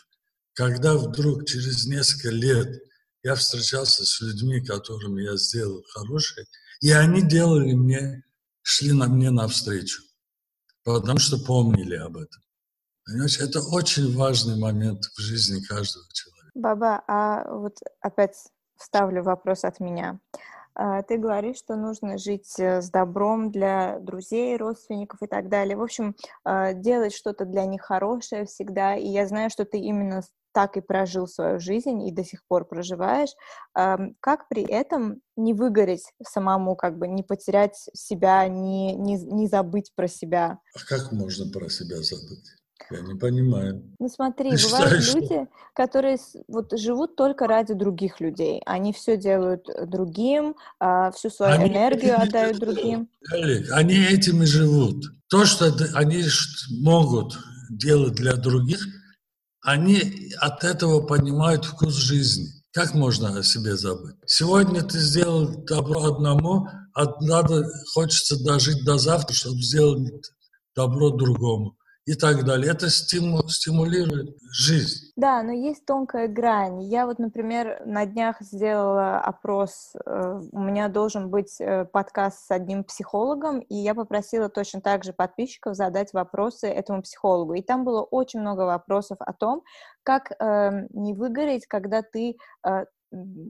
когда 0.53 0.95
вдруг 0.97 1.45
через 1.45 1.85
несколько 1.85 2.29
лет 2.29 2.81
я 3.23 3.35
встречался 3.35 4.05
с 4.05 4.21
людьми, 4.21 4.63
которым 4.63 5.17
я 5.17 5.35
сделал 5.37 5.83
хорошее, 5.93 6.45
и 6.81 6.91
они 6.91 7.27
делали 7.27 7.73
мне, 7.73 8.23
шли 8.61 8.91
на 8.91 9.07
мне 9.07 9.31
навстречу, 9.31 10.01
потому 10.83 11.19
что 11.19 11.37
помнили 11.37 11.95
об 11.95 12.17
этом. 12.17 12.42
Понимаете, 13.05 13.43
это 13.43 13.59
очень 13.59 14.15
важный 14.15 14.57
момент 14.57 15.05
в 15.05 15.19
жизни 15.19 15.61
каждого 15.61 16.05
человека. 16.13 16.51
Баба, 16.55 17.03
а 17.07 17.51
вот 17.53 17.77
опять 17.99 18.37
вставлю 18.77 19.23
вопрос 19.23 19.63
от 19.63 19.79
меня. 19.79 20.19
А, 20.75 21.03
ты 21.03 21.17
говоришь, 21.17 21.57
что 21.57 21.75
нужно 21.75 22.17
жить 22.17 22.55
э, 22.57 22.81
с 22.81 22.89
добром 22.89 23.51
для 23.51 23.99
друзей, 23.99 24.57
родственников 24.57 25.21
и 25.21 25.27
так 25.27 25.49
далее. 25.49 25.77
В 25.77 25.83
общем, 25.83 26.15
а, 26.43 26.73
делать 26.73 27.13
что-то 27.13 27.45
для 27.45 27.65
них 27.65 27.81
хорошее 27.81 28.45
всегда. 28.45 28.95
И 28.95 29.07
я 29.07 29.27
знаю, 29.27 29.49
что 29.49 29.65
ты 29.65 29.77
именно 29.77 30.23
так 30.51 30.77
и 30.77 30.81
прожил 30.81 31.27
свою 31.27 31.59
жизнь 31.59 32.07
и 32.07 32.11
до 32.11 32.23
сих 32.23 32.45
пор 32.45 32.65
проживаешь, 32.65 33.31
как 33.73 34.47
при 34.49 34.61
этом 34.61 35.19
не 35.35 35.51
выгореть 35.51 36.13
самому, 36.23 36.75
как 36.75 36.99
бы 36.99 37.07
не 37.07 37.23
потерять 37.23 37.89
себя, 37.95 38.47
не, 38.47 38.93
не, 38.93 39.15
не 39.15 39.47
забыть 39.47 39.91
про 39.95 40.07
себя? 40.07 40.59
А 40.75 40.85
как 40.87 41.11
можно 41.11 41.51
про 41.51 41.69
себя 41.69 41.97
забыть? 42.03 42.45
Я 42.91 43.01
не 43.01 43.15
понимаю. 43.15 43.83
Ну 43.99 44.09
смотри, 44.09 44.51
Ты 44.57 44.63
бывают 44.65 44.89
считаешь, 44.89 45.13
люди, 45.15 45.25
что... 45.25 45.47
которые 45.73 46.17
вот 46.47 46.77
живут 46.77 47.15
только 47.15 47.47
ради 47.47 47.73
других 47.73 48.19
людей. 48.19 48.61
Они 48.65 48.93
все 48.93 49.17
делают 49.17 49.67
другим, 49.87 50.55
а, 50.79 51.11
всю 51.11 51.29
свою 51.29 51.53
они 51.53 51.69
энергию 51.69 52.15
отдают 52.21 52.59
другим. 52.59 53.09
Олег, 53.31 53.71
они 53.71 53.95
этим 53.95 54.43
и 54.43 54.45
живут. 54.45 55.05
То, 55.29 55.45
что 55.45 55.73
они 55.95 56.23
могут 56.81 57.37
делать 57.69 58.13
для 58.15 58.35
других– 58.35 58.79
они 59.63 60.29
от 60.39 60.63
этого 60.63 61.01
понимают 61.01 61.65
вкус 61.65 61.93
жизни. 61.93 62.47
Как 62.73 62.93
можно 62.93 63.37
о 63.37 63.43
себе 63.43 63.77
забыть? 63.77 64.15
Сегодня 64.25 64.83
ты 64.83 64.99
сделал 64.99 65.47
добро 65.63 66.03
одному, 66.03 66.67
а 66.93 67.05
надо, 67.21 67.65
хочется 67.93 68.43
дожить 68.43 68.83
до 68.83 68.97
завтра, 68.97 69.33
чтобы 69.33 69.61
сделать 69.61 70.11
добро 70.75 71.11
другому 71.11 71.77
и 72.05 72.15
так 72.15 72.43
далее. 72.43 72.71
Это 72.71 72.89
стиму, 72.89 73.47
стимулирует 73.47 74.35
жизнь. 74.51 75.11
Да, 75.15 75.41
но 75.41 75.51
есть 75.53 75.85
тонкая 75.85 76.27
грань. 76.27 76.83
Я 76.83 77.05
вот, 77.05 77.17
например, 77.17 77.81
на 77.85 78.05
днях 78.05 78.37
сделала 78.41 79.19
опрос. 79.19 79.93
Э, 80.05 80.41
у 80.51 80.59
меня 80.59 80.89
должен 80.89 81.29
быть 81.29 81.61
э, 81.61 81.85
подкаст 81.85 82.45
с 82.45 82.51
одним 82.51 82.83
психологом, 82.83 83.59
и 83.59 83.75
я 83.75 83.95
попросила 83.95 84.49
точно 84.49 84.81
так 84.81 85.03
же 85.03 85.13
подписчиков 85.13 85.75
задать 85.75 86.11
вопросы 86.13 86.67
этому 86.67 87.03
психологу. 87.03 87.53
И 87.53 87.61
там 87.61 87.85
было 87.85 88.01
очень 88.01 88.41
много 88.41 88.61
вопросов 88.61 89.17
о 89.21 89.31
том, 89.31 89.63
как 90.03 90.31
э, 90.31 90.87
не 90.91 91.13
выгореть, 91.13 91.67
когда 91.67 92.01
ты 92.01 92.35
э, 92.67 92.85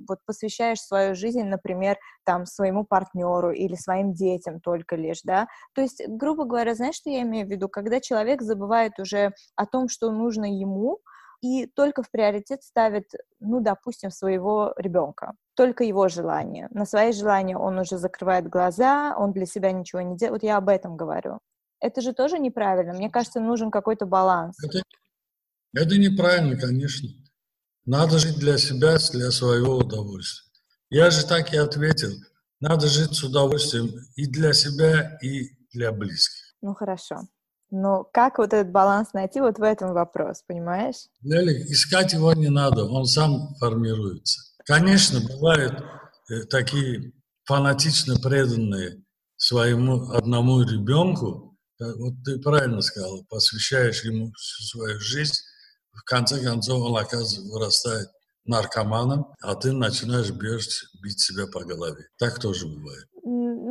вот 0.07 0.19
посвящаешь 0.25 0.79
свою 0.79 1.15
жизнь, 1.15 1.43
например, 1.43 1.97
там, 2.25 2.45
своему 2.45 2.85
партнеру 2.85 3.51
или 3.51 3.75
своим 3.75 4.13
детям 4.13 4.59
только 4.59 4.95
лишь, 4.95 5.21
да, 5.23 5.47
то 5.73 5.81
есть, 5.81 6.03
грубо 6.07 6.45
говоря, 6.45 6.75
знаешь, 6.75 6.95
что 6.95 7.09
я 7.09 7.21
имею 7.21 7.47
в 7.47 7.49
виду? 7.49 7.69
Когда 7.69 7.99
человек 7.99 8.41
забывает 8.41 8.99
уже 8.99 9.31
о 9.55 9.65
том, 9.65 9.87
что 9.87 10.11
нужно 10.11 10.45
ему, 10.45 10.99
и 11.41 11.67
только 11.67 12.03
в 12.03 12.09
приоритет 12.09 12.63
ставит, 12.63 13.11
ну, 13.41 13.59
допустим, 13.59 14.11
своего 14.11 14.73
ребенка, 14.77 15.33
только 15.55 15.83
его 15.83 16.07
желание. 16.07 16.69
На 16.71 16.85
свои 16.85 17.11
желания 17.11 17.57
он 17.57 17.77
уже 17.77 17.97
закрывает 17.97 18.47
глаза, 18.47 19.13
он 19.17 19.33
для 19.33 19.45
себя 19.45 19.73
ничего 19.73 20.01
не 20.01 20.15
делает. 20.15 20.41
Вот 20.41 20.47
я 20.47 20.55
об 20.55 20.69
этом 20.69 20.95
говорю. 20.95 21.39
Это 21.81 21.99
же 21.99 22.13
тоже 22.13 22.39
неправильно. 22.39 22.93
Мне 22.93 23.09
кажется, 23.09 23.41
нужен 23.41 23.71
какой-то 23.71 24.05
баланс. 24.05 24.55
Это, 24.63 24.83
это 25.73 25.97
неправильно, 25.97 26.57
конечно. 26.57 27.09
Надо 27.85 28.17
жить 28.17 28.39
для 28.39 28.57
себя, 28.57 28.97
для 29.11 29.31
своего 29.31 29.77
удовольствия. 29.77 30.49
Я 30.89 31.11
же 31.11 31.25
так 31.25 31.53
и 31.53 31.57
ответил. 31.57 32.11
Надо 32.59 32.87
жить 32.87 33.13
с 33.13 33.23
удовольствием 33.23 33.91
и 34.15 34.25
для 34.25 34.53
себя, 34.53 35.17
и 35.21 35.49
для 35.73 35.91
близких. 35.91 36.55
Ну 36.61 36.73
хорошо. 36.73 37.27
Но 37.71 38.03
как 38.03 38.37
вот 38.37 38.53
этот 38.53 38.71
баланс 38.71 39.13
найти, 39.13 39.41
вот 39.41 39.57
в 39.57 39.63
этом 39.63 39.93
вопрос, 39.93 40.43
понимаешь? 40.47 41.07
Лели, 41.23 41.63
искать 41.71 42.13
его 42.13 42.31
не 42.33 42.49
надо, 42.49 42.85
он 42.85 43.05
сам 43.05 43.55
формируется. 43.55 44.39
Конечно, 44.65 45.19
бывают 45.19 45.83
э, 46.29 46.43
такие 46.43 47.11
фанатично 47.45 48.15
преданные 48.15 49.03
своему 49.35 50.11
одному 50.11 50.61
ребенку, 50.61 51.57
вот 51.79 52.13
ты 52.23 52.39
правильно 52.39 52.81
сказал, 52.81 53.25
посвящаешь 53.29 54.03
ему 54.03 54.31
всю 54.33 54.63
свою 54.63 54.99
жизнь, 54.99 55.41
в 55.93 56.03
конце 56.03 56.41
концов 56.41 56.83
он, 56.83 56.97
оказывается, 56.97 57.41
вырастает 57.41 58.09
наркоманом, 58.45 59.27
а 59.41 59.55
ты 59.55 59.71
начинаешь 59.71 60.31
бежать, 60.31 60.83
бить 61.01 61.21
себя 61.21 61.47
по 61.47 61.63
голове. 61.63 62.07
Так 62.17 62.39
тоже 62.39 62.67
бывает. 62.67 63.07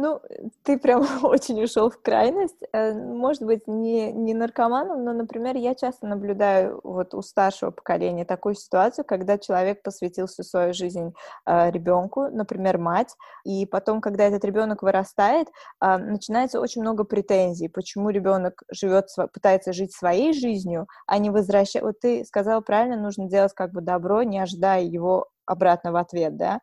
Ну, 0.03 0.21
ты 0.65 0.79
прям 0.79 1.03
очень 1.23 1.63
ушел 1.63 1.89
в 1.89 2.03
крайность. 2.03 2.61
Э, 2.73 2.93
может 2.93 3.45
быть, 3.45 3.69
не, 3.69 4.11
не 4.13 4.35
наркоманом, 4.35 5.05
но, 5.05 5.13
например, 5.13 5.55
я 5.55 5.77
часто 5.77 6.09
наблюдаю 6.09 6.81
вот 6.83 7.15
у 7.15 7.23
старшего 7.23 7.71
поколения 7.71 8.25
такую 8.25 8.57
ситуацию, 8.57 9.05
когда 9.05 9.39
человек 9.39 9.81
посвятил 9.85 10.27
всю 10.27 10.43
свою 10.43 10.75
жизнь 10.75 11.13
э, 11.47 11.71
ребенку, 11.71 12.23
например, 12.23 12.79
мать, 12.79 13.15
и 13.45 13.65
потом, 13.65 14.01
когда 14.01 14.25
этот 14.25 14.45
ребенок 14.45 14.83
вырастает, 14.83 15.47
э, 15.81 15.97
начинается 15.99 16.61
очень 16.61 16.83
много 16.83 17.05
претензий, 17.05 17.69
почему 17.69 18.11
ребенок 18.11 18.65
живет, 18.73 19.07
пытается 19.33 19.73
жить 19.73 19.95
своей 19.95 20.33
жизнью, 20.33 20.89
а 21.07 21.19
не 21.19 21.31
возвращать. 21.31 21.83
Вот 21.83 22.01
ты 22.01 22.25
сказала 22.25 22.61
правильно, 22.61 22.97
нужно 22.97 23.29
делать 23.29 23.53
как 23.55 23.71
бы 23.71 23.81
добро, 23.81 24.25
не 24.25 24.41
ожидая 24.41 24.83
его 24.83 25.29
обратно 25.47 25.93
в 25.93 25.97
ответ, 25.97 26.37
да. 26.37 26.59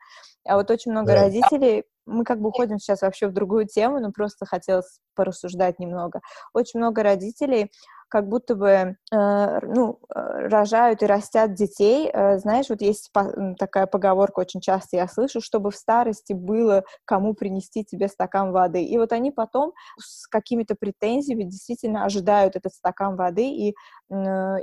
А 0.45 0.58
вот 0.58 0.69
очень 0.71 0.91
много 0.91 1.13
да. 1.13 1.23
родителей 1.23 1.86
мы 2.10 2.24
как 2.24 2.39
бы 2.41 2.50
уходим 2.50 2.80
сейчас 2.80 3.02
вообще 3.02 3.28
в 3.28 3.34
другую 3.34 3.67
тему, 3.67 4.00
но 4.00 4.12
просто 4.12 4.45
хотелось 4.45 5.00
порассуждать 5.15 5.80
немного. 5.80 6.22
Очень 6.54 6.80
много 6.80 7.04
родителей 7.04 7.72
как 8.10 8.28
будто 8.28 8.56
бы 8.56 8.67
э, 8.67 8.95
ну, 9.12 10.00
э, 10.13 10.48
рожают 10.48 11.04
и 11.04 11.06
растят 11.06 11.54
детей. 11.54 12.10
Э, 12.12 12.39
знаешь, 12.39 12.69
вот 12.69 12.82
есть 12.82 13.12
такая 13.58 13.86
поговорка, 13.86 14.39
очень 14.39 14.62
часто 14.62 14.98
я 14.98 15.08
слышу, 15.08 15.41
чтобы 15.41 15.72
в 15.72 15.76
старости 15.76 16.34
было 16.34 16.84
кому 17.06 17.34
принести 17.34 17.86
тебе 17.86 18.08
стакан 18.08 18.52
воды. 18.52 18.84
И 18.84 18.98
вот 18.98 19.13
они 19.13 19.32
потом 19.32 19.74
с 20.00 20.28
какими-то 20.28 20.76
претензиями 20.76 21.43
действительно 21.43 22.04
ожидают 22.04 22.56
этот 22.56 22.74
стакан 22.74 23.15
воды 23.15 23.50
и 23.50 23.76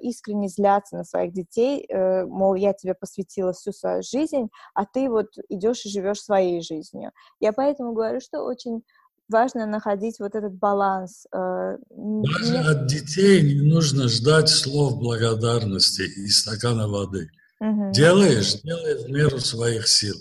искренне 0.03 0.49
злятся 0.49 0.97
на 0.97 1.05
своих 1.05 1.33
детей, 1.33 1.89
мол, 2.27 2.57
я 2.57 2.73
тебе 2.73 2.95
посвятила 2.95 3.53
всю 3.53 3.71
свою 3.71 4.03
жизнь, 4.03 4.49
а 4.75 4.85
ты 4.85 5.09
вот 5.09 5.29
идешь 5.49 5.87
и 5.87 5.89
живешь 5.89 6.21
своей 6.21 6.61
жизнью. 6.63 7.13
Я 7.39 7.53
поэтому 7.53 7.93
говорю, 7.93 8.21
что 8.21 8.43
очень 8.43 8.83
важно 9.29 9.67
находить 9.67 10.19
вот 10.19 10.35
этот 10.35 10.55
баланс. 10.55 11.27
Э, 11.33 11.77
Даже 11.91 12.57
от 12.59 12.87
детей 12.87 13.43
не 13.43 13.61
нужно 13.61 14.09
ждать 14.09 14.49
слов 14.49 14.99
благодарности 14.99 16.03
и 16.03 16.29
стакана 16.29 16.89
воды. 16.89 17.29
Угу. 17.61 17.93
Делаешь, 17.93 18.61
делай 18.63 19.05
в 19.05 19.11
меру 19.11 19.39
своих 19.39 19.89
сил. 19.89 20.17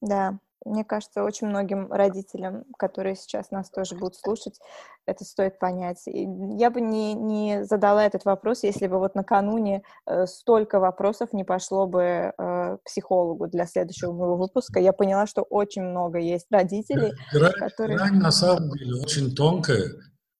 Да. 0.00 0.38
Мне 0.68 0.84
кажется, 0.84 1.24
очень 1.24 1.48
многим 1.48 1.90
родителям, 1.90 2.64
которые 2.78 3.16
сейчас 3.16 3.50
нас 3.50 3.70
тоже 3.70 3.96
будут 3.96 4.16
слушать, 4.16 4.60
это 5.06 5.24
стоит 5.24 5.58
понять. 5.58 6.06
И 6.06 6.28
я 6.58 6.70
бы 6.70 6.80
не, 6.80 7.14
не 7.14 7.64
задала 7.64 8.04
этот 8.04 8.24
вопрос, 8.24 8.62
если 8.62 8.86
бы 8.86 8.98
вот 8.98 9.14
накануне 9.14 9.82
э, 10.06 10.26
столько 10.26 10.78
вопросов 10.78 11.32
не 11.32 11.44
пошло 11.44 11.86
бы 11.86 12.32
э, 12.36 12.76
психологу 12.84 13.48
для 13.48 13.66
следующего 13.66 14.12
моего 14.12 14.36
выпуска. 14.36 14.80
Я 14.80 14.92
поняла, 14.92 15.26
что 15.26 15.42
очень 15.42 15.82
много 15.82 16.18
есть 16.18 16.46
родителей, 16.50 17.12
грань, 17.32 17.52
которые... 17.52 17.96
Грань 17.96 18.18
на 18.18 18.30
самом 18.30 18.70
деле 18.70 19.00
очень 19.00 19.34
тонкая, 19.34 19.90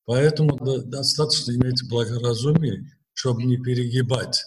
поэтому 0.04 0.56
достаточно 0.84 1.52
иметь 1.52 1.88
благоразумие, 1.88 2.84
чтобы 3.14 3.44
не 3.44 3.56
перегибать. 3.56 4.44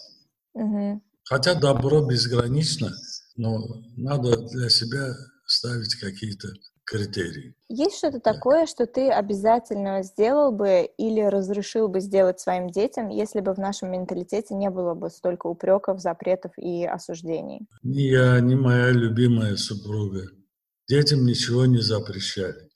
Угу. 0.54 1.02
Хотя 1.24 1.54
добро 1.54 2.04
безгранично, 2.04 2.90
но 3.36 3.58
надо 3.96 4.36
для 4.48 4.68
себя 4.68 5.14
ставить 5.62 5.94
какие-то 5.94 6.48
критерии. 6.84 7.54
Есть 7.68 7.98
что-то 7.98 8.18
такое, 8.18 8.66
что 8.66 8.86
ты 8.86 9.08
обязательно 9.10 10.02
сделал 10.02 10.50
бы 10.50 10.90
или 10.98 11.20
разрешил 11.20 11.88
бы 11.88 12.00
сделать 12.00 12.40
своим 12.40 12.68
детям, 12.68 13.08
если 13.08 13.40
бы 13.40 13.54
в 13.54 13.58
нашем 13.58 13.92
менталитете 13.92 14.54
не 14.54 14.70
было 14.70 14.94
бы 14.94 15.08
столько 15.08 15.46
упреков, 15.46 16.00
запретов 16.00 16.52
и 16.58 16.84
осуждений? 16.84 17.68
Ни 17.82 18.02
я, 18.02 18.40
ни 18.40 18.56
моя 18.56 18.90
любимая 18.90 19.56
супруга 19.56 20.26
детям 20.88 21.24
ничего 21.24 21.64
не 21.66 21.80
запрещали. 21.80 22.68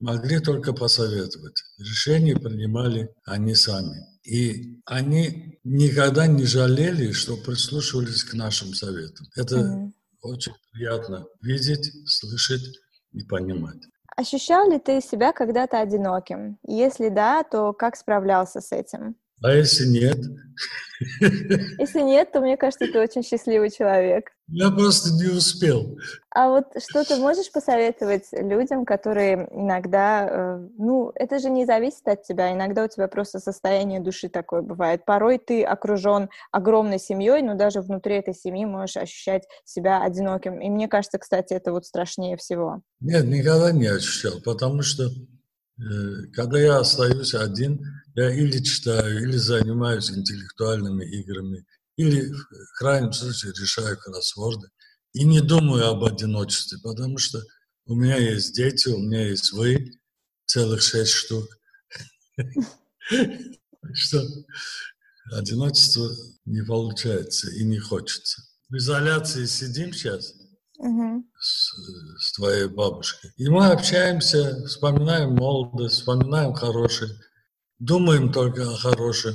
Могли 0.00 0.40
только 0.40 0.72
посоветовать. 0.72 1.62
Решения 1.78 2.34
принимали 2.34 3.08
они 3.24 3.54
сами. 3.54 4.04
И 4.24 4.80
они 4.84 5.60
никогда 5.62 6.26
не 6.26 6.44
жалели, 6.44 7.12
что 7.12 7.36
прислушивались 7.36 8.24
к 8.24 8.34
нашим 8.34 8.74
советам. 8.74 9.26
Это 9.36 9.56
mm-hmm 9.56 9.92
очень 10.22 10.54
приятно 10.72 11.26
видеть, 11.42 11.90
слышать 12.06 12.62
и 13.12 13.22
понимать. 13.24 13.82
Ощущал 14.16 14.70
ли 14.70 14.78
ты 14.78 15.00
себя 15.00 15.32
когда-то 15.32 15.80
одиноким? 15.80 16.58
Если 16.66 17.08
да, 17.08 17.42
то 17.44 17.72
как 17.72 17.96
справлялся 17.96 18.60
с 18.60 18.72
этим? 18.72 19.16
А 19.42 19.52
если 19.52 19.86
нет? 19.86 20.18
Если 21.78 22.00
нет, 22.00 22.30
то 22.32 22.40
мне 22.40 22.56
кажется, 22.56 22.86
ты 22.86 23.00
очень 23.00 23.22
счастливый 23.22 23.70
человек. 23.70 24.30
Я 24.48 24.70
просто 24.70 25.10
не 25.14 25.28
успел. 25.28 25.96
А 26.30 26.48
вот 26.48 26.66
что 26.78 27.04
ты 27.04 27.16
можешь 27.16 27.50
посоветовать 27.50 28.26
людям, 28.32 28.84
которые 28.84 29.48
иногда, 29.50 30.28
э, 30.28 30.68
ну, 30.78 31.10
это 31.14 31.38
же 31.38 31.50
не 31.50 31.64
зависит 31.66 32.06
от 32.06 32.22
тебя, 32.22 32.52
иногда 32.52 32.84
у 32.84 32.88
тебя 32.88 33.08
просто 33.08 33.40
состояние 33.40 34.00
души 34.00 34.28
такое 34.28 34.62
бывает. 34.62 35.04
Порой 35.04 35.38
ты 35.38 35.64
окружен 35.64 36.28
огромной 36.50 36.98
семьей, 36.98 37.42
но 37.42 37.54
даже 37.54 37.80
внутри 37.80 38.16
этой 38.16 38.34
семьи 38.34 38.64
можешь 38.64 38.96
ощущать 38.96 39.44
себя 39.64 40.02
одиноким. 40.02 40.60
И 40.60 40.68
мне 40.70 40.86
кажется, 40.86 41.18
кстати, 41.18 41.54
это 41.54 41.72
вот 41.72 41.86
страшнее 41.86 42.36
всего. 42.36 42.82
Нет, 43.00 43.24
никогда 43.24 43.72
не 43.72 43.86
ощущал, 43.86 44.40
потому 44.44 44.82
что 44.82 45.08
когда 46.32 46.60
я 46.60 46.78
остаюсь 46.78 47.34
один, 47.34 47.80
я 48.14 48.30
или 48.30 48.62
читаю, 48.62 49.22
или 49.22 49.36
занимаюсь 49.36 50.10
интеллектуальными 50.10 51.04
играми, 51.04 51.64
или 51.96 52.30
в 52.30 52.78
крайнем 52.78 53.12
случае 53.12 53.52
решаю 53.52 53.98
кроссворды. 53.98 54.68
И 55.12 55.24
не 55.24 55.40
думаю 55.40 55.88
об 55.88 56.04
одиночестве, 56.04 56.78
потому 56.82 57.18
что 57.18 57.42
у 57.86 57.94
меня 57.94 58.16
есть 58.16 58.54
дети, 58.54 58.88
у 58.88 58.98
меня 58.98 59.28
есть 59.28 59.52
вы, 59.52 59.92
целых 60.46 60.82
шесть 60.82 61.12
штук. 61.12 61.46
Что 63.94 64.26
одиночество 65.32 66.08
не 66.44 66.62
получается 66.62 67.50
и 67.50 67.64
не 67.64 67.78
хочется. 67.78 68.42
В 68.68 68.76
изоляции 68.76 69.44
сидим 69.46 69.92
сейчас 69.92 70.34
с, 71.42 71.74
с 72.18 72.32
твоей 72.34 72.68
бабушкой. 72.68 73.30
И 73.36 73.48
мы 73.48 73.66
общаемся, 73.66 74.64
вспоминаем 74.66 75.34
молодость, 75.34 75.96
вспоминаем 75.96 76.54
хорошее 76.54 77.10
думаем 77.82 78.32
только 78.32 78.62
о 78.62 78.76
хорошем, 78.76 79.34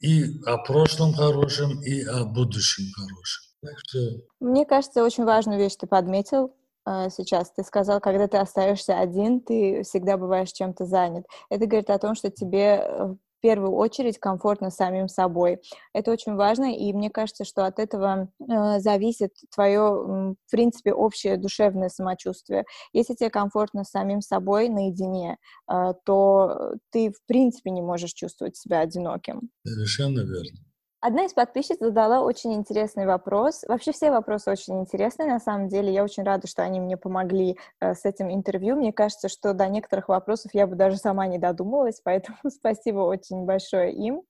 и 0.00 0.40
о 0.44 0.58
прошлом 0.58 1.12
хорошем, 1.12 1.80
и 1.82 2.02
о 2.02 2.24
будущем 2.24 2.84
хорошем. 2.96 3.42
Так 3.62 3.78
что... 3.78 3.98
Мне 4.40 4.64
кажется, 4.64 5.04
очень 5.04 5.24
важную 5.24 5.58
вещь 5.58 5.76
ты 5.76 5.86
подметил 5.86 6.54
э, 6.86 7.08
сейчас. 7.10 7.52
Ты 7.52 7.62
сказал, 7.62 8.00
когда 8.00 8.26
ты 8.26 8.36
остаешься 8.38 8.98
один, 8.98 9.40
ты 9.40 9.82
всегда 9.82 10.16
бываешь 10.16 10.52
чем-то 10.52 10.86
занят. 10.86 11.24
Это 11.50 11.66
говорит 11.66 11.90
о 11.90 11.98
том, 11.98 12.14
что 12.14 12.30
тебе 12.30 12.82
э, 12.82 13.14
в 13.38 13.40
первую 13.40 13.72
очередь 13.72 14.18
комфортно 14.18 14.70
самим 14.70 15.08
собой. 15.08 15.60
Это 15.92 16.10
очень 16.10 16.34
важно, 16.34 16.74
и 16.74 16.92
мне 16.92 17.10
кажется, 17.10 17.44
что 17.44 17.64
от 17.66 17.78
этого 17.78 18.30
э, 18.40 18.80
зависит 18.80 19.32
твое, 19.54 19.80
в 19.80 20.50
принципе, 20.50 20.92
общее 20.92 21.36
душевное 21.36 21.88
самочувствие. 21.88 22.64
Если 22.92 23.14
тебе 23.14 23.30
комфортно 23.30 23.84
самим 23.84 24.20
собой 24.20 24.68
наедине, 24.68 25.38
э, 25.70 25.92
то 26.04 26.74
ты, 26.90 27.10
в 27.10 27.26
принципе, 27.26 27.70
не 27.70 27.82
можешь 27.82 28.12
чувствовать 28.12 28.56
себя 28.56 28.80
одиноким. 28.80 29.50
Совершенно 29.64 30.20
верно. 30.20 30.67
Одна 31.00 31.26
из 31.26 31.32
подписчиц 31.32 31.76
задала 31.78 32.22
очень 32.22 32.52
интересный 32.54 33.06
вопрос. 33.06 33.62
Вообще 33.68 33.92
все 33.92 34.10
вопросы 34.10 34.50
очень 34.50 34.80
интересные, 34.80 35.28
на 35.28 35.38
самом 35.38 35.68
деле. 35.68 35.92
Я 35.92 36.02
очень 36.02 36.24
рада, 36.24 36.48
что 36.48 36.64
они 36.64 36.80
мне 36.80 36.96
помогли 36.96 37.56
э, 37.80 37.94
с 37.94 38.04
этим 38.04 38.34
интервью. 38.34 38.74
Мне 38.74 38.92
кажется, 38.92 39.28
что 39.28 39.54
до 39.54 39.68
некоторых 39.68 40.08
вопросов 40.08 40.50
я 40.54 40.66
бы 40.66 40.74
даже 40.74 40.96
сама 40.96 41.28
не 41.28 41.38
додумалась, 41.38 42.00
поэтому 42.04 42.38
спасибо 42.48 42.98
очень 43.00 43.44
большое 43.44 43.92
им. 43.92 44.22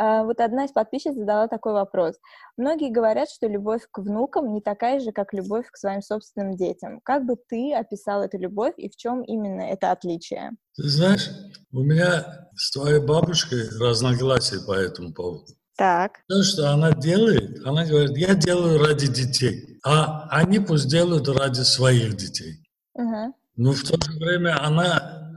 Э, 0.00 0.24
вот 0.24 0.40
одна 0.40 0.64
из 0.64 0.72
подписчиц 0.72 1.14
задала 1.14 1.46
такой 1.46 1.74
вопрос. 1.74 2.16
Многие 2.56 2.90
говорят, 2.90 3.30
что 3.30 3.46
любовь 3.46 3.82
к 3.88 3.98
внукам 3.98 4.52
не 4.52 4.60
такая 4.60 4.98
же, 4.98 5.12
как 5.12 5.32
любовь 5.32 5.70
к 5.70 5.76
своим 5.76 6.02
собственным 6.02 6.56
детям. 6.56 7.00
Как 7.04 7.24
бы 7.24 7.36
ты 7.36 7.72
описал 7.72 8.24
эту 8.24 8.36
любовь 8.36 8.74
и 8.78 8.88
в 8.88 8.96
чем 8.96 9.22
именно 9.22 9.62
это 9.62 9.92
отличие? 9.92 10.50
Ты 10.74 10.88
знаешь, 10.88 11.30
у 11.70 11.84
меня 11.84 12.48
с 12.56 12.72
твоей 12.72 12.98
бабушкой 12.98 13.68
разногласия 13.78 14.58
по 14.66 14.72
этому 14.72 15.14
поводу. 15.14 15.54
Так. 15.76 16.20
То, 16.26 16.42
что 16.42 16.72
она 16.72 16.92
делает, 16.92 17.64
она 17.66 17.84
говорит, 17.84 18.16
я 18.16 18.34
делаю 18.34 18.78
ради 18.78 19.08
детей, 19.08 19.78
а 19.84 20.26
они 20.30 20.58
пусть 20.58 20.88
делают 20.88 21.28
ради 21.28 21.60
своих 21.60 22.16
детей. 22.16 22.64
Угу. 22.94 23.34
Но 23.56 23.72
в 23.72 23.82
то 23.82 24.00
же 24.02 24.18
время 24.18 24.58
она 24.64 25.34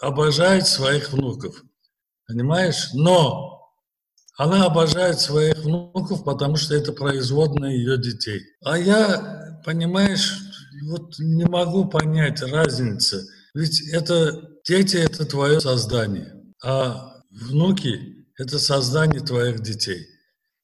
обожает 0.00 0.66
своих 0.66 1.12
внуков, 1.12 1.62
понимаешь? 2.26 2.88
Но 2.94 3.70
она 4.38 4.64
обожает 4.64 5.20
своих 5.20 5.58
внуков, 5.58 6.24
потому 6.24 6.56
что 6.56 6.74
это 6.74 6.92
производные 6.92 7.76
ее 7.76 7.98
детей. 7.98 8.40
А 8.64 8.78
я, 8.78 9.60
понимаешь, 9.64 10.38
вот 10.88 11.18
не 11.18 11.44
могу 11.44 11.84
понять 11.84 12.40
разницы. 12.40 13.26
Ведь 13.52 13.86
это 13.92 14.40
дети– 14.64 14.96
это 14.96 15.26
твое 15.26 15.60
создание, 15.60 16.32
а 16.64 17.12
внуки– 17.30 18.16
это 18.40 18.58
создание 18.58 19.20
твоих 19.20 19.60
детей. 19.60 20.06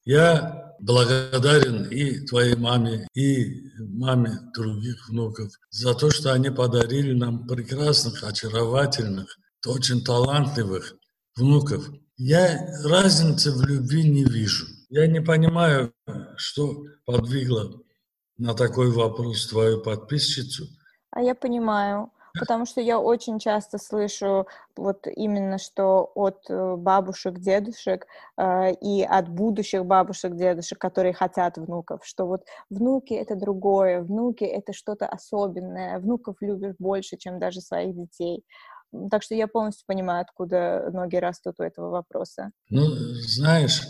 Я 0.07 0.75
благодарен 0.81 1.85
и 1.85 2.27
твоей 2.27 2.57
маме, 2.57 3.07
и 3.15 3.71
маме 3.79 4.39
других 4.55 5.09
внуков 5.11 5.53
за 5.71 5.95
то, 5.95 6.11
что 6.11 6.33
они 6.33 6.49
подарили 6.49 7.13
нам 7.13 7.47
прекрасных, 7.47 8.25
очаровательных, 8.25 9.37
очень 9.67 10.03
талантливых 10.03 10.95
внуков. 11.37 11.87
Я 12.17 12.67
разницы 12.85 13.53
в 13.53 13.61
любви 13.67 14.09
не 14.09 14.25
вижу. 14.25 14.67
Я 14.89 15.07
не 15.07 15.21
понимаю, 15.21 15.93
что 16.37 16.83
подвигло 17.05 17.83
на 18.39 18.55
такой 18.55 18.91
вопрос 18.91 19.49
твою 19.49 19.83
подписчицу. 19.83 20.67
А 21.11 21.21
я 21.21 21.35
понимаю 21.35 22.11
потому 22.39 22.67
что 22.67 22.81
я 22.81 22.99
очень 22.99 23.39
часто 23.39 23.79
слышу 23.79 24.47
вот 24.77 25.07
именно 25.07 25.59
что 25.59 26.11
от 26.15 26.45
э, 26.49 26.77
бабушек, 26.77 27.39
дедушек 27.39 28.07
э, 28.37 28.73
и 28.75 29.03
от 29.03 29.29
будущих 29.29 29.85
бабушек, 29.85 30.37
дедушек, 30.37 30.79
которые 30.79 31.15
хотят 31.15 31.57
внуков, 31.57 32.01
что 32.05 32.27
вот 32.27 32.45
внуки— 32.71 33.15
это 33.15 33.37
другое, 33.37 34.03
внуки— 34.03 34.45
это 34.45 34.73
что-то 34.73 35.07
особенное, 35.07 35.99
внуков 35.99 36.37
любишь 36.41 36.75
больше, 36.79 37.17
чем 37.17 37.39
даже 37.39 37.61
своих 37.61 37.95
детей. 37.97 38.45
Так 39.11 39.23
что 39.23 39.35
я 39.35 39.49
полностью 39.49 39.85
понимаю, 39.87 40.23
откуда 40.23 40.91
ноги 40.93 41.17
растут 41.17 41.57
у 41.59 41.63
этого 41.63 41.91
вопроса. 41.91 42.51
Ну, 42.71 42.87
знаешь, 42.87 43.83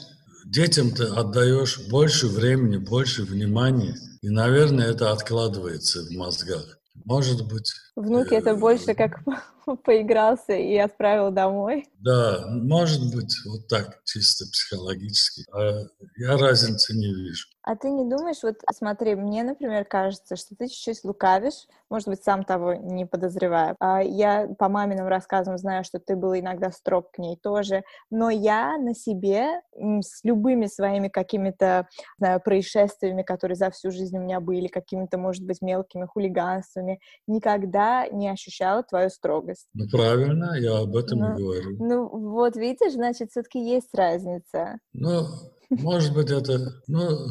детям 0.46 0.90
ты 0.90 1.04
отдаешь 1.04 1.88
больше 1.88 2.28
времени, 2.28 2.76
больше 2.76 3.22
внимания, 3.22 3.96
и, 4.22 4.30
наверное, 4.30 4.90
это 4.90 5.12
откладывается 5.12 6.02
в 6.04 6.10
мозгах. 6.16 6.75
Может 7.04 7.46
быть. 7.46 7.72
Внуки 7.94 8.34
это 8.34 8.54
больше 8.54 8.94
как 8.94 9.20
поигрался 9.84 10.54
и 10.54 10.76
отправил 10.76 11.30
домой. 11.30 11.86
Да, 12.00 12.46
может 12.48 13.14
быть, 13.14 13.34
вот 13.46 13.68
так, 13.68 14.00
чисто 14.04 14.44
психологически. 14.46 15.44
А 15.52 15.82
я 16.16 16.36
разницы 16.36 16.94
не 16.94 17.12
вижу. 17.14 17.46
А 17.66 17.74
ты 17.74 17.90
не 17.90 18.04
думаешь, 18.04 18.44
вот 18.44 18.60
смотри, 18.72 19.16
мне, 19.16 19.42
например, 19.42 19.84
кажется, 19.84 20.36
что 20.36 20.54
ты 20.54 20.68
чуть-чуть 20.68 21.02
лукавишь, 21.02 21.66
может 21.90 22.06
быть, 22.06 22.22
сам 22.22 22.44
того 22.44 22.74
не 22.74 23.06
подозревая. 23.06 23.74
А 23.80 24.00
я 24.00 24.46
по 24.56 24.68
маминым 24.68 25.08
рассказам 25.08 25.58
знаю, 25.58 25.82
что 25.82 25.98
ты 25.98 26.14
был 26.14 26.32
иногда 26.36 26.70
строг 26.70 27.10
к 27.10 27.18
ней 27.18 27.36
тоже, 27.36 27.82
но 28.08 28.30
я 28.30 28.78
на 28.78 28.94
себе 28.94 29.62
с 29.74 30.22
любыми 30.22 30.66
своими 30.66 31.08
какими-то, 31.08 31.88
знаю, 32.18 32.40
происшествиями, 32.40 33.24
которые 33.24 33.56
за 33.56 33.70
всю 33.70 33.90
жизнь 33.90 34.16
у 34.16 34.20
меня 34.20 34.38
были, 34.38 34.68
какими-то, 34.68 35.18
может 35.18 35.44
быть, 35.44 35.60
мелкими 35.60 36.06
хулиганствами, 36.06 37.00
никогда 37.26 38.06
не 38.06 38.28
ощущала 38.28 38.84
твою 38.84 39.10
строгость. 39.10 39.66
Ну, 39.74 39.88
правильно, 39.90 40.54
я 40.56 40.78
об 40.78 40.94
этом 40.94 41.18
ну, 41.18 41.34
и 41.34 41.42
говорю. 41.42 41.76
Ну, 41.80 42.08
вот 42.30 42.54
видишь, 42.54 42.92
значит, 42.92 43.32
все-таки 43.32 43.58
есть 43.58 43.92
разница. 43.92 44.78
Ну, 44.92 45.24
может 45.70 46.14
быть, 46.14 46.30
это... 46.30 46.72
Ну, 46.86 47.30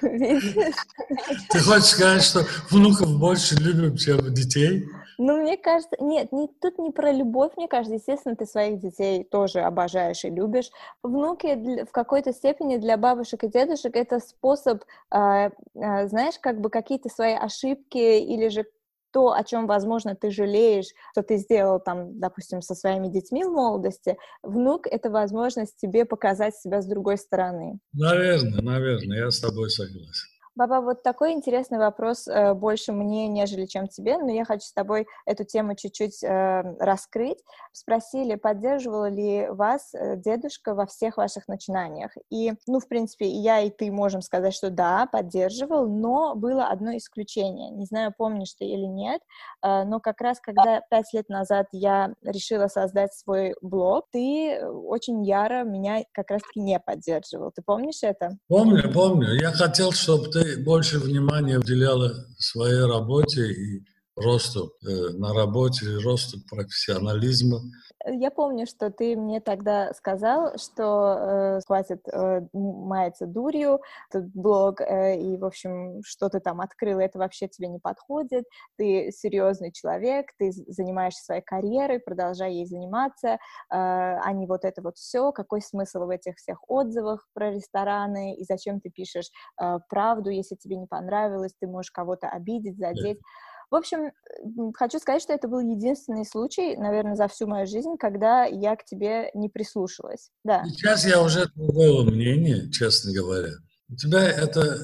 ты 0.00 1.60
хочешь 1.60 1.84
сказать, 1.84 2.22
что 2.22 2.46
внуков 2.70 3.18
больше 3.18 3.56
любим, 3.56 3.96
чем 3.96 4.32
детей? 4.32 4.86
Ну, 5.22 5.42
мне 5.42 5.58
кажется, 5.58 5.96
нет, 6.00 6.32
не, 6.32 6.48
тут 6.48 6.78
не 6.78 6.90
про 6.90 7.12
любовь, 7.12 7.52
мне 7.58 7.68
кажется, 7.68 7.96
естественно, 7.96 8.36
ты 8.36 8.46
своих 8.46 8.80
детей 8.80 9.22
тоже 9.22 9.60
обожаешь 9.60 10.24
и 10.24 10.30
любишь. 10.30 10.70
Внуки 11.02 11.56
для, 11.56 11.84
в 11.84 11.90
какой-то 11.90 12.32
степени 12.32 12.78
для 12.78 12.96
бабушек 12.96 13.44
и 13.44 13.48
дедушек 13.48 13.96
это 13.96 14.18
способ, 14.18 14.82
э, 15.14 15.50
э, 15.74 16.08
знаешь, 16.08 16.38
как 16.40 16.62
бы 16.62 16.70
какие-то 16.70 17.10
свои 17.10 17.34
ошибки 17.34 17.98
или 17.98 18.48
же 18.48 18.64
то, 19.12 19.32
о 19.32 19.44
чем, 19.44 19.66
возможно, 19.66 20.14
ты 20.14 20.30
жалеешь, 20.30 20.88
что 21.12 21.22
ты 21.22 21.36
сделал 21.36 21.80
там, 21.80 22.18
допустим, 22.18 22.62
со 22.62 22.74
своими 22.74 23.08
детьми 23.08 23.44
в 23.44 23.50
молодости, 23.50 24.16
внук— 24.42 24.86
это 24.90 25.10
возможность 25.10 25.76
тебе 25.76 26.04
показать 26.04 26.56
себя 26.56 26.82
с 26.82 26.86
другой 26.86 27.18
стороны. 27.18 27.78
Наверное, 27.92 28.62
наверное, 28.62 29.18
я 29.18 29.30
с 29.30 29.40
тобой 29.40 29.70
согласен. 29.70 30.28
Баба, 30.60 30.82
вот 30.82 31.02
такой 31.02 31.32
интересный 31.32 31.78
вопрос 31.78 32.28
э, 32.28 32.52
больше 32.52 32.92
мне, 32.92 33.28
нежели 33.28 33.64
чем 33.64 33.88
тебе, 33.88 34.18
но 34.18 34.30
я 34.30 34.44
хочу 34.44 34.66
с 34.66 34.74
тобой 34.74 35.06
эту 35.24 35.44
тему 35.44 35.74
чуть-чуть 35.74 36.22
э, 36.22 36.76
раскрыть. 36.78 37.38
Спросили, 37.72 38.34
поддерживала 38.34 39.08
ли 39.08 39.48
вас 39.48 39.94
э, 39.94 40.16
дедушка 40.18 40.74
во 40.74 40.84
всех 40.84 41.16
ваших 41.16 41.48
начинаниях? 41.48 42.10
И, 42.28 42.52
ну, 42.66 42.78
в 42.78 42.88
принципе, 42.88 43.24
и 43.24 43.38
я, 43.38 43.60
и 43.60 43.70
ты 43.70 43.90
можем 43.90 44.20
сказать, 44.20 44.52
что 44.52 44.68
да, 44.68 45.08
поддерживал, 45.10 45.88
но 45.88 46.34
было 46.34 46.66
одно 46.66 46.94
исключение. 46.94 47.70
Не 47.70 47.86
знаю, 47.86 48.12
помнишь 48.14 48.52
ты 48.52 48.66
или 48.66 48.84
нет, 48.84 49.22
но 49.62 49.98
как 49.98 50.20
раз, 50.20 50.40
когда 50.40 50.82
пять 50.90 51.10
лет 51.14 51.30
назад 51.30 51.68
я 51.72 52.12
решила 52.22 52.66
создать 52.66 53.14
свой 53.14 53.54
блог, 53.62 54.08
ты 54.12 54.62
очень 54.66 55.24
яро 55.24 55.64
меня 55.64 56.04
как 56.12 56.30
раз-таки 56.30 56.60
не 56.60 56.78
поддерживал. 56.78 57.50
Ты 57.50 57.62
помнишь 57.62 58.02
это? 58.02 58.36
Помню, 58.48 58.92
помню. 58.92 59.32
Я 59.40 59.52
хотел, 59.52 59.92
чтобы 59.92 60.28
ты 60.28 60.49
больше 60.56 60.98
внимания 60.98 61.58
уделяла 61.58 62.26
своей 62.38 62.84
работе 62.84 63.52
и 63.52 63.82
росту 64.22 64.72
э, 64.86 65.10
на 65.14 65.34
работе, 65.34 65.86
росту 66.04 66.38
профессионализма. 66.48 67.60
Я 68.06 68.30
помню, 68.30 68.66
что 68.66 68.90
ты 68.90 69.14
мне 69.14 69.40
тогда 69.40 69.92
сказал, 69.92 70.56
что 70.56 71.58
э, 71.58 71.60
хватит 71.66 72.00
э, 72.08 72.40
маяться 72.54 73.26
дурью, 73.26 73.80
этот 74.08 74.32
блог, 74.32 74.80
э, 74.80 75.20
и, 75.20 75.36
в 75.36 75.44
общем, 75.44 76.00
что 76.02 76.30
ты 76.30 76.40
там 76.40 76.62
открыл, 76.62 76.98
это 76.98 77.18
вообще 77.18 77.46
тебе 77.46 77.68
не 77.68 77.78
подходит, 77.78 78.44
ты 78.76 79.10
серьезный 79.12 79.70
человек, 79.70 80.28
ты 80.38 80.50
занимаешься 80.50 81.24
своей 81.24 81.42
карьерой, 81.42 82.00
продолжай 82.00 82.54
ей 82.54 82.66
заниматься, 82.66 83.34
э, 83.34 83.38
а 83.70 84.32
не 84.32 84.46
вот 84.46 84.64
это 84.64 84.80
вот 84.80 84.96
все, 84.96 85.30
какой 85.32 85.60
смысл 85.60 86.06
в 86.06 86.10
этих 86.10 86.36
всех 86.36 86.58
отзывах 86.68 87.28
про 87.34 87.50
рестораны, 87.50 88.34
и 88.34 88.44
зачем 88.44 88.80
ты 88.80 88.88
пишешь 88.88 89.30
э, 89.60 89.78
правду, 89.90 90.30
если 90.30 90.54
тебе 90.54 90.76
не 90.76 90.86
понравилось, 90.86 91.52
ты 91.60 91.66
можешь 91.66 91.90
кого-то 91.90 92.28
обидеть, 92.28 92.78
задеть. 92.78 93.18
Yeah. 93.18 93.49
В 93.70 93.76
общем, 93.76 94.10
хочу 94.74 94.98
сказать, 94.98 95.22
что 95.22 95.32
это 95.32 95.46
был 95.46 95.60
единственный 95.60 96.26
случай, 96.26 96.76
наверное, 96.76 97.14
за 97.14 97.28
всю 97.28 97.46
мою 97.46 97.66
жизнь, 97.66 97.96
когда 97.98 98.44
я 98.44 98.74
к 98.74 98.84
тебе 98.84 99.30
не 99.34 99.48
прислушалась. 99.48 100.30
Да. 100.44 100.64
Сейчас 100.64 101.06
я 101.06 101.22
уже 101.22 101.46
другого 101.54 102.02
мнения, 102.02 102.68
честно 102.70 103.12
говоря. 103.12 103.52
У 103.88 103.94
тебя 103.94 104.28
это 104.28 104.78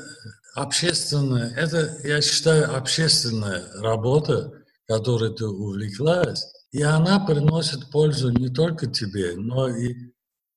общественная, 0.54 1.52
это, 1.56 1.96
я 2.04 2.20
считаю, 2.20 2.76
общественная 2.76 3.64
работа, 3.80 4.52
которой 4.86 5.34
ты 5.34 5.46
увлеклась, 5.46 6.46
и 6.70 6.82
она 6.82 7.18
приносит 7.18 7.90
пользу 7.90 8.30
не 8.30 8.48
только 8.48 8.86
тебе, 8.86 9.34
но 9.36 9.68
и 9.68 9.94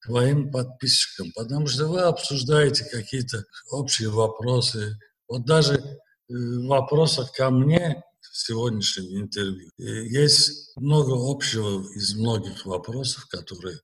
твоим 0.06 0.52
подписчикам, 0.52 1.32
потому 1.36 1.68
что 1.68 1.88
вы 1.88 2.02
обсуждаете 2.02 2.86
какие-то 2.86 3.44
общие 3.72 4.10
вопросы. 4.10 4.98
Вот 5.28 5.46
даже 5.46 5.76
э, 5.76 5.80
в 6.30 6.68
вопросах 6.68 7.32
ко 7.34 7.50
мне 7.50 8.04
сегодняшнем 8.32 9.22
интервью. 9.22 9.70
Есть 9.78 10.76
много 10.76 11.14
общего 11.16 11.84
из 11.96 12.16
многих 12.16 12.66
вопросов, 12.66 13.28
которые 13.28 13.78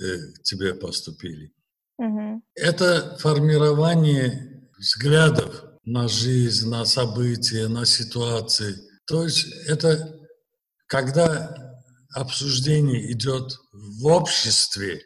э, 0.00 0.32
к 0.34 0.42
тебе 0.42 0.74
поступили. 0.74 1.52
Угу. 1.98 2.42
Это 2.56 3.16
формирование 3.18 4.68
взглядов 4.78 5.64
на 5.84 6.08
жизнь, 6.08 6.68
на 6.68 6.84
события, 6.84 7.68
на 7.68 7.84
ситуации. 7.84 8.76
То 9.06 9.24
есть 9.24 9.46
это 9.66 10.18
когда 10.86 11.74
обсуждение 12.14 13.10
идет 13.12 13.56
в 13.72 14.06
обществе, 14.06 15.00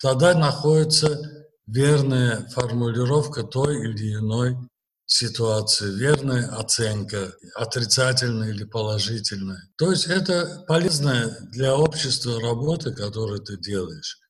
тогда 0.00 0.34
находится 0.34 1.46
верная 1.66 2.48
формулировка 2.48 3.42
той 3.42 3.76
или 3.76 4.14
иной 4.14 4.56
ситуации, 5.08 5.90
верная 5.90 6.48
оценка, 6.54 7.32
отрицательная 7.54 8.50
или 8.50 8.64
положительная. 8.64 9.68
То 9.76 9.90
есть 9.90 10.06
это 10.06 10.64
полезная 10.68 11.34
для 11.50 11.74
общества 11.74 12.38
работа, 12.40 12.92
которую 12.92 13.40
ты 13.40 13.56
делаешь. 13.56 14.20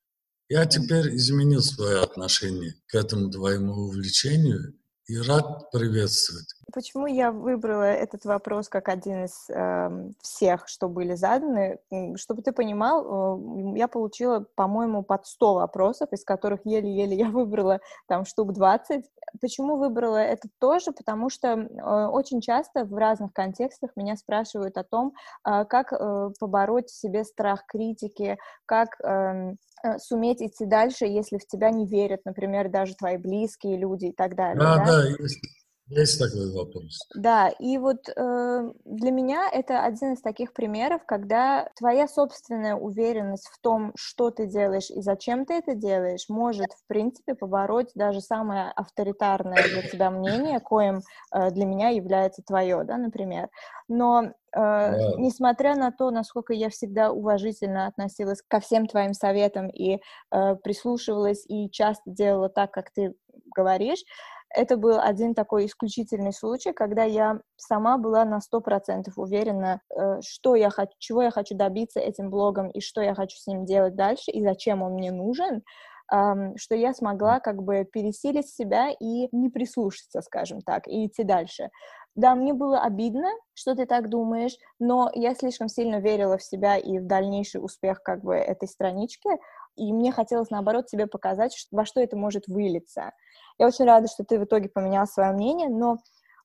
Я 0.49 0.65
теперь 0.67 1.15
изменил 1.17 1.63
свое 1.63 2.01
отношение 2.01 2.77
к 2.87 2.95
этому 2.95 3.29
твоему 3.31 3.73
увлечению 3.73 4.79
и 5.07 5.19
рад 5.19 5.71
приветствовать. 5.73 6.55
Почему 6.71 7.07
я 7.07 7.33
выбрала 7.33 7.85
этот 7.85 8.27
вопрос 8.27 8.69
как 8.69 8.91
один 8.91 9.25
из 9.25 9.49
э, 9.49 10.11
всех, 10.21 10.69
что 10.69 10.89
были 10.89 11.15
заданы? 11.15 11.79
Чтобы 12.17 12.43
ты 12.43 12.53
понимал, 12.53 13.39
э, 13.39 13.79
я 13.79 13.89
получила, 13.89 14.45
по-моему, 14.55 15.03
под 15.03 15.27
100 15.27 15.55
вопросов, 15.55 16.13
из 16.13 16.25
которых 16.25 16.61
еле-еле 16.65 17.17
я 17.17 17.31
выбрала 17.31 17.81
там 18.07 18.27
штук 18.27 18.53
20. 18.53 19.03
Почему 19.41 19.77
выбрала 19.77 20.19
это 20.19 20.49
тоже? 20.59 20.93
Потому 20.93 21.31
что 21.31 21.49
э, 21.49 22.07
очень 22.09 22.43
часто 22.43 22.85
в 22.85 22.95
разных 22.95 23.33
контекстах 23.33 23.93
меня 23.97 24.17
спрашивают 24.17 24.77
о 24.77 24.85
том, 24.85 25.15
э, 25.47 25.65
как 25.65 25.95
э, 25.95 26.31
побороть 26.39 26.91
в 26.91 27.01
себе 27.01 27.25
страх 27.25 27.65
критики, 27.67 28.37
как 28.67 29.01
эм, 29.03 29.57
э, 29.83 29.99
суметь 29.99 30.43
идти 30.43 30.67
дальше, 30.67 31.07
если 31.07 31.39
в 31.39 31.47
тебя 31.47 31.71
не 31.71 31.87
верят, 31.87 32.27
например, 32.27 32.69
даже 32.69 32.95
твои 32.95 33.17
близкие 33.17 33.79
люди 33.79 34.07
и 34.07 34.13
так 34.13 34.35
далее. 34.35 34.61
Да, 34.61 34.77
да, 34.77 34.85
да 34.85 35.09
есть 35.19 35.58
Есть 35.91 36.19
такой 36.19 36.53
вопрос. 36.53 36.99
Да, 37.15 37.49
и 37.49 37.79
вот 37.79 38.09
э, 38.15 38.73
для 38.85 39.11
меня 39.11 39.49
это 39.51 39.85
один 39.85 40.13
из 40.13 40.21
таких 40.21 40.53
примеров, 40.53 41.03
когда 41.07 41.71
твоя 41.77 42.07
собственная 42.07 42.75
уверенность 42.75 43.49
в 43.49 43.59
том, 43.61 43.93
что 43.97 44.31
ты 44.31 44.47
делаешь 44.47 44.91
и 44.91 45.01
зачем 45.01 45.47
ты 45.47 45.55
это 45.55 45.75
делаешь, 45.75 46.27
может, 46.29 46.73
в 46.73 46.87
принципе, 46.89 47.35
побороть 47.35 47.91
даже 47.95 48.21
самое 48.21 48.71
авторитарное 48.77 49.63
для 49.63 49.83
тебя 49.83 50.11
мнение, 50.11 50.61
коим 50.61 51.01
э, 51.33 51.51
для 51.53 51.65
меня 51.65 51.89
является 51.89 52.43
твое, 52.43 52.85
да, 52.85 52.97
например. 52.97 53.49
Но 53.89 54.33
Uh, 54.57 55.15
несмотря 55.19 55.77
на 55.77 55.93
то, 55.93 56.11
насколько 56.11 56.55
я 56.55 56.71
всегда 56.71 57.13
уважительно 57.13 57.87
относилась 57.87 58.41
ко 58.49 58.61
всем 58.61 58.87
твоим 58.87 59.13
советам 59.13 59.69
и 59.69 60.01
uh, 60.33 60.57
прислушивалась 60.57 61.45
и 61.47 61.71
часто 61.71 62.11
делала 62.11 62.49
так, 62.49 62.71
как 62.71 62.91
ты 62.91 63.15
говоришь, 63.55 64.03
это 64.51 64.77
был 64.77 64.99
один 64.99 65.35
такой 65.35 65.67
исключительный 65.67 66.33
случай, 66.33 66.73
когда 66.73 67.05
я 67.05 67.41
сама 67.57 67.99
была 67.99 68.25
на 68.25 68.41
сто 68.41 68.61
процентов 68.61 69.19
уверена, 69.19 69.81
э, 69.95 70.21
что 70.23 70.55
я 70.57 70.71
хочу, 70.71 70.93
чего 70.99 71.23
я 71.23 71.31
хочу 71.31 71.55
добиться 71.57 72.01
этим 72.01 72.31
блогом 72.31 72.71
и 72.71 72.81
что 72.81 73.01
я 73.03 73.15
хочу 73.15 73.37
с 73.37 73.47
ним 73.47 73.65
делать 73.65 73.95
дальше 73.97 74.31
и 74.31 74.43
зачем 74.43 74.83
он 74.83 74.95
мне 74.95 75.13
нужен, 75.13 75.63
что 76.11 76.75
я 76.75 76.95
смогла 76.95 77.39
как 77.39 77.63
бы 77.63 77.85
пересилить 77.85 78.49
себя 78.49 78.91
и 78.91 79.29
не 79.31 79.51
прислушаться, 79.51 80.23
скажем 80.23 80.63
так, 80.63 80.89
и 80.89 81.07
идти 81.07 81.23
дальше. 81.23 81.69
Да, 82.15 82.35
мне 82.35 82.55
было 82.55 82.81
обидно, 82.81 83.29
что 83.55 83.75
ты 83.77 83.85
так 83.87 84.09
думаешь, 84.09 84.57
но 84.79 85.11
я 85.15 85.35
слишком 85.35 85.69
сильно 85.69 86.01
верила 86.01 86.39
в 86.39 86.43
себя 86.43 86.79
и 86.79 86.99
в 86.99 87.07
дальнейший 87.07 87.63
успех 87.63 88.03
как 88.03 88.23
бы 88.25 88.35
этой 88.35 88.69
странички, 88.69 89.29
и 89.77 89.93
мне 89.93 90.11
хотелось, 90.11 90.51
наоборот, 90.51 90.87
тебе 90.87 91.07
показать, 91.07 91.55
во 91.71 91.85
что 91.85 92.01
это 92.01 92.17
может 92.17 92.49
вылиться. 92.49 93.13
Я 93.59 93.67
очень 93.67 93.85
рада, 93.85 94.07
что 94.09 94.25
ты 94.25 94.39
в 94.39 94.45
итоге 94.45 94.69
поменял 94.69 95.07
свое 95.07 95.33
мнение, 95.33 95.69
но 95.69 95.99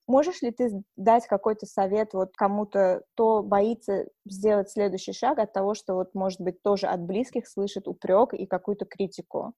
можешь 0.07 0.41
ли 0.41 0.51
ты 0.51 0.83
дать 0.95 1.27
какой-то 1.27 1.65
совет 1.65 2.13
вот 2.13 2.31
кому-то, 2.35 3.03
кто 3.13 3.43
боится 3.43 4.05
сделать 4.25 4.69
следующий 4.69 5.13
шаг 5.13 5.39
от 5.39 5.53
того, 5.53 5.75
что 5.75 5.93
вот, 5.93 6.13
может 6.13 6.41
быть, 6.41 6.61
тоже 6.63 6.87
от 6.87 7.01
близких 7.01 7.47
слышит 7.47 7.87
упрек 7.87 8.33
и 8.33 8.45
какую-то 8.45 8.85
критику? 8.85 9.53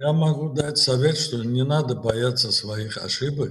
Я 0.00 0.12
могу 0.12 0.50
дать 0.50 0.78
совет, 0.78 1.16
что 1.16 1.42
не 1.44 1.64
надо 1.64 1.96
бояться 1.96 2.52
своих 2.52 2.96
ошибок 2.96 3.50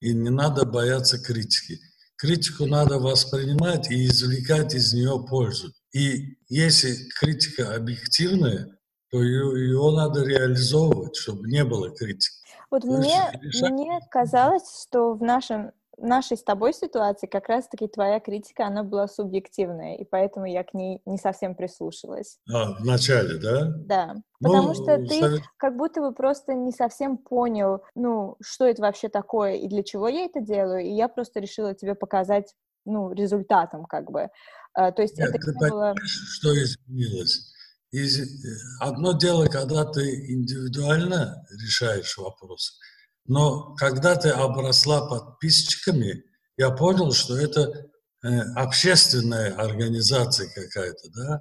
и 0.00 0.14
не 0.14 0.30
надо 0.30 0.64
бояться 0.64 1.22
критики. 1.22 1.78
Критику 2.16 2.66
надо 2.66 2.98
воспринимать 2.98 3.90
и 3.90 4.06
извлекать 4.06 4.74
из 4.74 4.94
нее 4.94 5.24
пользу. 5.28 5.72
И 5.92 6.36
если 6.48 7.08
критика 7.18 7.74
объективная, 7.74 8.68
то 9.10 9.22
ее, 9.22 9.66
ее 9.66 9.90
надо 9.90 10.24
реализовывать, 10.24 11.16
чтобы 11.16 11.48
не 11.48 11.64
было 11.64 11.90
критики. 11.90 12.43
Вот 12.74 12.82
мне, 12.82 13.30
мне 13.70 14.00
казалось, 14.10 14.82
что 14.82 15.14
в 15.14 15.22
нашем 15.22 15.70
нашей 15.96 16.36
с 16.36 16.42
тобой 16.42 16.74
ситуации 16.74 17.28
как 17.28 17.48
раз-таки 17.48 17.86
твоя 17.86 18.18
критика, 18.18 18.66
она 18.66 18.82
была 18.82 19.06
субъективная, 19.06 19.94
и 19.94 20.04
поэтому 20.04 20.46
я 20.46 20.64
к 20.64 20.74
ней 20.74 21.00
не 21.06 21.16
совсем 21.16 21.54
прислушалась. 21.54 22.40
А, 22.52 22.72
в 22.72 22.84
начале, 22.84 23.38
да? 23.38 23.72
Да, 23.86 24.14
ну, 24.40 24.48
потому 24.48 24.74
что 24.74 24.98
ты 24.98 25.20
совет... 25.20 25.42
как 25.56 25.76
будто 25.76 26.00
бы 26.00 26.12
просто 26.12 26.54
не 26.54 26.72
совсем 26.72 27.16
понял, 27.16 27.84
ну, 27.94 28.34
что 28.42 28.64
это 28.66 28.82
вообще 28.82 29.08
такое 29.08 29.52
и 29.54 29.68
для 29.68 29.84
чего 29.84 30.08
я 30.08 30.24
это 30.24 30.40
делаю, 30.40 30.80
и 30.84 30.90
я 30.90 31.06
просто 31.06 31.38
решила 31.38 31.76
тебе 31.76 31.94
показать, 31.94 32.56
ну, 32.84 33.12
результатом 33.12 33.84
как 33.84 34.10
бы. 34.10 34.30
А, 34.72 34.90
то 34.90 35.02
есть 35.02 35.16
Нет, 35.16 35.28
это 35.28 35.38
ты 35.38 35.52
не 35.52 35.70
было... 35.70 35.94
что 36.02 36.52
изменилось? 36.52 37.53
Из... 37.94 38.20
Одно 38.80 39.12
дело, 39.12 39.46
когда 39.46 39.84
ты 39.84 40.32
индивидуально 40.32 41.46
решаешь 41.62 42.16
вопросы, 42.18 42.72
но 43.24 43.74
когда 43.76 44.16
ты 44.16 44.30
обросла 44.30 45.06
подписчиками, 45.06 46.24
я 46.56 46.70
понял, 46.70 47.12
что 47.12 47.38
это 47.38 47.62
э, 48.24 48.40
общественная 48.56 49.54
организация 49.54 50.48
какая-то, 50.52 51.08
да, 51.14 51.40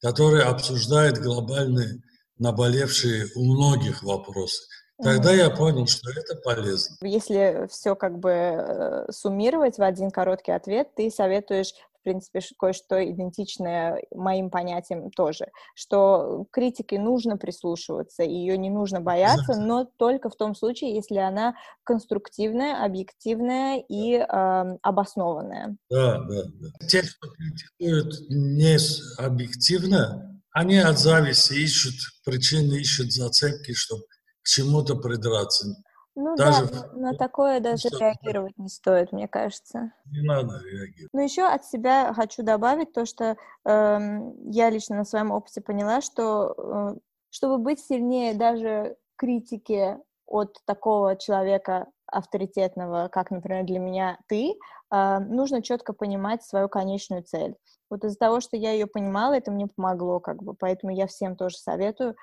которая 0.00 0.48
обсуждает 0.48 1.18
глобальные 1.18 2.02
наболевшие 2.36 3.28
у 3.36 3.44
многих 3.44 4.02
вопросы. 4.02 4.60
Тогда 5.00 5.32
я 5.32 5.50
понял, 5.50 5.86
что 5.86 6.10
это 6.10 6.34
полезно. 6.42 6.96
Если 7.02 7.68
все 7.70 7.94
как 7.94 8.18
бы 8.18 8.30
э, 8.30 9.12
суммировать 9.12 9.78
в 9.78 9.82
один 9.82 10.10
короткий 10.10 10.52
ответ, 10.52 10.94
ты 10.96 11.10
советуешь 11.10 11.72
в 12.02 12.04
принципе, 12.04 12.40
кое-что 12.58 13.02
идентичное 13.08 14.02
моим 14.10 14.50
понятиям 14.50 15.08
тоже, 15.12 15.46
что 15.76 16.46
критике 16.50 16.98
нужно 16.98 17.36
прислушиваться, 17.36 18.24
ее 18.24 18.58
не 18.58 18.70
нужно 18.70 19.00
бояться, 19.00 19.54
но 19.54 19.88
только 19.98 20.28
в 20.28 20.34
том 20.34 20.56
случае, 20.56 20.96
если 20.96 21.18
она 21.18 21.54
конструктивная, 21.84 22.84
объективная 22.84 23.84
и 23.88 24.14
э, 24.14 24.78
обоснованная. 24.82 25.76
Да, 25.88 26.18
да, 26.24 26.42
да. 26.44 26.86
Те, 26.88 27.02
кто 27.02 27.28
критикуют 27.30 28.28
не 28.30 28.78
объективно, 29.18 30.40
они 30.50 30.78
от 30.78 30.98
зависти 30.98 31.54
ищут 31.54 31.94
причины, 32.24 32.80
ищут 32.80 33.12
зацепки, 33.12 33.74
чтобы 33.74 34.02
к 34.42 34.48
чему-то 34.48 34.96
придраться. 34.96 35.68
Ну 36.14 36.36
даже 36.36 36.66
да, 36.66 36.88
на 36.92 37.14
такое 37.14 37.60
даже 37.60 37.88
что 37.88 37.98
реагировать 37.98 38.58
не 38.58 38.68
стоит, 38.68 39.12
мне 39.12 39.28
кажется. 39.28 39.92
Не 40.06 40.20
надо 40.22 40.60
реагировать. 40.62 41.12
Но 41.12 41.22
еще 41.22 41.44
от 41.44 41.64
себя 41.64 42.12
хочу 42.12 42.42
добавить 42.42 42.92
то, 42.92 43.06
что 43.06 43.36
э, 43.64 43.98
я 44.44 44.70
лично 44.70 44.96
на 44.96 45.04
своем 45.04 45.30
опыте 45.30 45.62
поняла, 45.62 46.02
что 46.02 46.54
э, 46.56 46.98
чтобы 47.30 47.58
быть 47.58 47.80
сильнее 47.80 48.34
даже 48.34 48.96
критики 49.16 49.96
от 50.26 50.58
такого 50.66 51.16
человека 51.16 51.86
авторитетного, 52.06 53.08
как, 53.08 53.30
например, 53.30 53.64
для 53.64 53.78
меня 53.78 54.18
ты, 54.28 54.52
э, 54.90 55.18
нужно 55.18 55.62
четко 55.62 55.94
понимать 55.94 56.42
свою 56.44 56.68
конечную 56.68 57.22
цель. 57.22 57.56
Вот 57.92 58.04
из-за 58.04 58.16
того, 58.16 58.40
что 58.40 58.56
я 58.56 58.72
ее 58.72 58.86
понимала, 58.86 59.34
это 59.34 59.50
мне 59.50 59.66
помогло, 59.66 60.18
как 60.18 60.42
бы, 60.42 60.54
поэтому 60.54 60.94
я 60.94 61.06
всем 61.06 61.36
тоже 61.36 61.58
советую. 61.58 62.16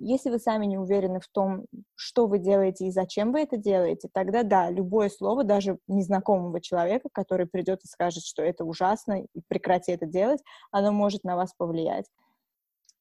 Если 0.00 0.30
вы 0.30 0.38
сами 0.38 0.64
не 0.64 0.78
уверены 0.78 1.20
в 1.20 1.28
том, 1.28 1.66
что 1.94 2.26
вы 2.26 2.38
делаете 2.38 2.86
и 2.86 2.90
зачем 2.90 3.30
вы 3.30 3.40
это 3.40 3.58
делаете, 3.58 4.08
тогда 4.10 4.44
да, 4.44 4.70
любое 4.70 5.10
слово, 5.10 5.44
даже 5.44 5.76
незнакомого 5.88 6.58
человека, 6.62 7.10
который 7.12 7.44
придет 7.44 7.84
и 7.84 7.86
скажет, 7.86 8.24
что 8.24 8.42
это 8.42 8.64
ужасно, 8.64 9.20
и 9.20 9.42
прекрати 9.46 9.92
это 9.92 10.06
делать, 10.06 10.40
оно 10.70 10.90
может 10.90 11.22
на 11.22 11.36
вас 11.36 11.52
повлиять. 11.54 12.06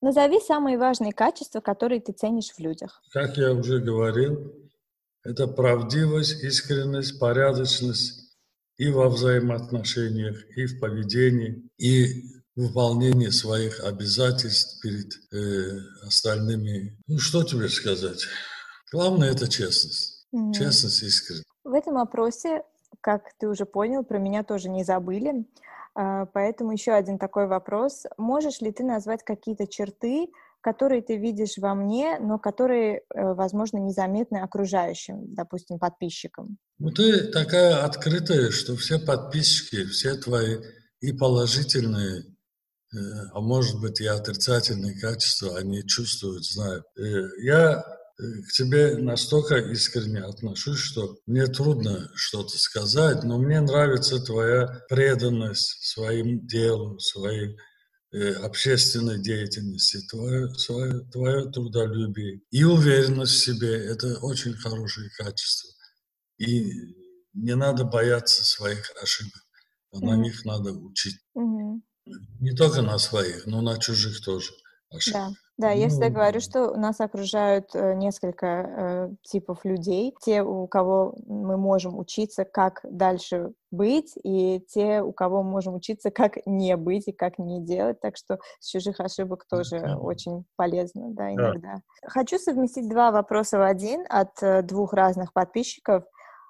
Назови 0.01 0.41
самые 0.41 0.77
важные 0.77 1.13
качества, 1.13 1.61
которые 1.61 2.01
ты 2.01 2.11
ценишь 2.11 2.51
в 2.51 2.59
людях. 2.59 3.01
Как 3.13 3.37
я 3.37 3.53
уже 3.53 3.79
говорил, 3.79 4.51
это 5.23 5.47
правдивость, 5.47 6.43
искренность, 6.43 7.17
порядочность, 7.17 8.22
и 8.78 8.89
во 8.89 9.09
взаимоотношениях, 9.09 10.38
и 10.55 10.65
в 10.65 10.80
поведении, 10.80 11.69
и 11.78 12.24
в 12.55 12.67
выполнении 12.67 13.30
своих 13.30 13.80
обязательств 13.84 14.82
перед 14.82 15.11
э, 15.34 15.80
остальными. 16.05 16.97
Ну, 17.07 17.17
что 17.17 17.43
тебе 17.43 17.69
сказать? 17.69 18.26
Главное– 18.91 19.32
это 19.32 19.47
честность. 19.47 20.28
Mm-hmm. 20.34 20.53
Честность 20.53 21.03
и 21.03 21.07
искренность. 21.07 21.47
В 21.63 21.74
этом 21.74 21.97
опросе, 21.97 22.63
как 23.01 23.34
ты 23.39 23.47
уже 23.47 23.65
понял, 23.65 24.03
про 24.03 24.19
меня 24.19 24.43
тоже 24.43 24.69
не 24.69 24.84
забыли. 24.84 25.45
А, 25.95 26.26
поэтому 26.28 26.71
еще 26.71 26.91
один 26.91 27.17
такой 27.17 27.47
вопрос. 27.47 28.05
Можешь 28.17 28.61
ли 28.61 28.71
ты 28.71 28.84
назвать 28.84 29.24
какие-то 29.24 29.67
черты, 29.67 30.30
которые 30.64 31.01
ты 31.01 31.18
видишь 31.18 31.57
во 31.57 31.76
мне, 31.76 32.18
но 32.20 32.39
которые, 32.39 33.01
э, 33.14 33.34
возможно, 33.34 33.78
незаметны 33.78 34.38
окружающим, 34.38 35.36
допустим, 35.36 35.78
подписчикам? 35.78 36.57
Ну, 36.80 36.89
ты 36.89 37.28
такая 37.32 37.84
открытая, 37.84 38.49
что 38.49 38.78
все 38.78 38.97
подписчики, 38.97 39.84
все 39.86 40.16
твои 40.16 40.57
и 41.01 41.11
положительные, 41.11 42.22
э, 42.22 42.97
а 43.34 43.41
может 43.41 43.82
быть 43.82 43.99
и 43.99 44.07
отрицательные 44.07 44.97
качества, 44.97 45.57
они 45.57 45.86
чувствуют, 45.86 46.45
знают. 46.45 46.86
Э, 46.97 47.01
я 47.43 47.84
к 48.18 48.51
тебе 48.53 48.95
настолько 48.97 49.55
искренне 49.57 50.22
отношусь, 50.22 50.80
что 50.80 51.18
мне 51.26 51.47
трудно 51.47 52.09
что-то 52.16 52.57
сказать, 52.57 53.24
но 53.24 53.38
мне 53.38 53.59
нравится 53.59 54.24
твоя 54.24 54.82
преданность 54.88 55.84
своим 55.84 56.45
делу, 56.45 56.99
своим 56.99 57.57
общественной 58.14 59.22
деятельности, 59.22 59.99
твое, 60.09 60.53
свое, 60.55 61.01
твое 61.11 61.51
трудолюбие 61.51 62.41
и 62.51 62.64
уверенность 62.64 63.34
в 63.34 63.43
себе– 63.43 63.74
это 63.86 64.20
очень 64.20 64.53
хорошие 64.53 65.09
качества. 65.18 65.70
И 66.38 66.72
не 67.34 67.55
надо 67.55 67.86
бояться 67.86 68.43
своих 68.45 68.91
ошибок, 69.01 69.41
а 69.91 69.97
mm-hmm. 69.97 70.05
на 70.05 70.16
них 70.18 70.45
надо 70.45 70.72
учить. 70.72 71.20
Mm-hmm. 71.36 71.82
Не 72.39 72.55
только 72.55 72.82
на 72.82 72.97
своих, 72.99 73.45
но 73.45 73.61
на 73.61 73.80
чужих 73.80 74.22
тоже 74.22 74.51
ошибок. 74.93 75.21
Да. 75.21 75.29
Да, 75.57 75.69
я 75.69 75.87
всегда 75.89 76.07
ну, 76.07 76.15
говорю, 76.15 76.39
что 76.39 76.75
нас 76.75 76.99
окружают 76.99 77.75
э, 77.75 77.93
несколько 77.93 78.45
э, 78.47 79.09
типов 79.21 79.63
людей. 79.65 80.15
Те, 80.19 80.41
у 80.41 80.65
кого 80.65 81.13
мы 81.27 81.57
можем 81.57 81.99
учиться, 81.99 82.43
как 82.43 82.79
дальше 82.83 83.53
быть, 83.69 84.15
и 84.23 84.65
те, 84.67 85.03
у 85.03 85.13
кого 85.13 85.43
мы 85.43 85.51
можем 85.51 85.75
учиться, 85.75 86.09
как 86.09 86.37
не 86.47 86.75
быть 86.75 87.07
и 87.07 87.11
как 87.11 87.37
не 87.37 87.63
делать. 87.63 87.99
Так 87.99 88.17
что 88.17 88.39
с 88.59 88.67
чужих 88.67 88.99
ошибок 88.99 89.45
тоже 89.47 89.77
mm-hmm. 89.77 89.97
очень 89.97 90.43
полезно, 90.55 91.11
да, 91.11 91.31
иногда. 91.31 91.75
Да. 91.75 92.09
Хочу 92.09 92.39
совместить 92.39 92.89
два 92.89 93.11
вопроса 93.11 93.59
в 93.59 93.63
один 93.63 94.05
от 94.09 94.41
э, 94.41 94.63
двух 94.63 94.93
разных 94.93 95.33
подписчиков. 95.33 96.03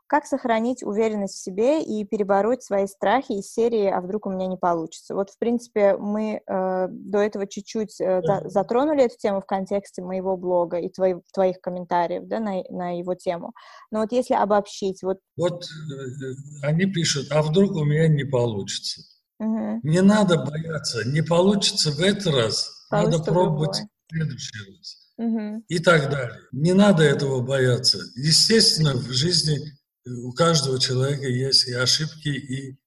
Как 0.07 0.25
сохранить 0.25 0.83
уверенность 0.83 1.35
в 1.35 1.43
себе 1.43 1.81
и 1.83 2.03
перебороть 2.03 2.63
свои 2.63 2.87
страхи 2.87 3.33
из 3.33 3.51
серии 3.51 3.87
«А 3.87 4.01
вдруг 4.01 4.25
у 4.25 4.29
меня 4.29 4.47
не 4.47 4.57
получится?». 4.57 5.15
Вот, 5.15 5.29
в 5.29 5.37
принципе, 5.37 5.97
мы 5.97 6.41
э, 6.45 6.87
до 6.89 7.19
этого 7.19 7.47
чуть-чуть 7.47 7.99
э, 7.99 8.21
за, 8.23 8.47
затронули 8.49 9.03
эту 9.03 9.17
тему 9.17 9.41
в 9.41 9.45
контексте 9.45 10.01
моего 10.01 10.37
блога 10.37 10.77
и 10.77 10.89
твои, 10.89 11.15
твоих 11.33 11.59
комментариев 11.61 12.23
да, 12.25 12.39
на, 12.39 12.63
на 12.69 12.97
его 12.97 13.15
тему. 13.15 13.53
Но 13.91 14.01
вот 14.01 14.11
если 14.11 14.33
обобщить... 14.33 15.01
Вот, 15.03 15.19
вот 15.37 15.63
э, 15.63 16.65
они 16.65 16.85
пишут 16.85 17.31
«А 17.31 17.41
вдруг 17.41 17.71
у 17.71 17.83
меня 17.83 18.07
не 18.07 18.23
получится?». 18.23 19.01
Угу. 19.39 19.79
Не 19.83 20.01
надо 20.01 20.37
бояться, 20.37 21.07
не 21.07 21.21
получится 21.21 21.91
в 21.91 21.99
этот 21.99 22.33
раз, 22.33 22.87
получится 22.89 23.17
надо 23.19 23.31
пробовать 23.31 23.77
в 23.77 24.15
следующий 24.15 24.57
раз. 24.69 25.03
Угу. 25.17 25.63
И 25.67 25.79
так 25.79 26.09
далее. 26.09 26.39
Не 26.51 26.73
надо 26.73 27.03
этого 27.03 27.41
бояться. 27.41 27.99
Естественно, 28.15 28.93
в 28.93 29.09
жизни 29.11 29.59
у 30.05 30.33
каждого 30.33 30.79
человека 30.79 31.27
есть 31.27 31.67
и 31.67 31.73
ошибки, 31.73 32.29
и 32.29 32.77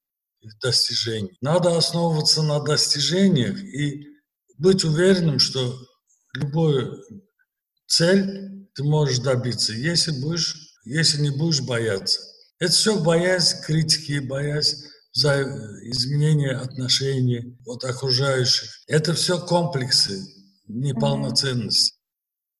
достижения. 0.60 1.36
Надо 1.40 1.76
основываться 1.76 2.42
на 2.42 2.60
достижениях 2.60 3.58
и 3.58 4.06
быть 4.58 4.84
уверенным, 4.84 5.38
что 5.38 5.76
любую 6.34 7.02
цель 7.86 8.68
ты 8.74 8.84
можешь 8.84 9.18
добиться, 9.18 9.72
если, 9.72 10.12
будешь, 10.20 10.54
если 10.84 11.20
не 11.20 11.30
будешь 11.30 11.62
бояться. 11.62 12.20
Это 12.58 12.72
все 12.72 12.98
боязнь 13.02 13.60
критики, 13.62 14.18
боязнь 14.18 14.78
за 15.12 15.42
изменение 15.90 16.52
отношений 16.52 17.58
от 17.66 17.84
окружающих. 17.84 18.70
Это 18.86 19.14
все 19.14 19.38
комплексы 19.44 20.22
неполноценности. 20.66 21.94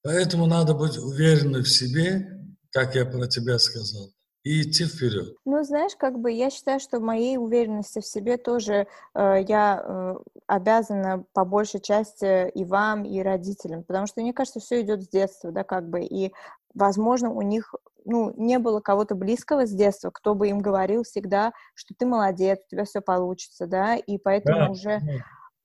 Поэтому 0.03 0.47
надо 0.47 0.75
быть 0.75 0.97
уверенным 0.97 1.63
в 1.63 1.69
себе, 1.69 2.29
как 2.71 2.95
я 2.95 3.05
про 3.05 3.27
тебя 3.27 3.59
сказал 3.59 4.16
и 4.47 4.63
идти 4.63 4.85
вперед. 4.85 5.35
Ну, 5.45 5.65
знаешь, 5.65 5.97
как 5.97 6.21
бы 6.21 6.31
я 6.31 6.51
считаю, 6.51 6.79
что 6.79 7.01
моей 7.01 7.37
уверенности 7.37 7.99
в 7.99 8.07
себе 8.07 8.37
тоже 8.37 8.87
э, 9.13 9.45
я 9.49 9.83
э, 9.85 10.15
обязана 10.47 11.25
по 11.33 11.45
большей 11.45 11.81
части 11.81 12.49
и 12.51 12.65
вам, 12.65 13.05
и 13.05 13.21
родителям, 13.23 13.83
потому 13.83 14.07
что 14.07 14.21
мне 14.21 14.33
кажется, 14.33 14.61
все 14.61 14.83
идет 14.83 15.03
с 15.03 15.09
детства, 15.09 15.51
да, 15.51 15.65
как 15.65 15.89
бы, 15.89 16.03
и, 16.03 16.33
возможно, 16.75 17.31
у 17.33 17.43
них 17.43 17.75
ну, 18.05 18.33
не 18.37 18.61
было 18.61 18.79
кого-то 18.79 19.17
близкого 19.17 19.67
с 19.67 19.73
детства, 19.73 20.11
кто 20.11 20.37
бы 20.37 20.47
им 20.47 20.61
говорил 20.61 21.03
всегда, 21.03 21.53
что 21.75 21.93
ты 21.99 22.07
молодец, 22.07 22.61
у 22.67 22.71
тебя 22.71 22.85
все 22.85 23.01
получится, 23.01 23.67
да, 23.67 23.97
и 23.97 24.17
поэтому 24.17 24.59
да, 24.59 24.71
уже... 24.71 25.01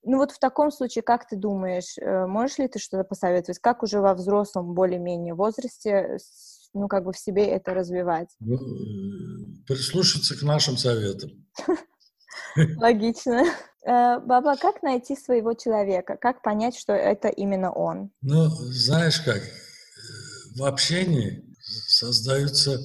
Ну 0.03 0.17
вот 0.17 0.31
в 0.31 0.39
таком 0.39 0.71
случае, 0.71 1.03
как 1.03 1.27
ты 1.27 1.35
думаешь, 1.35 1.99
э, 1.99 2.25
можешь 2.25 2.57
ли 2.57 2.67
ты 2.67 2.79
что-то 2.79 3.03
посоветовать? 3.03 3.59
Как 3.59 3.83
уже 3.83 4.01
во 4.01 4.15
взрослом 4.15 4.73
более-менее 4.73 5.35
возрасте 5.35 6.17
ну, 6.73 6.87
как 6.87 7.03
бы 7.03 7.13
в 7.13 7.17
себе 7.17 7.45
это 7.45 7.73
развивать. 7.73 8.29
Ну, 8.39 8.57
прислушаться 9.67 10.37
к 10.37 10.43
нашим 10.43 10.77
советам. 10.77 11.31
Логично. 12.77 13.43
Э, 13.85 14.19
Баба, 14.19 14.55
как 14.57 14.83
найти 14.83 15.15
своего 15.15 15.53
человека? 15.53 16.17
Как 16.17 16.41
понять, 16.41 16.77
что 16.77 16.93
это 16.93 17.29
именно 17.29 17.71
он? 17.71 18.11
Ну, 18.21 18.47
знаешь 18.49 19.19
как, 19.21 19.37
э, 19.37 19.49
в 20.55 20.63
общении 20.63 21.43
создаются 21.87 22.79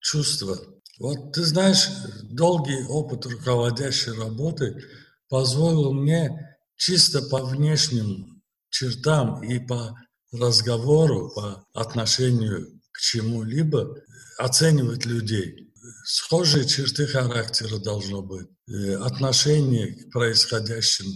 чувства. 0.00 0.58
Вот 1.00 1.32
ты 1.32 1.42
знаешь, 1.44 1.88
долгий 2.30 2.84
опыт 2.88 3.26
руководящей 3.26 4.12
работы 4.12 4.76
позволил 5.28 5.92
мне 5.92 6.56
чисто 6.76 7.22
по 7.22 7.42
внешним 7.42 8.42
чертам 8.70 9.42
и 9.42 9.58
по 9.58 9.96
разговору, 10.32 11.32
по 11.34 11.64
отношению 11.72 12.73
чему-либо, 13.04 13.94
оценивать 14.38 15.04
людей. 15.04 15.72
Схожие 16.04 16.66
черты 16.66 17.06
характера 17.06 17.78
должно 17.78 18.22
быть, 18.22 18.48
отношение 19.00 19.94
к 19.94 20.10
происходящим 20.10 21.06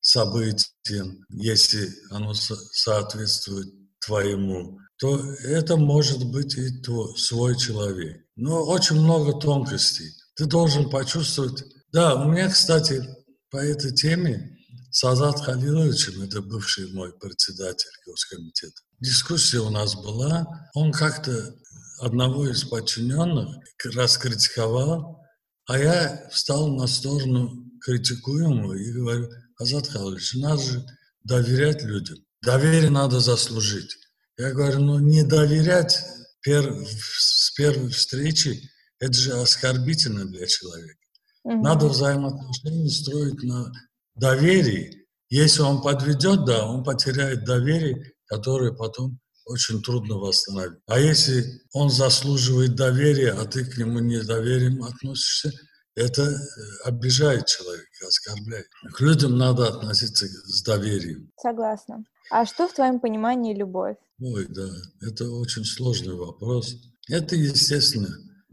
событиям, 0.00 1.24
если 1.30 1.90
оно 2.10 2.34
соответствует 2.34 3.68
твоему, 4.06 4.78
то 4.98 5.18
это 5.42 5.76
может 5.76 6.24
быть 6.24 6.56
и 6.56 6.80
твой, 6.82 7.16
свой 7.18 7.58
человек. 7.58 8.24
Но 8.36 8.64
очень 8.64 9.00
много 9.00 9.38
тонкостей. 9.38 10.10
Ты 10.36 10.46
должен 10.46 10.90
почувствовать... 10.90 11.64
Да, 11.92 12.14
у 12.14 12.30
меня, 12.30 12.50
кстати, 12.50 13.02
по 13.50 13.56
этой 13.56 13.92
теме 13.92 14.53
Сазат 14.94 15.40
Халиловичем, 15.40 16.22
это 16.22 16.40
бывший 16.40 16.86
мой 16.92 17.12
председатель 17.18 17.90
Госкомитета, 18.06 18.80
дискуссия 19.00 19.58
у 19.58 19.68
нас 19.68 19.96
была. 19.96 20.46
Он 20.72 20.92
как-то 20.92 21.52
одного 21.98 22.48
из 22.48 22.62
подчиненных 22.62 23.56
раскритиковал, 23.82 25.20
а 25.66 25.80
я 25.80 26.28
встал 26.30 26.68
на 26.76 26.86
сторону 26.86 27.68
критикуемого 27.80 28.74
и 28.74 28.92
говорю, 28.92 29.30
Азат 29.58 29.88
Халович, 29.88 30.34
надо 30.34 30.62
же 30.62 30.86
доверять 31.24 31.82
людям. 31.82 32.18
Доверие 32.40 32.90
надо 32.90 33.18
заслужить. 33.18 33.96
Я 34.38 34.52
говорю, 34.52 34.78
ну 34.78 35.00
не 35.00 35.24
доверять 35.24 36.04
пер, 36.40 36.72
с 36.86 37.50
первой 37.56 37.90
встречи, 37.90 38.70
это 39.00 39.14
же 39.14 39.32
оскорбительно 39.32 40.24
для 40.24 40.46
человека. 40.46 41.00
Угу. 41.42 41.62
Надо 41.64 41.88
взаимоотношения 41.88 42.88
строить 42.90 43.42
на 43.42 43.72
доверии. 44.14 45.06
Если 45.28 45.62
он 45.62 45.82
подведет, 45.82 46.44
да, 46.44 46.66
он 46.66 46.84
потеряет 46.84 47.44
доверие, 47.44 48.12
которые 48.26 48.74
потом 48.74 49.18
очень 49.46 49.82
трудно 49.82 50.16
восстановить. 50.16 50.78
А 50.86 50.98
если 50.98 51.44
он 51.72 51.90
заслуживает 51.90 52.74
доверия, 52.76 53.32
а 53.32 53.44
ты 53.44 53.64
к 53.64 53.76
нему 53.76 53.98
недоверием 53.98 54.82
относишься, 54.82 55.52
это 55.96 56.22
э, 56.22 56.36
обижает 56.84 57.46
человека, 57.46 58.06
оскорбляет. 58.06 58.66
К 58.92 59.00
людям 59.00 59.36
надо 59.38 59.68
относиться 59.68 60.26
с 60.26 60.62
доверием. 60.62 61.30
Согласна. 61.40 62.04
А 62.30 62.46
что 62.46 62.66
в 62.66 62.72
твоем 62.72 63.00
понимании 63.00 63.54
любовь? 63.54 63.96
Ой, 64.20 64.46
да, 64.48 64.68
это 65.02 65.30
очень 65.30 65.64
сложный 65.64 66.14
вопрос. 66.14 66.74
Это, 67.08 67.36
естественно, 67.36 68.08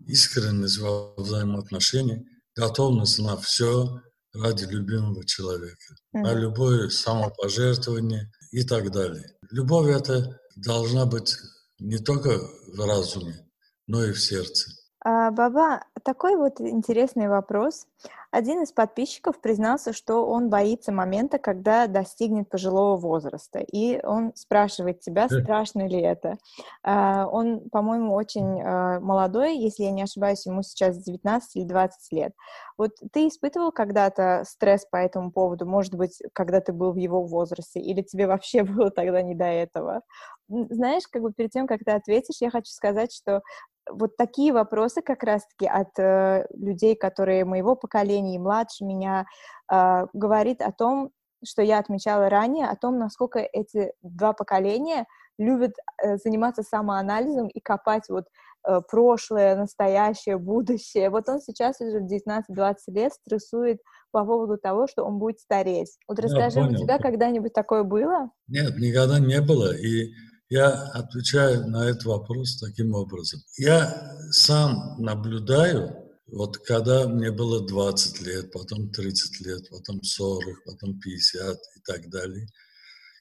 искренность 0.06 0.78
во 0.78 1.14
взаимоотношениях, 1.16 2.22
готовность 2.56 3.20
на 3.20 3.38
все 3.38 4.02
ради 4.34 4.66
любимого 4.66 5.26
человека, 5.26 5.96
mm-hmm. 6.16 6.22
на 6.22 6.34
любое 6.34 6.90
самопожертвование 6.90 8.32
и 8.52 8.64
так 8.64 8.92
далее. 8.92 9.36
Любовь 9.50 9.90
это 9.90 10.40
должна 10.56 11.06
быть 11.06 11.36
не 11.80 11.98
только 11.98 12.38
в 12.68 12.86
разуме, 12.86 13.48
но 13.88 14.04
и 14.04 14.12
в 14.12 14.20
сердце. 14.20 14.72
А, 15.04 15.32
Баба, 15.32 15.84
такой 16.04 16.36
вот 16.36 16.62
интересный 16.62 17.28
вопрос. 17.28 17.88
Один 18.30 18.62
из 18.62 18.72
подписчиков 18.72 19.42
признался, 19.42 19.94
что 19.94 20.26
он 20.28 20.50
боится 20.50 20.92
момента, 20.92 21.38
когда 21.38 21.88
достигнет 21.88 22.50
пожилого 22.50 22.98
возраста. 22.98 23.60
И 23.60 24.00
он 24.06 24.32
спрашивает 24.36 25.02
тебя, 25.02 25.28
страшно 25.28 25.88
ли 25.88 26.00
это. 26.00 26.38
А, 26.84 27.28
он, 27.28 27.70
по-моему, 27.72 28.14
очень 28.14 28.62
а, 28.62 29.00
молодой, 29.00 29.58
если 29.58 29.84
я 29.84 29.92
не 29.92 30.04
ошибаюсь, 30.04 30.46
ему 30.46 30.62
сейчас 30.62 30.98
19 31.00 31.56
или 31.56 31.66
20 31.66 32.12
лет. 32.14 32.34
Вот 32.78 32.92
ты 33.12 33.28
испытывал 33.28 33.72
когда-то 33.72 34.44
стресс 34.48 34.86
по 34.86 34.98
этому 34.98 35.32
поводу? 35.32 35.66
Может 35.66 35.96
быть, 35.96 36.22
когда 36.34 36.62
ты 36.62 36.74
был 36.74 36.94
в 36.94 36.98
его 36.98 37.24
возрасте? 37.24 37.80
Или 37.80 38.02
тебе 38.04 38.28
вообще 38.28 38.64
было 38.64 38.92
тогда 38.92 39.24
не 39.24 39.34
до 39.34 39.46
этого? 39.46 40.04
Знаешь, 40.48 41.04
как 41.10 41.22
бы 41.22 41.32
перед 41.32 41.52
тем, 41.52 41.66
как 41.66 41.80
ты 41.86 41.92
ответишь, 41.92 42.42
я 42.42 42.50
хочу 42.50 42.72
сказать, 42.72 43.14
что 43.14 43.42
вот 43.90 44.16
такие 44.18 44.54
вопросы 44.54 45.02
как 45.02 45.24
раз-таки 45.24 45.68
от 45.68 45.98
э, 45.98 46.46
людей, 46.54 46.96
которые 46.96 47.46
моего 47.46 47.76
поколения 47.76 48.36
и 48.36 48.40
младше 48.40 48.86
меня, 48.86 49.26
э, 49.72 50.06
говорит 50.14 50.62
о 50.62 50.72
том, 50.72 51.12
что 51.44 51.62
я 51.62 51.80
отмечала 51.80 52.30
ранее, 52.30 52.68
о 52.68 52.76
том, 52.76 53.00
насколько 53.00 53.40
эти 53.40 53.92
два 54.02 54.34
поколения 54.34 55.06
любят 55.38 55.74
э, 56.04 56.18
заниматься 56.18 56.64
самоанализом 56.64 57.48
и 57.48 57.60
копать 57.60 58.08
вот 58.10 58.26
э, 58.68 58.82
прошлое, 58.90 59.56
настоящее, 59.56 60.38
будущее. 60.38 61.10
Вот 61.10 61.28
он 61.30 61.42
сейчас 61.42 61.82
уже 61.82 62.00
в 62.00 62.06
19-20 62.06 62.76
лет 62.88 63.14
стрессует 63.14 63.82
по 64.12 64.24
поводу 64.26 64.58
того, 64.58 64.88
что 64.88 65.04
он 65.04 65.18
будет 65.18 65.40
стареть. 65.40 65.98
Вот 66.08 66.20
расскажи, 66.20 66.62
у 66.62 66.76
тебя 66.76 67.00
когда-нибудь 67.00 67.54
такое 67.54 67.84
было? 67.84 68.30
Нет, 68.48 68.78
никогда 68.78 69.20
не 69.20 69.42
было. 69.42 69.74
И 69.76 70.12
я 70.52 70.70
отвечаю 70.70 71.66
на 71.70 71.90
этот 71.90 72.04
вопрос 72.04 72.58
таким 72.58 72.94
образом. 72.94 73.40
Я 73.58 74.18
сам 74.32 74.98
наблюдаю, 75.00 75.96
вот 76.28 76.58
когда 76.58 77.08
мне 77.08 77.32
было 77.32 77.66
20 77.66 78.22
лет, 78.22 78.52
потом 78.52 78.92
30 78.92 79.46
лет, 79.46 79.70
потом 79.70 80.04
40, 80.04 80.66
потом 80.66 81.00
50 81.00 81.56
и 81.56 81.80
так 81.86 82.10
далее, 82.10 82.48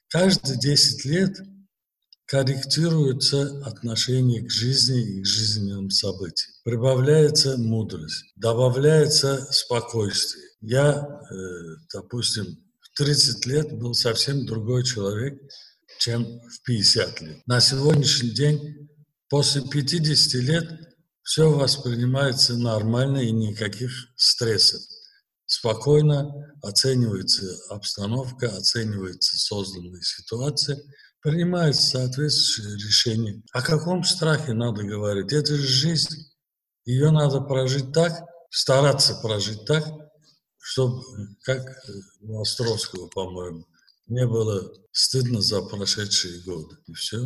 каждые 0.09 0.59
10 0.59 1.05
лет 1.05 1.37
корректируется 2.25 3.61
отношение 3.65 4.41
к 4.41 4.51
жизни 4.51 5.01
и 5.01 5.21
к 5.21 5.25
жизненным 5.25 5.89
событиям. 5.89 6.53
Прибавляется 6.65 7.57
мудрость, 7.57 8.25
добавляется 8.35 9.47
спокойствие. 9.51 10.43
Я, 10.59 10.95
э, 10.99 11.35
допустим, 11.93 12.45
в 12.81 12.97
30 12.97 13.45
лет 13.45 13.71
был 13.79 13.93
совсем 13.93 14.45
другой 14.45 14.83
человек, 14.83 15.41
чем 16.01 16.25
в 16.25 16.63
50 16.63 17.21
лет. 17.21 17.47
На 17.47 17.61
сегодняшний 17.61 18.31
день, 18.31 18.89
после 19.29 19.61
50 19.61 20.33
лет, 20.41 20.67
все 21.21 21.51
воспринимается 21.51 22.57
нормально 22.57 23.19
и 23.19 23.31
никаких 23.31 23.91
стрессов. 24.15 24.81
Спокойно 25.45 26.31
оценивается 26.63 27.45
обстановка, 27.69 28.47
оценивается 28.47 29.37
созданная 29.37 30.01
ситуация, 30.01 30.81
принимается 31.21 31.99
соответствующее 31.99 32.75
решение. 32.77 33.43
О 33.53 33.61
каком 33.61 34.03
страхе 34.03 34.53
надо 34.53 34.81
говорить? 34.81 35.31
Это 35.31 35.55
же 35.55 35.67
жизнь. 35.67 36.15
Ее 36.83 37.11
надо 37.11 37.41
прожить 37.41 37.91
так, 37.93 38.23
стараться 38.49 39.13
прожить 39.21 39.65
так, 39.65 39.85
чтобы, 40.57 41.03
как 41.43 41.63
у 42.21 42.41
Островского, 42.41 43.07
по-моему, 43.09 43.67
не 44.11 44.27
было 44.27 44.61
стыдно 44.91 45.41
за 45.41 45.61
прошедшие 45.61 46.43
годы. 46.45 46.75
И 46.87 46.93
все. 46.93 47.17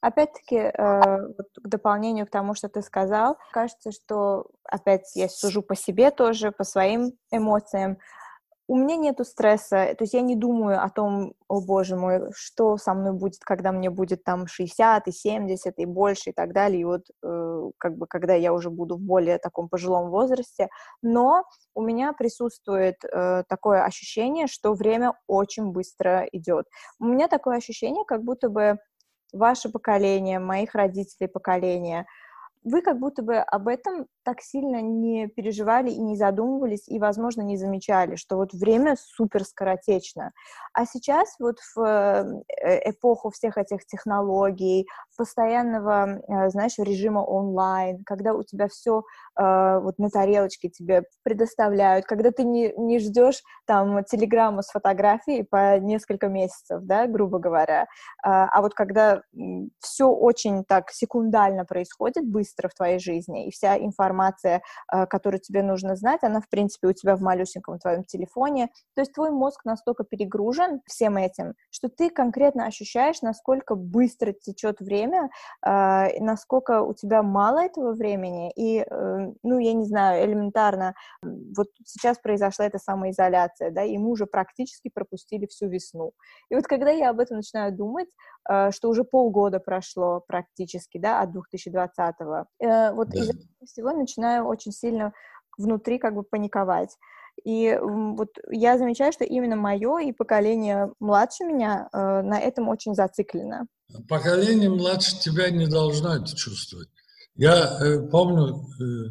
Опять-таки, 0.00 0.56
э, 0.56 1.26
вот 1.38 1.48
к 1.62 1.66
дополнению 1.66 2.26
к 2.26 2.30
тому, 2.30 2.54
что 2.54 2.68
ты 2.68 2.82
сказал, 2.82 3.38
кажется, 3.52 3.90
что, 3.90 4.50
опять 4.64 5.14
я 5.14 5.28
сужу 5.28 5.62
по 5.62 5.74
себе 5.74 6.10
тоже, 6.10 6.52
по 6.52 6.64
своим 6.64 7.12
эмоциям, 7.30 7.98
у 8.66 8.76
меня 8.76 8.96
нету 8.96 9.24
стресса, 9.24 9.94
то 9.98 10.04
есть 10.04 10.14
я 10.14 10.22
не 10.22 10.36
думаю 10.36 10.82
о 10.82 10.88
том, 10.88 11.34
о 11.48 11.60
боже 11.60 11.96
мой, 11.96 12.30
что 12.34 12.78
со 12.78 12.94
мной 12.94 13.12
будет, 13.12 13.40
когда 13.40 13.72
мне 13.72 13.90
будет 13.90 14.24
там 14.24 14.46
60 14.46 15.06
и 15.06 15.12
70 15.12 15.78
и 15.78 15.84
больше 15.84 16.30
и 16.30 16.32
так 16.32 16.52
далее, 16.54 16.80
и 16.80 16.84
вот 16.84 17.02
э, 17.22 17.70
как 17.78 17.96
бы 17.98 18.06
когда 18.06 18.34
я 18.34 18.54
уже 18.54 18.70
буду 18.70 18.96
в 18.96 19.00
более 19.00 19.38
таком 19.38 19.68
пожилом 19.68 20.10
возрасте, 20.10 20.68
но 21.02 21.44
у 21.74 21.82
меня 21.82 22.14
присутствует 22.14 22.96
э, 23.04 23.44
такое 23.48 23.84
ощущение, 23.84 24.46
что 24.46 24.72
время 24.72 25.12
очень 25.26 25.72
быстро 25.72 26.26
идет. 26.32 26.66
У 26.98 27.04
меня 27.04 27.28
такое 27.28 27.58
ощущение, 27.58 28.04
как 28.06 28.22
будто 28.22 28.48
бы 28.48 28.78
ваше 29.32 29.68
поколение, 29.68 30.38
моих 30.38 30.74
родителей 30.74 31.28
поколения— 31.28 32.06
вы 32.64 32.80
как 32.80 32.98
будто 32.98 33.22
бы 33.22 33.36
об 33.36 33.68
этом 33.68 34.06
так 34.24 34.40
сильно 34.40 34.80
не 34.80 35.28
переживали 35.28 35.90
и 35.90 36.00
не 36.00 36.16
задумывались, 36.16 36.88
и, 36.88 36.98
возможно, 36.98 37.42
не 37.42 37.56
замечали, 37.56 38.16
что 38.16 38.36
вот 38.36 38.52
время 38.52 38.96
супер 38.98 39.44
скоротечно. 39.44 40.32
А 40.72 40.86
сейчас 40.86 41.36
вот 41.38 41.58
в 41.76 41.80
э, 41.82 42.90
эпоху 42.90 43.30
всех 43.30 43.58
этих 43.58 43.86
технологий, 43.86 44.86
постоянного, 45.16 46.20
э, 46.26 46.50
знаешь, 46.50 46.78
режима 46.78 47.20
онлайн, 47.20 48.02
когда 48.04 48.34
у 48.34 48.42
тебя 48.42 48.68
все 48.68 49.04
э, 49.38 49.78
вот 49.80 49.98
на 49.98 50.10
тарелочке 50.10 50.68
тебе 50.68 51.04
предоставляют, 51.22 52.06
когда 52.06 52.30
ты 52.30 52.44
не, 52.44 52.72
не 52.76 52.98
ждешь 52.98 53.42
там 53.66 54.04
телеграмму 54.04 54.62
с 54.62 54.70
фотографией 54.70 55.44
по 55.44 55.78
несколько 55.78 56.28
месяцев, 56.28 56.80
да, 56.82 57.06
грубо 57.06 57.38
говоря, 57.38 57.86
а, 58.22 58.48
а 58.48 58.62
вот 58.62 58.74
когда 58.74 59.22
все 59.80 60.08
очень 60.08 60.64
так 60.64 60.90
секундально 60.90 61.64
происходит, 61.64 62.26
быстро 62.26 62.68
в 62.68 62.74
твоей 62.74 62.98
жизни, 62.98 63.46
и 63.46 63.50
вся 63.50 63.78
информация, 63.78 64.13
э, 64.92 65.06
которую 65.06 65.40
тебе 65.40 65.62
нужно 65.62 65.96
знать, 65.96 66.22
она, 66.22 66.40
в 66.40 66.48
принципе, 66.48 66.88
у 66.88 66.92
тебя 66.92 67.16
в 67.16 67.20
малюсеньком 67.20 67.78
твоем 67.78 68.04
телефоне. 68.04 68.70
То 68.94 69.02
есть 69.02 69.12
твой 69.12 69.30
мозг 69.30 69.64
настолько 69.64 70.04
перегружен 70.04 70.80
всем 70.86 71.16
этим, 71.16 71.54
что 71.70 71.88
ты 71.88 72.10
конкретно 72.10 72.66
ощущаешь, 72.66 73.22
насколько 73.22 73.74
быстро 73.74 74.32
течет 74.32 74.80
время, 74.80 75.30
э, 75.66 76.20
насколько 76.20 76.82
у 76.82 76.94
тебя 76.94 77.22
мало 77.22 77.64
этого 77.64 77.92
времени, 77.92 78.52
и, 78.56 78.80
э, 78.80 79.32
ну, 79.42 79.58
я 79.58 79.72
не 79.72 79.84
знаю, 79.84 80.24
элементарно, 80.24 80.94
вот 81.22 81.68
сейчас 81.84 82.18
произошла 82.18 82.66
эта 82.66 82.78
самоизоляция, 82.78 83.70
да, 83.70 83.82
и 83.82 83.98
мы 83.98 84.10
уже 84.10 84.26
практически 84.26 84.90
пропустили 84.92 85.46
всю 85.46 85.68
весну. 85.68 86.12
И 86.50 86.54
вот 86.54 86.66
когда 86.66 86.90
я 86.90 87.10
об 87.10 87.20
этом 87.20 87.38
начинаю 87.38 87.72
думать, 87.72 88.08
что 88.70 88.90
уже 88.90 89.04
полгода 89.04 89.58
прошло 89.58 90.22
практически, 90.26 90.98
да, 90.98 91.22
от 91.22 91.32
2020 91.32 92.14
Э, 92.60 92.92
вот 92.92 93.08
да. 93.08 93.18
из 93.18 93.30
этого 93.30 93.66
всего 93.66 93.92
начинаю 94.04 94.44
очень 94.44 94.72
сильно 94.72 95.12
внутри 95.58 95.98
как 95.98 96.14
бы 96.14 96.22
паниковать. 96.22 96.96
И 97.44 97.76
вот 97.82 98.28
я 98.50 98.78
замечаю, 98.78 99.12
что 99.12 99.24
именно 99.24 99.56
мое 99.56 99.98
и 99.98 100.12
поколение 100.12 100.92
младше 101.00 101.44
меня 101.44 101.88
э, 101.92 102.22
на 102.22 102.38
этом 102.38 102.68
очень 102.68 102.94
зациклено. 102.94 103.66
Поколение 104.08 104.70
младше 104.70 105.18
тебя 105.18 105.50
не 105.50 105.66
должно 105.66 106.14
это 106.16 106.34
чувствовать. 106.36 106.88
Я 107.34 107.78
э, 107.80 107.98
помню 108.08 108.62
э, 108.80 109.10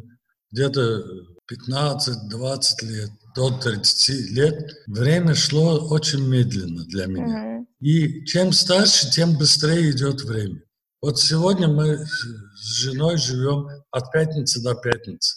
где-то 0.50 1.04
15-20 1.52 2.84
лет, 2.84 3.10
до 3.36 3.50
30 3.58 4.30
лет, 4.30 4.70
время 4.86 5.34
шло 5.34 5.78
очень 5.90 6.26
медленно 6.26 6.84
для 6.84 7.06
меня. 7.06 7.58
Mm-hmm. 7.60 7.66
И 7.80 8.24
чем 8.24 8.52
старше, 8.52 9.10
тем 9.10 9.36
быстрее 9.36 9.90
идет 9.90 10.22
время. 10.22 10.62
Вот 11.02 11.18
сегодня 11.18 11.68
мы 11.68 11.98
с 12.06 12.78
женой 12.78 13.18
живем 13.18 13.68
от 13.94 14.10
пятницы 14.10 14.62
до 14.62 14.74
пятницы. 14.74 15.36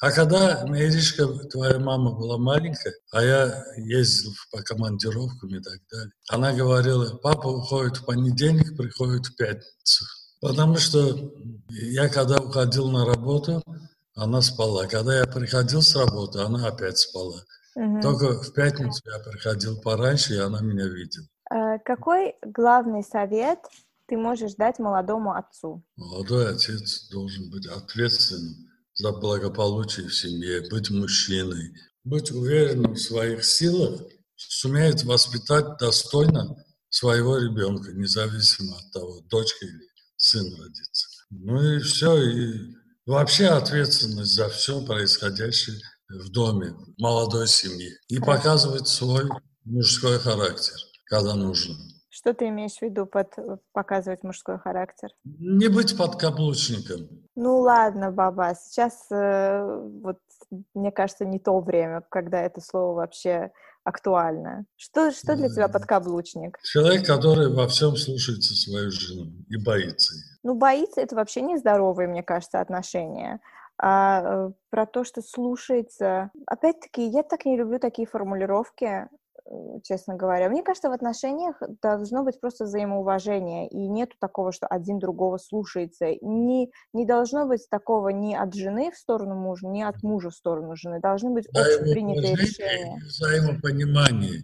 А 0.00 0.10
когда 0.10 0.64
Иришка, 0.66 1.26
твоя 1.50 1.78
мама 1.78 2.12
была 2.12 2.36
маленькая, 2.36 2.92
а 3.12 3.22
я 3.22 3.64
ездил 3.76 4.32
по 4.50 4.62
командировкам 4.62 5.50
и 5.50 5.62
так 5.62 5.78
далее, 5.90 6.12
она 6.28 6.52
говорила, 6.52 7.16
папа 7.18 7.46
уходит 7.46 7.98
в 7.98 8.04
понедельник, 8.04 8.76
приходит 8.76 9.26
в 9.26 9.36
пятницу. 9.36 10.04
Потому 10.40 10.76
что 10.76 11.32
я 11.68 12.08
когда 12.08 12.38
уходил 12.38 12.90
на 12.90 13.06
работу, 13.06 13.62
она 14.16 14.42
спала. 14.42 14.86
Когда 14.86 15.18
я 15.18 15.24
приходил 15.24 15.82
с 15.82 15.94
работы, 15.94 16.40
она 16.40 16.66
опять 16.66 16.98
спала. 16.98 17.40
Угу. 17.76 18.00
Только 18.00 18.42
в 18.42 18.52
пятницу 18.52 19.00
я 19.06 19.18
приходил 19.20 19.80
пораньше, 19.80 20.34
и 20.34 20.38
она 20.38 20.60
меня 20.62 20.86
видела. 20.88 21.26
А 21.48 21.78
какой 21.78 22.34
главный 22.42 23.04
совет 23.04 23.58
ты 24.12 24.18
можешь 24.18 24.56
дать 24.56 24.78
молодому 24.78 25.34
отцу? 25.34 25.82
Молодой 25.96 26.54
отец 26.54 27.08
должен 27.08 27.50
быть 27.50 27.66
ответственным 27.66 28.68
за 28.92 29.10
благополучие 29.10 30.06
в 30.06 30.14
семье, 30.14 30.68
быть 30.68 30.90
мужчиной, 30.90 31.72
быть 32.04 32.30
уверенным 32.30 32.92
в 32.92 33.00
своих 33.00 33.42
силах, 33.42 34.02
сумеет 34.36 35.02
воспитать 35.04 35.78
достойно 35.78 36.62
своего 36.90 37.38
ребенка, 37.38 37.92
независимо 37.92 38.76
от 38.76 38.92
того, 38.92 39.20
дочка 39.30 39.64
или 39.64 39.88
сын 40.18 40.44
родится. 40.60 41.08
Ну 41.30 41.62
и 41.62 41.78
все, 41.78 42.22
и 42.22 42.74
вообще 43.06 43.46
ответственность 43.46 44.34
за 44.34 44.50
все 44.50 44.84
происходящее 44.84 45.80
в 46.10 46.30
доме, 46.30 46.72
в 46.72 47.00
молодой 47.00 47.48
семье. 47.48 47.96
И 48.08 48.18
показывать 48.18 48.88
свой 48.88 49.26
мужской 49.64 50.18
характер, 50.18 50.76
когда 51.06 51.34
нужно. 51.34 51.91
Что 52.14 52.34
ты 52.34 52.48
имеешь 52.48 52.76
в 52.76 52.82
виду 52.82 53.06
под 53.06 53.38
э, 53.38 53.56
показывать 53.72 54.22
мужской 54.22 54.58
характер? 54.58 55.08
Не 55.24 55.68
быть 55.68 55.96
подкаблучником. 55.96 57.08
Ну 57.34 57.60
ладно, 57.60 58.10
баба, 58.10 58.54
сейчас 58.54 59.06
э, 59.10 59.80
вот 60.02 60.18
мне 60.74 60.92
кажется 60.92 61.24
не 61.24 61.38
то 61.38 61.58
время, 61.60 62.02
когда 62.10 62.42
это 62.42 62.60
слово 62.60 62.96
вообще 62.96 63.50
актуально. 63.82 64.66
Что, 64.76 65.10
что 65.10 65.34
для 65.36 65.48
тебя 65.48 65.68
подкаблучник? 65.68 66.58
Человек, 66.62 67.06
который 67.06 67.50
во 67.50 67.66
всем 67.66 67.96
слушается 67.96 68.54
свою 68.54 68.90
жену 68.90 69.32
и 69.48 69.56
боится 69.56 70.14
ее. 70.14 70.22
Ну, 70.42 70.54
боится 70.54 71.00
это 71.00 71.16
вообще 71.16 71.40
нездоровые, 71.40 72.08
мне 72.08 72.22
кажется, 72.22 72.60
отношения. 72.60 73.40
А 73.78 74.22
э, 74.22 74.50
про 74.68 74.84
то, 74.84 75.04
что 75.04 75.22
слушается... 75.22 76.30
Опять-таки, 76.46 77.06
я 77.06 77.22
так 77.22 77.46
не 77.46 77.56
люблю 77.56 77.78
такие 77.78 78.06
формулировки, 78.06 79.08
честно 79.84 80.14
говоря. 80.14 80.48
Мне 80.48 80.62
кажется, 80.62 80.88
в 80.88 80.92
отношениях 80.92 81.56
должно 81.82 82.22
быть 82.22 82.40
просто 82.40 82.64
взаимоуважение, 82.64 83.68
и 83.68 83.88
нету 83.88 84.16
такого, 84.20 84.52
что 84.52 84.66
один 84.66 84.98
другого 84.98 85.38
слушается. 85.38 86.06
Не, 86.20 86.70
не 86.92 87.06
должно 87.06 87.46
быть 87.46 87.68
такого 87.68 88.10
ни 88.10 88.34
от 88.34 88.54
жены 88.54 88.90
в 88.92 88.96
сторону 88.96 89.34
мужа, 89.34 89.66
ни 89.66 89.82
от 89.82 90.02
мужа 90.02 90.30
в 90.30 90.34
сторону 90.34 90.76
жены. 90.76 91.00
Должны 91.00 91.30
быть 91.30 91.46
общепринятые 91.48 92.34
решения. 92.36 93.00
Взаимопонимание. 93.04 94.42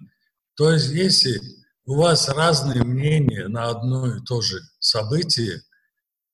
То 0.57 0.71
есть, 0.73 0.91
если 0.91 1.41
у 1.87 1.95
вас 1.95 2.29
разные 2.29 2.83
мнения 2.83 3.49
на 3.49 3.71
одно 3.71 4.07
и 4.07 4.21
то 4.27 4.41
же 4.41 4.59
событие, 4.81 5.61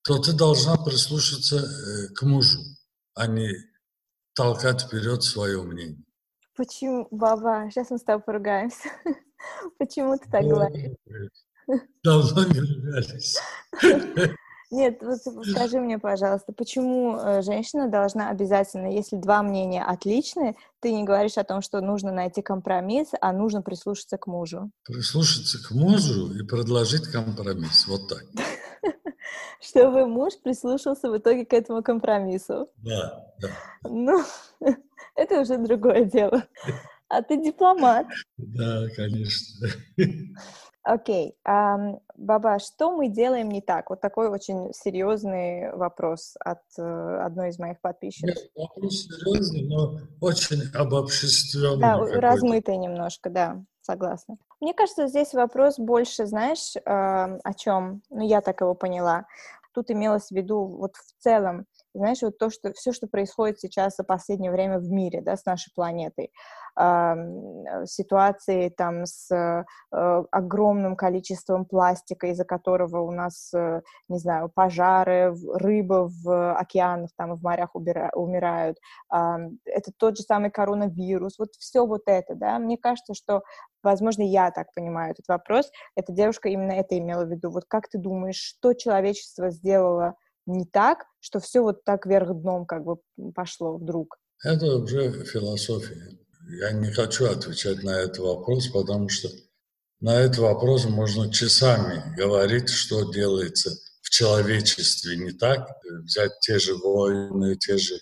то 0.03 0.19
ты 0.19 0.33
должна 0.33 0.77
прислушаться 0.77 1.57
э, 1.57 2.13
к 2.13 2.23
мужу, 2.23 2.59
а 3.15 3.27
не 3.27 3.51
толкать 4.33 4.81
вперед 4.81 5.23
свое 5.23 5.61
мнение. 5.63 6.04
Почему, 6.55 7.07
баба, 7.11 7.67
сейчас 7.69 7.89
мы 7.89 7.97
с 7.97 8.03
тобой 8.03 8.23
поругаемся. 8.23 8.89
Почему 9.77 10.17
ты 10.17 10.29
так 10.29 10.43
говоришь? 10.43 10.95
Давно 12.03 12.43
не 12.45 12.59
ругались. 12.59 13.37
Нет, 14.71 15.01
вот 15.01 15.19
скажи 15.45 15.79
мне, 15.79 15.99
пожалуйста, 15.99 16.51
почему 16.51 17.17
э, 17.17 17.41
женщина 17.43 17.87
должна 17.87 18.29
обязательно, 18.29 18.87
если 18.87 19.15
два 19.15 19.43
мнения 19.43 19.83
отличны, 19.83 20.55
ты 20.79 20.91
не 20.91 21.03
говоришь 21.03 21.37
о 21.37 21.43
том, 21.43 21.61
что 21.61 21.81
нужно 21.81 22.11
найти 22.11 22.41
компромисс, 22.41 23.09
а 23.21 23.31
нужно 23.31 23.61
прислушаться 23.61 24.17
к 24.17 24.25
мужу? 24.25 24.71
Прислушаться 24.85 25.59
к 25.65 25.71
мужу 25.71 26.33
и 26.33 26.43
предложить 26.43 27.07
компромисс, 27.07 27.87
вот 27.87 28.09
так. 28.09 28.23
Чтобы 29.61 30.07
муж 30.07 30.33
прислушался 30.43 31.09
в 31.11 31.17
итоге 31.17 31.45
к 31.45 31.53
этому 31.53 31.83
компромиссу. 31.83 32.67
Да, 32.77 33.33
да. 33.39 33.49
Ну, 33.83 34.23
это 35.15 35.41
уже 35.41 35.57
другое 35.57 36.05
дело. 36.05 36.43
А 37.07 37.21
ты 37.21 37.37
дипломат. 37.37 38.07
Да, 38.37 38.87
конечно. 38.95 39.67
Окей. 40.85 41.35
Okay. 41.47 41.51
Um, 41.51 41.99
Баба, 42.15 42.59
что 42.59 42.95
мы 42.95 43.09
делаем 43.09 43.49
не 43.49 43.61
так? 43.61 43.89
Вот 43.89 44.01
такой 44.01 44.29
очень 44.29 44.71
серьезный 44.71 45.71
вопрос 45.75 46.35
от 46.39 46.61
uh, 46.79 47.25
одной 47.25 47.49
из 47.49 47.57
моих 47.57 47.81
подписчиков. 47.81 48.35
Нет, 48.35 48.51
вопрос 48.55 49.07
серьезный, 49.07 49.67
но 49.67 49.97
очень 50.21 50.61
обобщенный. 50.75 51.79
Да, 51.79 51.97
размытый 51.97 52.77
немножко, 52.77 53.31
да, 53.31 53.63
согласна. 53.81 54.37
Мне 54.61 54.75
кажется, 54.75 55.07
здесь 55.07 55.33
вопрос 55.33 55.79
больше, 55.79 56.27
знаешь, 56.27 56.75
uh, 56.75 57.39
о 57.43 57.53
чем? 57.55 58.03
Ну, 58.11 58.27
я 58.27 58.41
так 58.41 58.61
его 58.61 58.75
поняла. 58.75 59.25
Тут 59.73 59.89
имелось 59.89 60.27
в 60.27 60.31
виду 60.31 60.65
вот 60.65 60.95
в 60.97 61.23
целом 61.23 61.65
знаешь, 61.97 62.21
вот 62.21 62.37
то, 62.37 62.49
что 62.49 62.73
все, 62.73 62.91
что 62.91 63.07
происходит 63.07 63.59
сейчас 63.59 63.95
за 63.95 64.03
последнее 64.03 64.51
время 64.51 64.79
в 64.79 64.89
мире, 64.89 65.21
да, 65.21 65.35
с 65.37 65.45
нашей 65.45 65.71
планетой, 65.73 66.31
э, 66.79 67.15
ситуации 67.85 68.69
там 68.69 69.05
с 69.05 69.31
э, 69.31 69.63
огромным 70.31 70.95
количеством 70.95 71.65
пластика, 71.65 72.27
из-за 72.27 72.45
которого 72.45 73.01
у 73.01 73.11
нас, 73.11 73.53
э, 73.53 73.81
не 74.09 74.19
знаю, 74.19 74.51
пожары, 74.53 75.35
рыбы 75.53 76.07
в 76.07 76.53
океанах, 76.53 77.11
там, 77.17 77.35
в 77.35 77.41
морях 77.43 77.75
убира- 77.75 78.11
умирают, 78.13 78.77
э, 79.13 79.17
это 79.65 79.91
тот 79.97 80.17
же 80.17 80.23
самый 80.23 80.51
коронавирус, 80.51 81.39
вот 81.39 81.49
все 81.59 81.85
вот 81.85 82.03
это, 82.07 82.35
да, 82.35 82.59
мне 82.59 82.77
кажется, 82.77 83.13
что 83.13 83.41
Возможно, 83.85 84.23
я 84.23 84.49
так 84.49 84.73
понимаю 84.73 85.11
этот 85.11 85.27
вопрос. 85.27 85.71
Эта 85.95 86.11
девушка 86.11 86.49
именно 86.49 86.71
это 86.71 86.97
имела 86.97 87.23
в 87.23 87.29
виду. 87.29 87.51
Вот 87.51 87.65
как 87.67 87.87
ты 87.87 87.99
думаешь, 87.99 88.35
что 88.35 88.73
человечество 88.73 89.51
сделало 89.51 90.15
не 90.45 90.65
так, 90.65 91.05
что 91.19 91.39
все 91.39 91.61
вот 91.61 91.83
так 91.83 92.05
вверх 92.05 92.33
дном 92.33 92.65
как 92.65 92.83
бы 92.83 92.97
пошло 93.33 93.77
вдруг? 93.77 94.17
Это 94.43 94.77
уже 94.77 95.23
философия. 95.25 96.17
Я 96.59 96.71
не 96.71 96.91
хочу 96.91 97.25
отвечать 97.25 97.83
на 97.83 98.01
этот 98.01 98.19
вопрос, 98.19 98.67
потому 98.67 99.09
что 99.09 99.29
на 99.99 100.19
этот 100.19 100.39
вопрос 100.39 100.85
можно 100.85 101.31
часами 101.31 102.15
говорить, 102.15 102.69
что 102.69 103.11
делается 103.11 103.71
в 104.01 104.09
человечестве 104.09 105.17
не 105.17 105.31
так. 105.31 105.67
Взять 106.03 106.33
те 106.41 106.59
же 106.59 106.75
войны, 106.75 107.55
те 107.55 107.77
же 107.77 107.95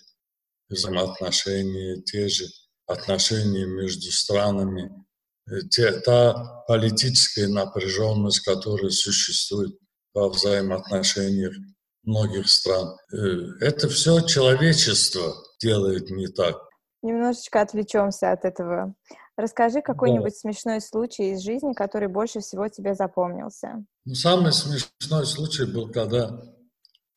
взаимоотношения, 0.68 2.02
те 2.02 2.28
же 2.28 2.46
отношения 2.86 3.64
между 3.64 4.10
странами, 4.12 4.90
те, 5.70 5.92
та 6.00 6.64
политическая 6.66 7.48
напряженность, 7.48 8.40
которая 8.40 8.90
существует 8.90 9.74
во 10.12 10.28
взаимоотношениях 10.28 11.54
многих 12.06 12.48
стран. 12.48 12.96
Э, 13.12 13.16
это 13.60 13.88
все 13.88 14.20
человечество 14.20 15.34
делает 15.60 16.10
не 16.10 16.28
так. 16.28 16.56
Немножечко 17.02 17.60
отвлечемся 17.60 18.32
от 18.32 18.44
этого. 18.44 18.94
Расскажи 19.36 19.82
какой-нибудь 19.82 20.32
да. 20.32 20.38
смешной 20.38 20.80
случай 20.80 21.32
из 21.32 21.42
жизни, 21.42 21.72
который 21.72 22.08
больше 22.08 22.40
всего 22.40 22.68
тебе 22.68 22.94
запомнился. 22.94 23.84
Ну, 24.04 24.14
самый 24.14 24.52
смешной 24.52 25.26
случай 25.26 25.64
был, 25.64 25.90
когда 25.90 26.40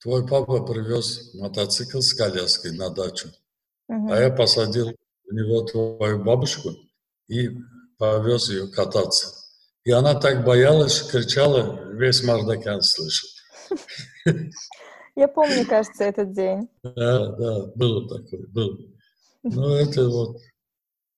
твой 0.02 0.28
папа 0.28 0.66
привез 0.66 1.34
мотоцикл 1.36 2.00
с 2.00 2.14
коляской 2.14 2.72
на 2.72 2.90
дачу, 2.90 3.30
угу. 3.88 4.12
а 4.12 4.20
я 4.20 4.32
посадил 4.32 4.96
в 5.26 5.34
него 5.34 5.62
твою 5.64 6.24
бабушку 6.24 6.70
и 7.28 7.50
повез 7.98 8.50
ее 8.50 8.68
кататься. 8.68 9.28
И 9.84 9.92
она 9.92 10.20
так 10.20 10.44
боялась, 10.44 11.02
кричала, 11.02 11.94
весь 11.94 12.24
Мардакан 12.24 12.82
слышал. 12.82 13.30
Я 15.16 15.28
помню, 15.28 15.66
кажется, 15.68 16.04
этот 16.04 16.32
день. 16.34 16.70
Да, 16.84 17.28
да, 17.28 17.66
было 17.76 18.08
такое, 18.08 18.46
было. 18.48 18.78
Но 19.44 19.76
это 19.76 20.08
вот 20.08 20.38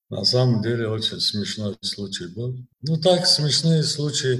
на 0.10 0.24
самом 0.24 0.62
деле 0.62 0.88
очень 0.88 1.20
смешной 1.20 1.78
случай 1.82 2.34
был. 2.34 2.56
Ну 2.82 2.98
так, 2.98 3.26
смешные 3.26 3.84
случаи, 3.84 4.40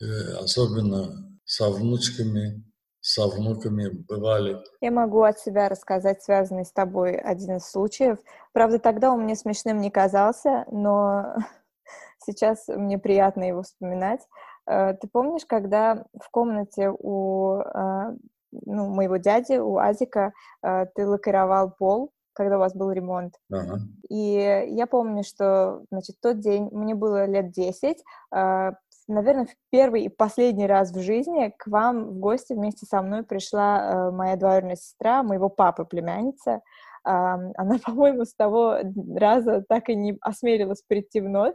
э, 0.00 0.36
особенно 0.38 1.26
со 1.44 1.70
внучками, 1.70 2.64
со 3.00 3.28
внуками 3.28 3.88
бывали. 3.88 4.58
Я 4.80 4.90
могу 4.90 5.22
от 5.22 5.38
себя 5.38 5.68
рассказать 5.68 6.22
связанный 6.22 6.64
с 6.64 6.72
тобой 6.72 7.16
один 7.16 7.56
из 7.56 7.70
случаев. 7.70 8.18
Правда, 8.52 8.78
тогда 8.78 9.12
он 9.12 9.22
мне 9.22 9.36
смешным 9.36 9.80
не 9.80 9.90
казался, 9.90 10.64
но 10.70 11.36
сейчас 12.26 12.66
мне 12.68 12.98
приятно 12.98 13.44
его 13.44 13.62
вспоминать. 13.62 14.20
Э, 14.66 14.94
ты 14.94 15.08
помнишь, 15.08 15.46
когда 15.46 16.04
в 16.20 16.30
комнате 16.30 16.90
у 16.90 17.58
э, 17.58 18.16
ну, 18.52 18.88
моего 18.88 19.16
дяди, 19.16 19.58
у 19.58 19.78
Азика, 19.78 20.32
э, 20.62 20.86
ты 20.94 21.06
лакировал 21.06 21.70
пол, 21.70 22.12
когда 22.32 22.56
у 22.56 22.60
вас 22.60 22.74
был 22.74 22.90
ремонт. 22.90 23.34
Ага. 23.50 23.78
И 24.08 24.66
я 24.68 24.86
помню, 24.86 25.24
что, 25.24 25.82
значит, 25.90 26.16
тот 26.20 26.40
день, 26.40 26.68
мне 26.72 26.94
было 26.94 27.26
лет 27.26 27.50
10, 27.50 28.02
э, 28.34 28.72
наверное, 29.08 29.46
в 29.46 29.54
первый 29.70 30.02
и 30.02 30.08
последний 30.08 30.66
раз 30.66 30.92
в 30.92 31.00
жизни 31.00 31.54
к 31.56 31.68
вам 31.68 32.04
в 32.04 32.18
гости 32.18 32.52
вместе 32.52 32.86
со 32.86 33.02
мной 33.02 33.22
пришла 33.22 34.10
моя 34.10 34.36
двоюродная 34.36 34.76
сестра, 34.76 35.22
моего 35.22 35.48
папы, 35.48 35.84
племянница. 35.84 36.60
Она, 37.04 37.54
по-моему, 37.86 38.24
с 38.24 38.34
того 38.34 38.78
раза 39.14 39.64
так 39.68 39.88
и 39.90 39.94
не 39.94 40.18
осмелилась 40.20 40.82
прийти 40.82 41.20
вновь. 41.20 41.54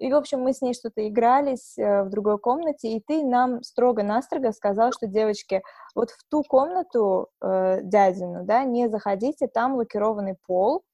И, 0.00 0.10
в 0.10 0.16
общем, 0.16 0.40
мы 0.40 0.54
с 0.54 0.62
ней 0.62 0.72
что-то 0.72 1.06
игрались 1.06 1.76
э, 1.76 2.04
в 2.04 2.08
другой 2.08 2.38
комнате, 2.38 2.88
и 2.88 3.00
ты 3.06 3.22
нам 3.22 3.62
строго-настрого 3.62 4.50
сказал, 4.52 4.92
что, 4.92 5.06
девочки, 5.06 5.62
вот 5.94 6.10
в 6.10 6.24
ту 6.30 6.42
комнату 6.42 7.28
э, 7.42 7.80
дядину, 7.82 8.44
да, 8.44 8.64
не 8.64 8.88
заходите, 8.88 9.46
там 9.46 9.74
лакированный 9.74 10.36
пол, 10.46 10.84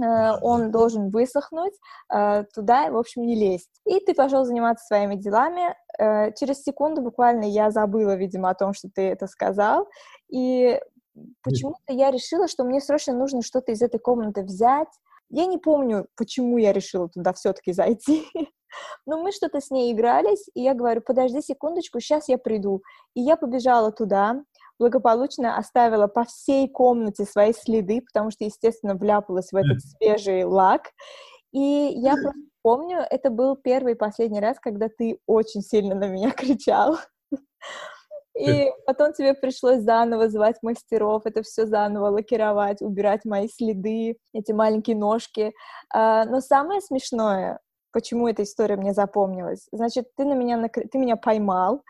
э, 0.00 0.02
он 0.40 0.70
должен 0.70 1.10
высохнуть, 1.10 1.74
э, 2.10 2.44
туда, 2.54 2.90
в 2.90 2.96
общем, 2.96 3.26
не 3.26 3.34
лезть. 3.34 3.82
И 3.84 4.00
ты 4.00 4.14
пошел 4.14 4.46
заниматься 4.46 4.86
своими 4.86 5.16
делами. 5.16 5.76
Э, 5.98 6.32
через 6.32 6.62
секунду 6.62 7.02
буквально 7.02 7.44
я 7.44 7.70
забыла, 7.70 8.16
видимо, 8.16 8.48
о 8.48 8.54
том, 8.54 8.72
что 8.72 8.88
ты 8.88 9.02
это 9.02 9.26
сказал, 9.26 9.88
и 10.30 10.80
почему-то 11.42 11.92
я 11.92 12.10
решила, 12.10 12.48
что 12.48 12.64
мне 12.64 12.80
срочно 12.80 13.12
нужно 13.12 13.42
что-то 13.42 13.72
из 13.72 13.82
этой 13.82 14.00
комнаты 14.00 14.42
взять, 14.42 14.88
я 15.32 15.46
не 15.46 15.58
помню, 15.58 16.06
почему 16.16 16.58
я 16.58 16.72
решила 16.72 17.08
туда 17.08 17.32
все-таки 17.32 17.72
зайти. 17.72 18.26
Но 19.06 19.20
мы 19.22 19.32
что-то 19.32 19.60
с 19.60 19.70
ней 19.70 19.92
игрались, 19.92 20.46
и 20.54 20.62
я 20.62 20.74
говорю, 20.74 21.00
подожди 21.00 21.40
секундочку, 21.40 22.00
сейчас 22.00 22.28
я 22.28 22.38
приду. 22.38 22.82
И 23.14 23.20
я 23.20 23.36
побежала 23.36 23.92
туда, 23.92 24.44
благополучно 24.78 25.56
оставила 25.56 26.06
по 26.06 26.24
всей 26.24 26.68
комнате 26.68 27.24
свои 27.24 27.52
следы, 27.52 28.02
потому 28.02 28.30
что, 28.30 28.44
естественно, 28.44 28.94
вляпалась 28.94 29.52
в 29.52 29.56
этот 29.56 29.80
свежий 29.80 30.44
лак. 30.44 30.90
И 31.52 31.60
я 31.60 32.12
просто 32.12 32.40
помню, 32.62 32.98
это 33.10 33.30
был 33.30 33.56
первый 33.56 33.92
и 33.92 33.96
последний 33.96 34.40
раз, 34.40 34.58
когда 34.58 34.88
ты 34.88 35.18
очень 35.26 35.62
сильно 35.62 35.94
на 35.94 36.08
меня 36.08 36.30
кричал. 36.36 36.98
И 38.38 38.70
потом 38.86 39.12
тебе 39.12 39.34
пришлось 39.34 39.82
заново 39.82 40.28
звать 40.30 40.56
мастеров, 40.62 41.22
это 41.26 41.42
все 41.42 41.66
заново 41.66 42.08
лакировать, 42.08 42.80
убирать 42.80 43.24
мои 43.24 43.48
следы, 43.48 44.16
эти 44.32 44.52
маленькие 44.52 44.96
ножки. 44.96 45.52
А, 45.92 46.24
но 46.24 46.40
самое 46.40 46.80
смешное, 46.80 47.60
почему 47.92 48.28
эта 48.28 48.42
история 48.42 48.76
мне 48.76 48.94
запомнилась, 48.94 49.68
значит, 49.70 50.06
ты, 50.16 50.24
на 50.24 50.32
меня, 50.32 50.66
ты 50.68 50.98
меня 50.98 51.16
поймал, 51.16 51.82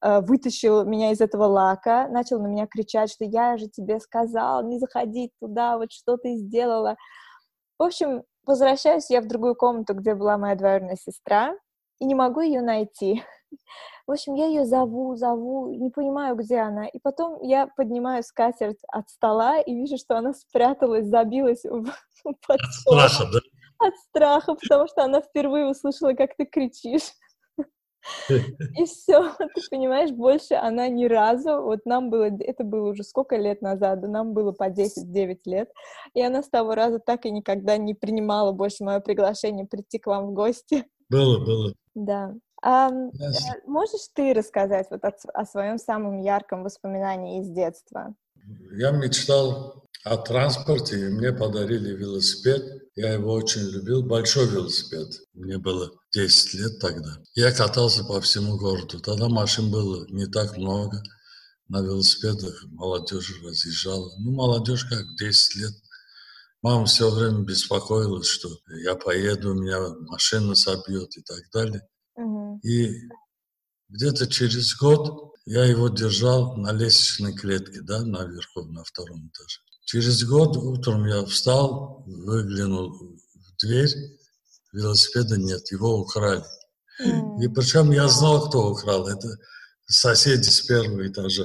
а, 0.00 0.20
вытащил 0.20 0.84
меня 0.84 1.12
из 1.12 1.20
этого 1.22 1.44
лака, 1.44 2.08
начал 2.08 2.40
на 2.40 2.46
меня 2.46 2.66
кричать, 2.66 3.10
что 3.10 3.24
я 3.24 3.56
же 3.56 3.68
тебе 3.68 3.98
сказал 3.98 4.62
не 4.64 4.78
заходить 4.78 5.32
туда, 5.40 5.78
вот 5.78 5.92
что 5.92 6.18
ты 6.18 6.36
сделала. 6.36 6.96
В 7.78 7.84
общем, 7.84 8.22
возвращаюсь 8.44 9.10
я 9.10 9.22
в 9.22 9.28
другую 9.28 9.54
комнату, 9.54 9.94
где 9.94 10.14
была 10.14 10.36
моя 10.36 10.56
двоюродная 10.56 10.96
сестра, 10.96 11.54
и 11.98 12.04
не 12.04 12.14
могу 12.14 12.40
ее 12.40 12.60
найти. 12.60 13.22
В 14.06 14.12
общем, 14.12 14.34
я 14.34 14.46
ее 14.46 14.64
зову, 14.64 15.16
зову, 15.16 15.74
не 15.74 15.90
понимаю, 15.90 16.36
где 16.36 16.58
она. 16.58 16.86
И 16.86 16.98
потом 16.98 17.40
я 17.42 17.66
поднимаю 17.66 18.22
скатерть 18.22 18.80
от 18.88 19.08
стола 19.08 19.60
и 19.60 19.74
вижу, 19.74 19.96
что 19.98 20.16
она 20.16 20.32
спряталась, 20.32 21.06
забилась 21.06 21.64
в, 21.64 21.84
под 22.24 22.60
стол. 22.70 22.98
От 22.98 23.10
страха, 23.10 23.32
да? 23.32 23.40
От 23.78 23.94
страха, 23.96 24.54
потому 24.54 24.86
что 24.88 25.02
она 25.04 25.20
впервые 25.20 25.66
услышала, 25.66 26.14
как 26.14 26.36
ты 26.36 26.46
кричишь. 26.46 27.12
И 28.28 28.84
все, 28.84 29.32
ты 29.38 29.60
понимаешь, 29.70 30.10
больше 30.10 30.54
она 30.54 30.88
ни 30.88 31.06
разу, 31.06 31.62
вот 31.62 31.80
нам 31.84 32.10
было, 32.10 32.30
это 32.38 32.64
было 32.64 32.90
уже 32.90 33.02
сколько 33.02 33.36
лет 33.36 33.62
назад, 33.62 34.02
нам 34.02 34.32
было 34.32 34.52
по 34.52 34.70
10-9 34.70 35.38
лет, 35.44 35.70
и 36.14 36.22
она 36.22 36.42
с 36.42 36.48
того 36.48 36.74
раза 36.74 36.98
так 36.98 37.26
и 37.26 37.30
никогда 37.30 37.76
не 37.76 37.94
принимала 37.94 38.52
больше 38.52 38.84
мое 38.84 39.00
приглашение 39.00 39.66
прийти 39.66 39.98
к 39.98 40.06
вам 40.06 40.28
в 40.28 40.34
гости. 40.34 40.86
Было, 41.08 41.44
было. 41.44 41.72
Да. 41.94 42.34
А, 42.68 42.90
можешь 43.64 44.08
ты 44.12 44.34
рассказать 44.34 44.88
вот 44.90 45.04
о, 45.04 45.14
о 45.34 45.46
своем 45.46 45.78
самом 45.78 46.20
ярком 46.20 46.64
воспоминании 46.64 47.40
из 47.40 47.48
детства? 47.48 48.12
Я 48.72 48.90
мечтал 48.90 49.84
о 50.02 50.16
транспорте, 50.16 50.98
и 50.98 51.08
мне 51.10 51.32
подарили 51.32 51.94
велосипед. 51.94 52.64
Я 52.96 53.12
его 53.12 53.34
очень 53.34 53.60
любил, 53.60 54.02
большой 54.02 54.48
велосипед. 54.48 55.06
Мне 55.34 55.58
было 55.58 55.92
10 56.12 56.54
лет 56.54 56.80
тогда. 56.80 57.18
Я 57.36 57.52
катался 57.52 58.02
по 58.02 58.20
всему 58.20 58.56
городу. 58.56 58.98
Тогда 58.98 59.28
машин 59.28 59.70
было 59.70 60.04
не 60.08 60.26
так 60.26 60.56
много. 60.56 61.00
На 61.68 61.82
велосипедах 61.82 62.64
молодежь 62.72 63.40
разъезжала. 63.44 64.10
Ну, 64.18 64.32
молодежь 64.32 64.86
как 64.86 65.04
10 65.16 65.54
лет. 65.54 65.72
Мама 66.62 66.86
все 66.86 67.10
время 67.10 67.44
беспокоилась, 67.44 68.26
что 68.26 68.48
я 68.82 68.96
поеду, 68.96 69.54
меня 69.54 69.78
машина 70.08 70.56
собьет 70.56 71.16
и 71.16 71.22
так 71.22 71.42
далее. 71.52 71.86
И 72.62 73.08
где-то 73.88 74.26
через 74.26 74.76
год 74.76 75.34
я 75.44 75.64
его 75.64 75.88
держал 75.88 76.56
на 76.56 76.72
лестничной 76.72 77.34
клетке, 77.34 77.80
да, 77.82 78.02
наверху, 78.02 78.64
на 78.64 78.82
втором 78.84 79.28
этаже. 79.28 79.60
Через 79.84 80.24
год 80.24 80.56
утром 80.56 81.06
я 81.06 81.24
встал, 81.24 82.02
выглянул 82.06 82.90
в 82.92 83.56
дверь, 83.60 83.94
велосипеда 84.72 85.36
нет, 85.36 85.70
его 85.70 86.00
украли. 86.00 86.44
Mm. 87.00 87.44
И 87.44 87.48
причем 87.48 87.92
я 87.92 88.08
знал, 88.08 88.48
кто 88.48 88.70
украл. 88.70 89.06
Это 89.06 89.28
соседи 89.86 90.48
с 90.48 90.62
первого 90.62 91.06
этажа. 91.06 91.44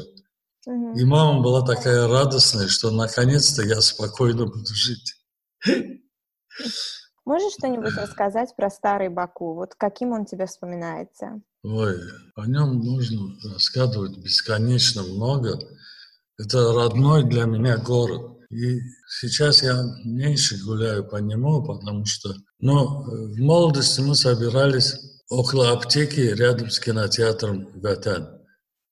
Mm-hmm. 0.68 0.98
И 0.98 1.04
мама 1.06 1.42
была 1.42 1.66
такая 1.66 2.08
радостная, 2.08 2.68
что 2.68 2.92
наконец-то 2.92 3.64
я 3.64 3.82
спокойно 3.82 4.46
буду 4.46 4.74
жить. 4.74 5.16
Можешь 7.26 7.54
что-нибудь 7.54 7.96
рассказать 7.96 8.56
про 8.56 8.70
старый 8.70 9.10
Баку? 9.10 9.54
Вот 9.54 9.76
каким 9.76 10.12
он 10.12 10.26
тебе 10.26 10.48
вспоминается? 10.48 11.42
Ой, 11.64 12.00
о 12.36 12.48
нем 12.48 12.80
нужно 12.80 13.38
рассказывать 13.54 14.18
бесконечно 14.18 15.04
много. 15.04 15.60
Это 16.40 16.74
родной 16.74 17.24
для 17.24 17.46
меня 17.46 17.78
город. 17.78 18.40
И 18.50 18.80
сейчас 19.08 19.62
я 19.62 19.82
меньше 20.04 20.58
гуляю 20.66 21.08
по 21.08 21.18
нему, 21.18 21.64
потому 21.64 22.06
что... 22.06 22.34
Но 22.60 23.04
в 23.04 23.40
молодости 23.40 24.02
мы 24.02 24.16
собирались 24.16 24.96
около 25.30 25.72
аптеки 25.72 26.20
рядом 26.20 26.70
с 26.70 26.80
кинотеатром 26.80 27.80
Гатан. 27.80 28.42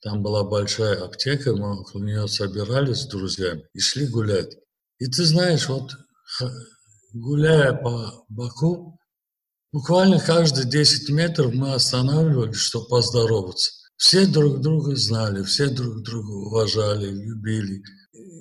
Там 0.02 0.24
была 0.24 0.44
большая 0.44 1.04
аптека, 1.04 1.54
мы 1.56 1.82
около 1.82 2.02
нее 2.04 2.28
собирались 2.28 3.02
с 3.02 3.08
друзьями 3.08 3.68
и 3.74 3.80
шли 3.80 4.08
гулять. 4.08 4.56
И 5.00 5.08
ты 5.08 5.26
знаешь, 5.26 5.68
вот 5.68 5.92
гуляя 7.14 7.74
по 7.74 8.26
Баку, 8.30 9.00
буквально 9.72 10.20
каждые 10.20 10.70
10 10.70 11.10
метров 11.10 11.54
мы 11.54 11.74
останавливались, 11.74 12.58
чтобы 12.58 12.88
поздороваться. 12.88 13.72
Все 13.98 14.26
друг 14.26 14.62
друга 14.62 14.96
знали, 14.96 15.44
все 15.44 15.68
друг 15.68 16.04
друга 16.04 16.32
уважали, 16.32 17.10
любили. 17.10 17.82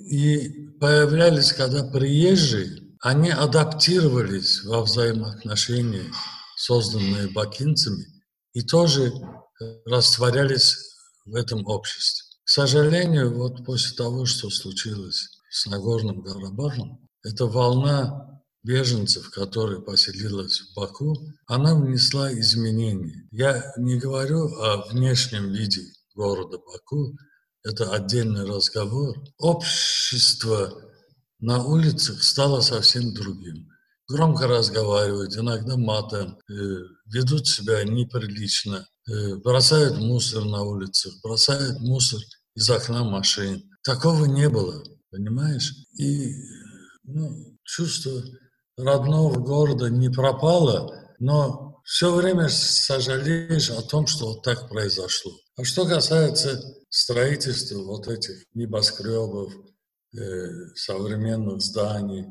И 0.09 0.67
появлялись, 0.79 1.51
когда 1.51 1.83
приезжие, 1.83 2.95
они 3.01 3.29
адаптировались 3.29 4.63
во 4.63 4.83
взаимоотношения, 4.83 6.11
созданные 6.57 7.27
бакинцами, 7.27 8.05
и 8.53 8.61
тоже 8.61 9.13
растворялись 9.85 10.75
в 11.25 11.35
этом 11.35 11.65
обществе. 11.65 12.25
К 12.43 12.49
сожалению, 12.49 13.35
вот 13.35 13.65
после 13.65 13.95
того, 13.95 14.25
что 14.25 14.49
случилось 14.49 15.29
с 15.51 15.65
Нагорным 15.67 16.23
Карабахом, 16.23 17.07
эта 17.23 17.45
волна 17.45 18.38
беженцев, 18.63 19.29
которая 19.29 19.79
поселилась 19.79 20.59
в 20.59 20.75
Баку, 20.75 21.15
она 21.47 21.75
внесла 21.75 22.31
изменения. 22.33 23.27
Я 23.31 23.73
не 23.77 23.97
говорю 23.97 24.47
о 24.55 24.87
внешнем 24.89 25.51
виде 25.51 25.81
города 26.15 26.57
Баку, 26.57 27.15
это 27.63 27.93
отдельный 27.93 28.45
разговор. 28.45 29.15
Общество 29.37 30.81
на 31.39 31.63
улицах 31.63 32.23
стало 32.23 32.61
совсем 32.61 33.13
другим. 33.13 33.67
Громко 34.07 34.47
разговаривают, 34.47 35.37
иногда 35.37 35.77
матом, 35.77 36.39
э, 36.49 36.53
ведут 37.05 37.47
себя 37.47 37.83
неприлично, 37.83 38.87
э, 39.07 39.35
бросают 39.35 39.97
мусор 39.97 40.45
на 40.45 40.63
улицах, 40.63 41.13
бросают 41.21 41.79
мусор 41.79 42.19
из 42.55 42.69
окна 42.69 43.03
машин. 43.03 43.69
Такого 43.83 44.25
не 44.25 44.49
было, 44.49 44.83
понимаешь? 45.11 45.73
И 45.93 46.33
ну, 47.03 47.57
чувство 47.63 48.23
родного 48.83 49.37
города 49.39 49.89
не 49.89 50.09
пропало, 50.09 51.13
но 51.19 51.81
все 51.83 52.13
время 52.13 52.49
сожалеешь 52.49 53.69
о 53.71 53.81
том, 53.81 54.07
что 54.07 54.33
вот 54.33 54.43
так 54.43 54.69
произошло. 54.69 55.31
А 55.57 55.63
что 55.63 55.85
касается 55.85 56.61
строительства 56.89 57.79
вот 57.83 58.07
этих 58.07 58.45
небоскребов, 58.53 59.53
э, 60.15 60.19
современных 60.75 61.61
зданий, 61.61 62.25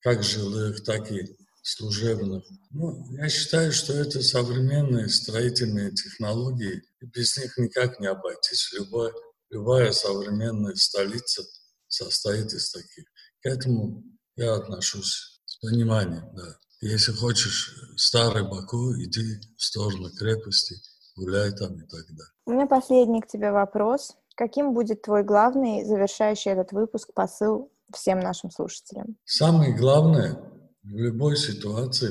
как 0.00 0.22
жилых, 0.22 0.82
так 0.84 1.10
и 1.12 1.36
служебных. 1.62 2.44
Ну, 2.70 3.12
я 3.12 3.28
считаю, 3.28 3.72
что 3.72 3.92
это 3.92 4.20
современные 4.22 5.08
строительные 5.08 5.92
технологии, 5.92 6.82
и 7.00 7.06
без 7.06 7.36
них 7.36 7.56
никак 7.58 8.00
не 8.00 8.08
обойтись. 8.08 8.72
Любая, 8.72 9.12
любая 9.50 9.92
современная 9.92 10.74
столица 10.74 11.42
состоит 11.86 12.52
из 12.52 12.70
таких. 12.70 13.04
К 13.42 13.46
этому 13.46 14.02
я 14.34 14.54
отношусь 14.54 15.31
пониманием, 15.62 16.24
да. 16.34 16.56
Если 16.80 17.12
хочешь 17.12 17.74
старый 17.96 18.42
Баку, 18.42 18.92
иди 18.96 19.40
в 19.56 19.62
сторону 19.62 20.10
крепости, 20.10 20.74
гуляй 21.16 21.52
там 21.52 21.76
и 21.76 21.86
так 21.86 22.06
далее. 22.08 22.32
У 22.46 22.52
меня 22.52 22.66
последний 22.66 23.20
к 23.20 23.28
тебе 23.28 23.52
вопрос. 23.52 24.16
Каким 24.34 24.74
будет 24.74 25.02
твой 25.02 25.22
главный, 25.22 25.84
завершающий 25.84 26.50
этот 26.50 26.72
выпуск, 26.72 27.12
посыл 27.14 27.70
всем 27.94 28.18
нашим 28.18 28.50
слушателям? 28.50 29.16
Самое 29.24 29.76
главное 29.76 30.38
в 30.82 30.88
любой 30.88 31.36
ситуации 31.36 32.10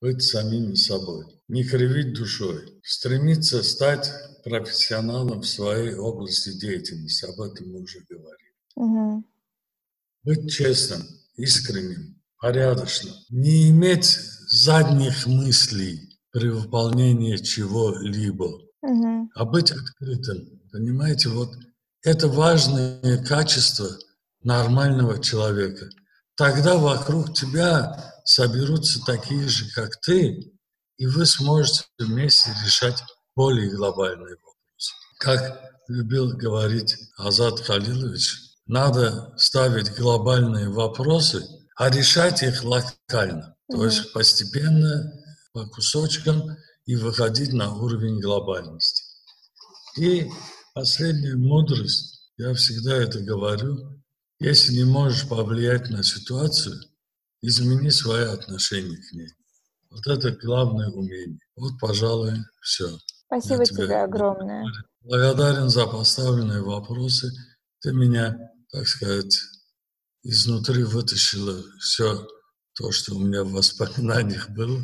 быть 0.00 0.22
самим 0.22 0.74
собой, 0.74 1.26
не 1.46 1.62
кривить 1.62 2.14
душой, 2.14 2.80
стремиться 2.82 3.62
стать 3.62 4.10
профессионалом 4.42 5.42
в 5.42 5.46
своей 5.46 5.94
области 5.94 6.58
деятельности, 6.58 7.26
об 7.26 7.40
этом 7.40 7.70
мы 7.70 7.82
уже 7.82 8.00
говорили. 8.08 8.52
Угу. 8.74 9.24
Быть 10.24 10.50
честным, 10.50 11.02
искренним, 11.36 12.20
порядочно, 12.42 13.12
не 13.30 13.70
иметь 13.70 14.18
задних 14.48 15.26
мыслей 15.26 16.18
при 16.32 16.48
выполнении 16.48 17.36
чего-либо, 17.36 18.46
угу. 18.82 19.30
а 19.34 19.44
быть 19.44 19.70
открытым. 19.70 20.60
Понимаете, 20.72 21.28
вот 21.28 21.50
это 22.02 22.26
важное 22.26 23.24
качество 23.24 23.86
нормального 24.42 25.22
человека. 25.22 25.88
Тогда 26.34 26.76
вокруг 26.78 27.32
тебя 27.32 28.12
соберутся 28.24 28.98
такие 29.06 29.48
же, 29.48 29.72
как 29.72 30.00
ты, 30.00 30.52
и 30.96 31.06
вы 31.06 31.26
сможете 31.26 31.84
вместе 31.98 32.50
решать 32.64 33.04
более 33.36 33.70
глобальные 33.70 34.34
вопросы. 34.34 34.94
Как 35.20 35.60
любил 35.86 36.36
говорить 36.36 36.96
Азат 37.16 37.60
Халилович, 37.60 38.36
надо 38.66 39.32
ставить 39.36 39.94
глобальные 39.96 40.70
вопросы– 40.70 41.46
а 41.76 41.90
решать 41.90 42.42
их 42.42 42.64
локально. 42.64 43.56
Mm-hmm. 43.70 43.76
То 43.76 43.84
есть 43.84 44.12
постепенно, 44.12 45.12
по 45.52 45.66
кусочкам 45.66 46.56
и 46.86 46.96
выходить 46.96 47.52
на 47.52 47.74
уровень 47.74 48.20
глобальности. 48.20 49.04
И 49.98 50.28
последняя 50.74 51.36
мудрость, 51.36 52.30
я 52.38 52.54
всегда 52.54 52.96
это 52.96 53.20
говорю, 53.20 54.02
если 54.40 54.72
не 54.74 54.84
можешь 54.84 55.28
повлиять 55.28 55.90
на 55.90 56.02
ситуацию, 56.02 56.80
измени 57.42 57.90
свои 57.90 58.24
отношения 58.24 58.96
к 58.96 59.12
ней. 59.12 59.28
Вот 59.90 60.06
это 60.06 60.32
главное 60.32 60.88
умение. 60.88 61.38
Вот, 61.56 61.72
пожалуй, 61.78 62.32
все. 62.62 62.98
Спасибо 63.26 63.64
тебе, 63.64 63.84
тебе 63.84 64.02
огромное. 64.02 64.64
Благодарен 65.02 65.68
за 65.68 65.86
поставленные 65.86 66.62
вопросы. 66.62 67.30
Ты 67.80 67.92
меня, 67.92 68.36
так 68.70 68.86
сказать, 68.86 69.38
изнутри 70.22 70.84
вытащила 70.84 71.62
все 71.80 72.26
то, 72.74 72.92
что 72.92 73.14
у 73.14 73.20
меня 73.20 73.44
в 73.44 73.52
воспоминаниях 73.52 74.50
было. 74.50 74.80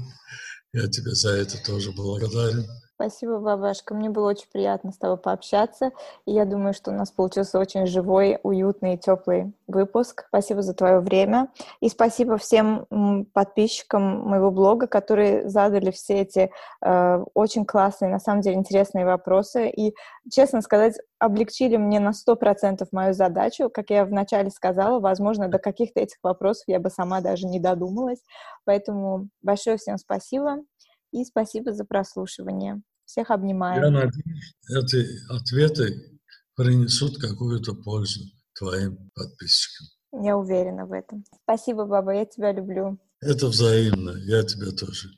Я 0.73 0.89
тебе 0.89 1.15
за 1.15 1.31
это 1.31 1.59
тоже 1.65 1.93
благодарен. 1.93 2.67
Спасибо, 3.01 3.39
Бабашка. 3.39 3.95
Мне 3.95 4.11
было 4.11 4.31
очень 4.31 4.49
приятно 4.53 4.91
с 4.91 4.99
тобой 4.99 5.19
пообщаться. 5.19 5.93
И 6.27 6.33
я 6.33 6.45
думаю, 6.45 6.75
что 6.75 6.91
у 6.91 6.95
нас 6.95 7.13
получился 7.13 7.61
очень 7.61 7.87
живой, 7.87 8.41
уютный 8.43 8.95
и 8.95 8.99
теплый 8.99 9.53
выпуск. 9.69 10.25
Спасибо 10.27 10.63
за 10.63 10.75
твое 10.75 10.99
время. 10.99 11.47
И 11.79 11.91
спасибо 11.91 12.39
всем 12.39 12.87
подписчикам 13.33 14.03
моего 14.29 14.51
блога, 14.51 14.89
которые 14.89 15.49
задали 15.49 15.93
все 15.93 16.23
эти 16.23 16.51
э, 16.85 17.25
очень 17.35 17.65
классные, 17.65 18.11
на 18.11 18.19
самом 18.19 18.41
деле, 18.41 18.57
интересные 18.57 19.07
вопросы. 19.07 19.71
И, 19.71 19.95
честно 20.29 20.61
сказать, 20.61 20.97
облегчили 21.21 21.77
мне 21.77 22.01
на 22.01 22.11
100% 22.11 22.85
мою 22.91 23.15
задачу. 23.15 23.71
Как 23.71 23.91
я 23.91 24.07
вначале 24.07 24.51
сказала, 24.51 24.99
возможно, 24.99 25.47
до 25.47 25.61
каких-то 25.61 26.01
этих 26.01 26.19
вопросов 26.25 26.65
я 26.67 26.81
бы 26.81 26.91
сама 26.91 27.21
даже 27.21 27.47
не 27.47 27.61
додумалась. 27.61 28.25
Поэтому 28.65 29.29
большое 29.41 29.77
всем 29.77 29.99
спасибо. 29.99 30.65
И 31.13 31.25
спасибо 31.25 31.73
за 31.73 31.85
прослушивание. 31.85 32.83
Всех 33.09 33.31
обнимаю. 33.31 33.83
Я 33.83 33.91
надеюсь, 33.91 34.55
эти 34.69 35.07
ответы 35.33 36.21
принесут 36.55 37.17
какую-то 37.19 37.73
пользу 37.75 38.21
твоим 38.55 39.11
подписчикам. 39.15 39.87
Я 40.23 40.37
уверена 40.37 40.85
в 40.85 40.93
этом. 40.93 41.25
Спасибо, 41.43 41.87
баба, 41.87 42.13
я 42.13 42.27
тебя 42.27 42.53
люблю. 42.53 42.99
Это 43.23 43.47
взаимно, 43.47 44.11
я 44.11 44.43
тебя 44.43 44.73
тоже. 44.73 45.09